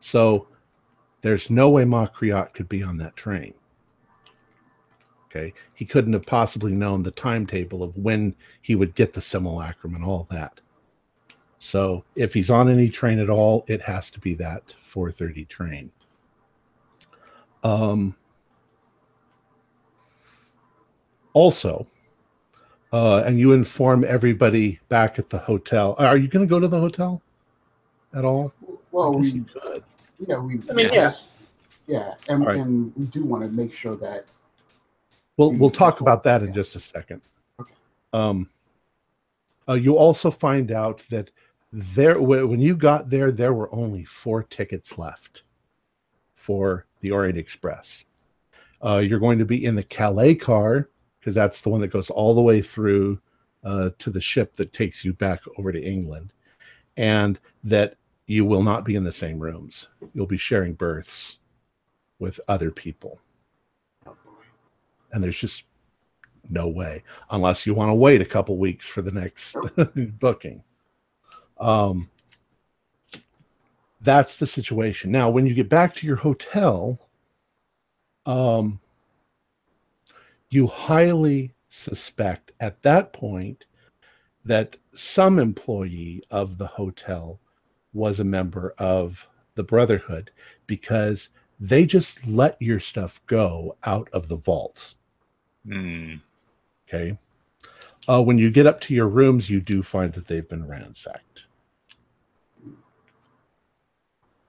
[0.00, 0.48] So
[1.22, 3.54] there's no way Makryat could be on that train.
[5.30, 5.54] Okay.
[5.72, 10.04] He couldn't have possibly known the timetable of when he would get the simulacrum and
[10.04, 10.60] all that.
[11.58, 15.90] So if he's on any train at all, it has to be that 430 train.
[17.64, 18.14] Um,
[21.32, 21.86] also,
[22.92, 25.94] uh, and you inform everybody back at the hotel.
[25.98, 27.22] Are you going to go to the hotel
[28.14, 28.52] at all?
[28.92, 29.84] Well, we could.
[30.18, 31.22] yeah we I mean, yes.
[31.86, 32.56] yeah, and All right.
[32.56, 34.24] and we do want to make sure that
[35.36, 36.54] We'll we'll the- talk about that in yeah.
[36.54, 37.22] just a second.
[37.60, 37.72] Okay.
[38.12, 38.50] Um,
[39.68, 41.30] uh, you also find out that
[41.72, 45.44] there when you got there, there were only four tickets left
[46.34, 48.04] for the Orient Express.
[48.84, 50.88] Uh, you're going to be in the Calais car
[51.20, 53.20] because that's the one that goes all the way through
[53.62, 56.32] uh, to the ship that takes you back over to England,
[56.96, 59.88] and that you will not be in the same rooms.
[60.14, 61.38] You'll be sharing berths
[62.20, 63.20] with other people.
[64.06, 64.14] Oh
[65.12, 65.64] and there's just
[66.48, 69.56] no way unless you want to wait a couple weeks for the next
[70.20, 70.62] booking.
[71.58, 72.08] Um
[74.02, 75.10] that's the situation.
[75.10, 76.98] Now when you get back to your hotel
[78.26, 78.80] um
[80.50, 83.64] you highly suspect at that point
[84.44, 87.38] that some employee of the hotel
[87.92, 90.30] was a member of the brotherhood
[90.66, 91.28] because
[91.58, 94.96] they just let your stuff go out of the vaults
[95.66, 96.14] Hmm.
[96.88, 97.18] Okay.
[98.08, 101.44] Uh, when you get up to your rooms, you do find that they've been ransacked.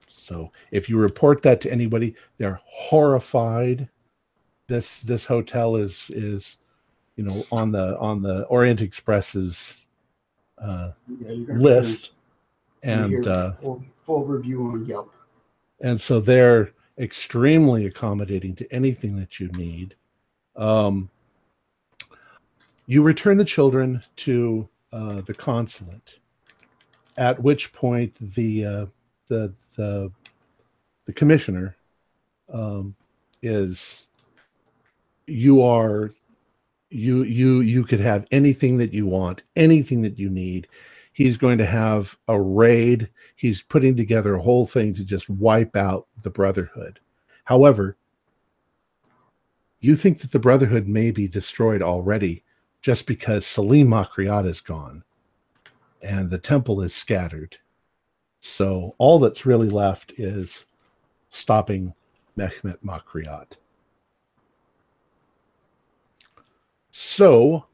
[0.08, 3.88] So if you report that to anybody, they're horrified.
[4.72, 6.56] This this hotel is is
[7.16, 9.82] you know on the on the Orient Express's
[10.56, 12.12] uh, yeah, list,
[12.82, 15.12] and uh, full, full review on Yelp.
[15.82, 19.94] and so they're extremely accommodating to anything that you need.
[20.56, 21.10] Um,
[22.86, 26.18] you return the children to uh, the consulate,
[27.18, 28.86] at which point the uh,
[29.28, 30.10] the the
[31.04, 31.76] the commissioner
[32.50, 32.96] um,
[33.42, 34.06] is
[35.26, 36.12] you are
[36.90, 40.68] you you you could have anything that you want, anything that you need.
[41.14, 43.08] He's going to have a raid.
[43.36, 47.00] He's putting together a whole thing to just wipe out the brotherhood.
[47.44, 47.96] However
[49.80, 52.44] you think that the brotherhood may be destroyed already
[52.82, 55.02] just because selim makryat is gone
[56.02, 57.58] and the temple is scattered.
[58.40, 60.64] So all that's really left is
[61.30, 61.94] stopping
[62.38, 63.56] mehmet makryat
[66.92, 67.64] so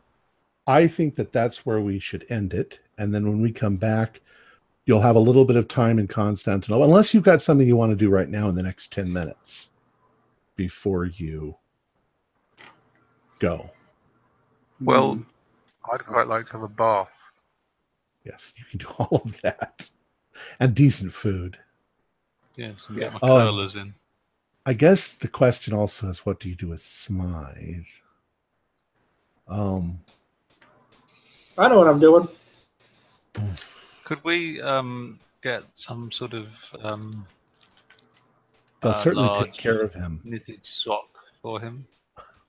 [0.66, 4.20] i think that that's where we should end it and then when we come back
[4.86, 7.90] you'll have a little bit of time in Constantinople, unless you've got something you want
[7.92, 9.68] to do right now in the next 10 minutes
[10.56, 11.54] before you
[13.38, 13.70] go.
[14.80, 15.22] Well, Hmm.
[15.92, 17.14] I'd quite like to have a bath.
[18.24, 19.90] Yes, you can do all of that
[20.58, 21.58] and decent food.
[22.56, 23.10] Yes, and Yeah.
[23.10, 23.94] get my Oh, curlers in.
[24.64, 27.84] I guess the question also is what do you do with Smythe?
[29.48, 29.98] Um,
[31.56, 32.28] I know what I'm doing.
[34.04, 36.46] Could we um get some sort of
[36.82, 37.26] um
[38.80, 40.20] they'll Uh, certainly take care of him.
[40.24, 41.08] knitted sock
[41.42, 41.86] for him,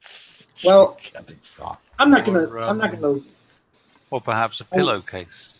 [0.63, 0.97] Well-
[1.99, 2.45] I'm not gonna.
[2.47, 3.19] Or, I'm not um, gonna.
[4.11, 5.59] or perhaps a pillowcase?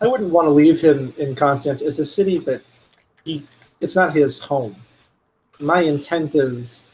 [0.00, 1.88] I wouldn't want to leave him in Constantinople.
[1.90, 2.62] It's a city that
[3.24, 3.46] he.
[3.80, 4.76] It's not his home.
[5.58, 6.84] My intent is,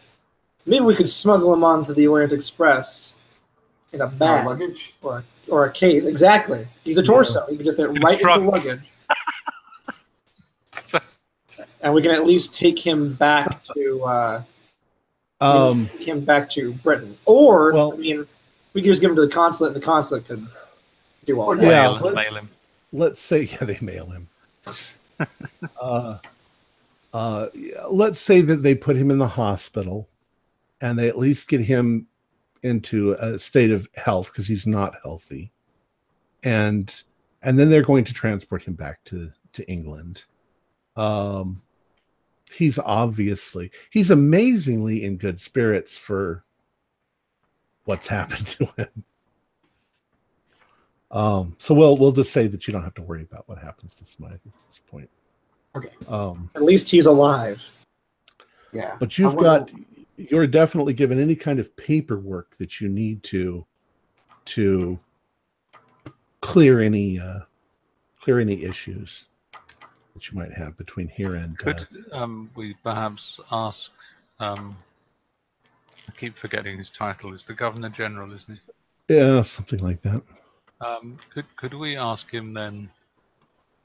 [0.67, 3.15] maybe we could smuggle him onto the Orient Express
[3.93, 4.95] in a Our bag luggage.
[5.03, 6.05] or or a case.
[6.07, 6.67] Exactly.
[6.85, 7.47] He's a torso.
[7.49, 8.53] He could just fit right into Trunk.
[8.53, 8.81] luggage.
[11.81, 14.43] and we can at least take him back to uh,
[15.41, 17.17] Um, take him back to Britain.
[17.25, 18.27] Or Well- I mean,
[18.75, 20.47] we could just give him to the consulate, and the consulate could
[21.25, 21.63] do all that.
[21.63, 22.49] Yeah, mail, let's- mail him.
[22.93, 24.29] let's say yeah they mail him
[25.81, 26.19] uh,
[27.15, 30.07] uh, yeah, let's say that they put him in the hospital
[30.83, 32.07] and they at least get him
[32.63, 35.51] into a state of health because he's not healthy
[36.45, 37.03] and
[37.43, 40.25] and then they're going to transport him back to to england
[40.97, 41.61] um
[42.53, 46.45] he's obviously he's amazingly in good spirits for
[47.85, 49.05] what's happened to him
[51.11, 53.95] Um, so we'll we'll just say that you don't have to worry about what happens
[53.95, 55.09] to Smythe at this point.
[55.75, 55.91] Okay.
[56.07, 57.71] Um, At least he's alive.
[58.73, 58.97] Yeah.
[59.01, 59.71] but you've got
[60.19, 63.65] you're definitely given any kind of paperwork that you need to
[64.47, 64.99] to
[66.41, 67.41] clear any uh,
[68.21, 69.25] clear any issues
[70.15, 73.93] that you might have between here and uh, Could um, we perhaps ask?
[74.41, 74.77] Um,
[76.09, 77.33] I keep forgetting his title.
[77.33, 79.15] Is the Governor General, isn't he?
[79.15, 80.23] yeah something like that.
[80.81, 82.91] Um, could could we ask him then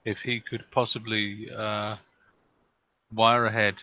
[0.05, 1.95] if he could possibly uh,
[3.14, 3.76] wire ahead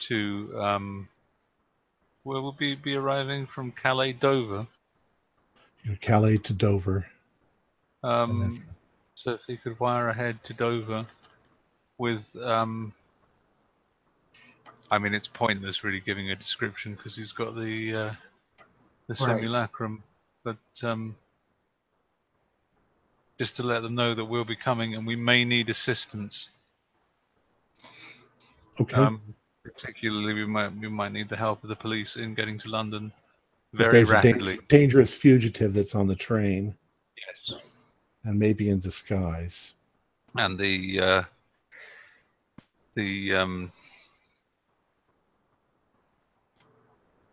[0.00, 1.08] to um,
[2.22, 4.66] where will we be arriving from Calais, Dover?
[5.84, 7.06] You know, Calais to Dover.
[8.02, 8.64] Um, then-
[9.14, 11.06] so if he could wire ahead to Dover
[11.96, 12.92] with, um,
[14.90, 18.12] I mean, it's pointless really giving a description because he's got the uh,
[19.06, 19.18] the Right.
[19.18, 20.02] simulacrum,
[20.44, 21.16] but um,
[23.38, 26.50] just to let them know that we'll be coming and we may need assistance.
[28.80, 28.96] Okay.
[28.98, 29.20] Um,
[29.72, 33.12] particularly, we might we might need the help of the police in getting to London
[33.72, 34.58] very rapidly.
[34.68, 36.74] dangerous fugitive that's on the train
[37.26, 37.52] Yes.
[38.24, 39.74] and maybe in disguise.
[40.36, 41.22] and the uh,
[42.94, 43.72] the um,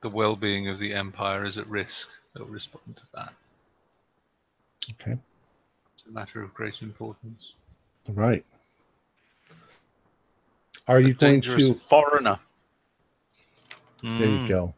[0.02, 2.10] the well-being of the empire is at risk.
[2.36, 3.34] They'll respond to that.
[4.92, 5.18] Okay.
[5.94, 7.54] It's a matter of great importance.
[8.10, 8.44] All right.
[10.88, 11.74] Are you going dangerous to?
[11.74, 12.40] foreigner?
[14.02, 14.74] There you Mm, go.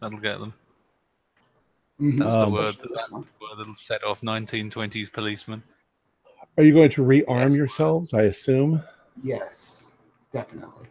[0.00, 0.54] That'll get them.
[2.00, 2.18] Mhm.
[2.18, 2.64] That's Um, the word.
[2.76, 3.26] That's That word
[3.58, 5.62] that'll set off 1920s policemen.
[6.56, 8.14] Are you going to rearm yourselves?
[8.14, 8.82] I assume.
[9.22, 9.98] Yes,
[10.32, 10.86] definitely.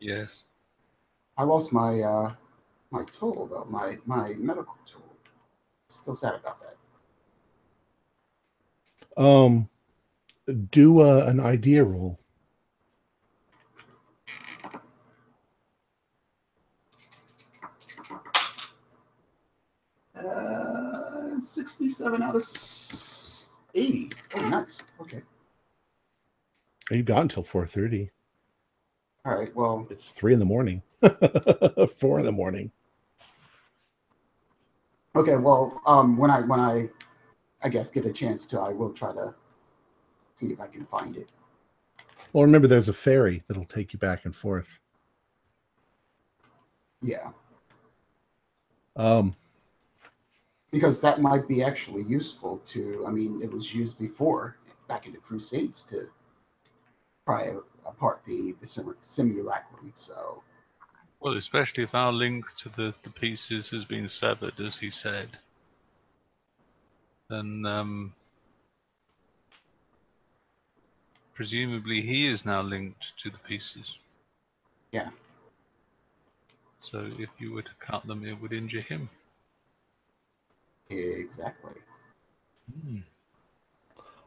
[0.00, 0.42] Yes.
[1.36, 2.34] I lost my uh
[2.90, 5.02] my tool though, my my medical tool.
[5.88, 6.76] Still sad about that.
[9.22, 9.68] Um,
[10.70, 12.18] do uh, an idea roll.
[20.24, 22.42] Uh, 67 out of
[23.74, 24.10] 80.
[24.36, 24.78] Oh, nice.
[25.00, 25.22] Okay.
[26.90, 28.10] You got until four thirty.
[29.24, 29.54] All right.
[29.56, 30.82] Well, It's three in the morning.
[31.98, 32.70] four in the morning.
[35.16, 35.36] okay.
[35.36, 36.90] Well, um, when I when I,
[37.62, 39.34] I guess get a chance to, I will try to
[40.34, 41.30] see if I can find it.
[42.34, 44.78] Well, remember, there's a ferry that'll take you back and forth.
[47.00, 47.30] Yeah,
[48.96, 49.34] Um,
[50.74, 53.04] because that might be actually useful to.
[53.06, 54.56] I mean, it was used before
[54.88, 55.98] back in the Crusades to
[57.24, 57.54] pry
[57.86, 58.66] apart the the
[58.98, 59.92] simulacrum.
[59.94, 60.42] So
[61.20, 65.28] Well, especially if our link to the, the pieces has been severed, as he said,
[67.30, 68.12] then um,
[71.34, 74.00] presumably he is now linked to the pieces.
[74.90, 75.10] Yeah.
[76.78, 79.08] So if you were to cut them, it would injure him.
[80.90, 81.74] Exactly.
[82.86, 82.98] Hmm.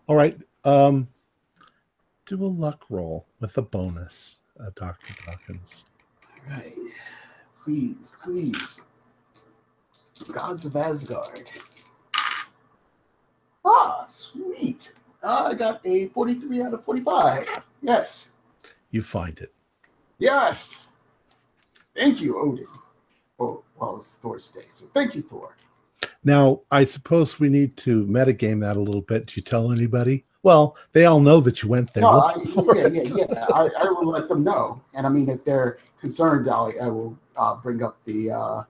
[0.07, 0.37] all right.
[0.63, 1.07] Um,
[2.25, 5.83] do a luck roll with a bonus, uh, Doctor Dawkins.
[6.23, 6.75] All right.
[7.63, 8.85] Please, please.
[10.31, 11.49] Gods of Asgard.
[13.63, 14.93] Ah, sweet.
[15.23, 17.61] I got a 43 out of 45.
[17.81, 18.31] Yes.
[18.91, 19.53] You find it.
[20.19, 20.91] Yes.
[21.95, 22.67] Thank you, Odin.
[23.39, 25.55] Oh, well, it's Thor's day, so thank you, Thor.
[26.27, 29.27] Now, I suppose we need to metagame that a little bit.
[29.27, 30.25] Do you tell anybody?
[30.43, 32.01] Well, they all know that you went there.
[32.01, 32.35] No, I,
[32.75, 33.45] yeah, yeah, yeah.
[33.53, 34.81] I, I will let them know.
[34.93, 38.63] And I mean, if they're concerned, I'll, I will uh, bring up the uh,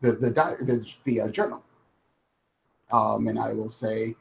[0.00, 1.62] the the the, the uh, journal,
[2.90, 4.16] um, and I will say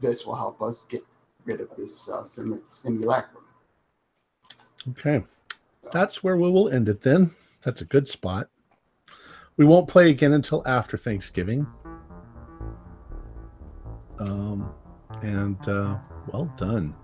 [0.00, 1.06] this will help us get
[1.44, 3.44] rid of this uh, sim- simulacrum.
[4.88, 5.22] Okay.
[5.92, 7.30] That's where we will end it then.
[7.62, 8.48] That's a good spot.
[9.56, 11.66] We won't play again until after Thanksgiving.
[14.18, 14.72] Um,
[15.22, 15.98] and uh,
[16.32, 16.94] well done.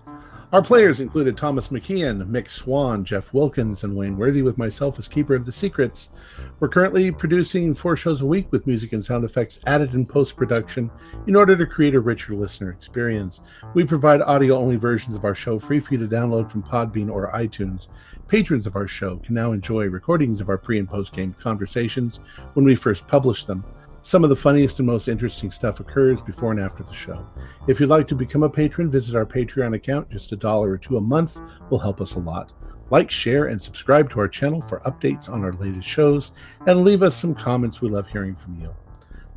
[0.53, 5.07] Our players included Thomas McKeon, Mick Swan, Jeff Wilkins, and Wayne Worthy, with myself as
[5.07, 6.11] Keeper of the Secrets.
[6.59, 10.35] We're currently producing four shows a week with music and sound effects added in post
[10.35, 10.91] production
[11.25, 13.41] in order to create a richer listener experience.
[13.73, 17.11] We provide audio only versions of our show free for you to download from Podbean
[17.11, 17.87] or iTunes.
[18.27, 22.19] Patrons of our show can now enjoy recordings of our pre and post game conversations
[22.53, 23.65] when we first publish them.
[24.05, 27.25] Some of the funniest and most interesting stuff occurs before and after the show.
[27.69, 30.09] If you'd like to become a patron, visit our Patreon account.
[30.09, 31.39] Just a dollar or two a month
[31.69, 32.51] will help us a lot.
[32.89, 36.33] Like, share, and subscribe to our channel for updates on our latest shows,
[36.67, 37.79] and leave us some comments.
[37.79, 38.75] We love hearing from you.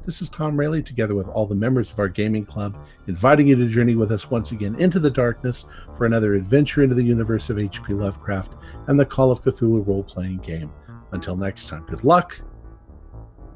[0.05, 2.77] This is Tom Rayleigh, together with all the members of our gaming club,
[3.07, 5.65] inviting you to journey with us once again into the darkness
[5.97, 7.95] for another adventure into the universe of H.P.
[7.95, 8.55] Lovecraft
[8.89, 10.73] and the Call of Cthulhu role playing game.
[11.13, 12.41] Until next time, good luck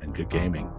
[0.03, 0.71] and good gaming.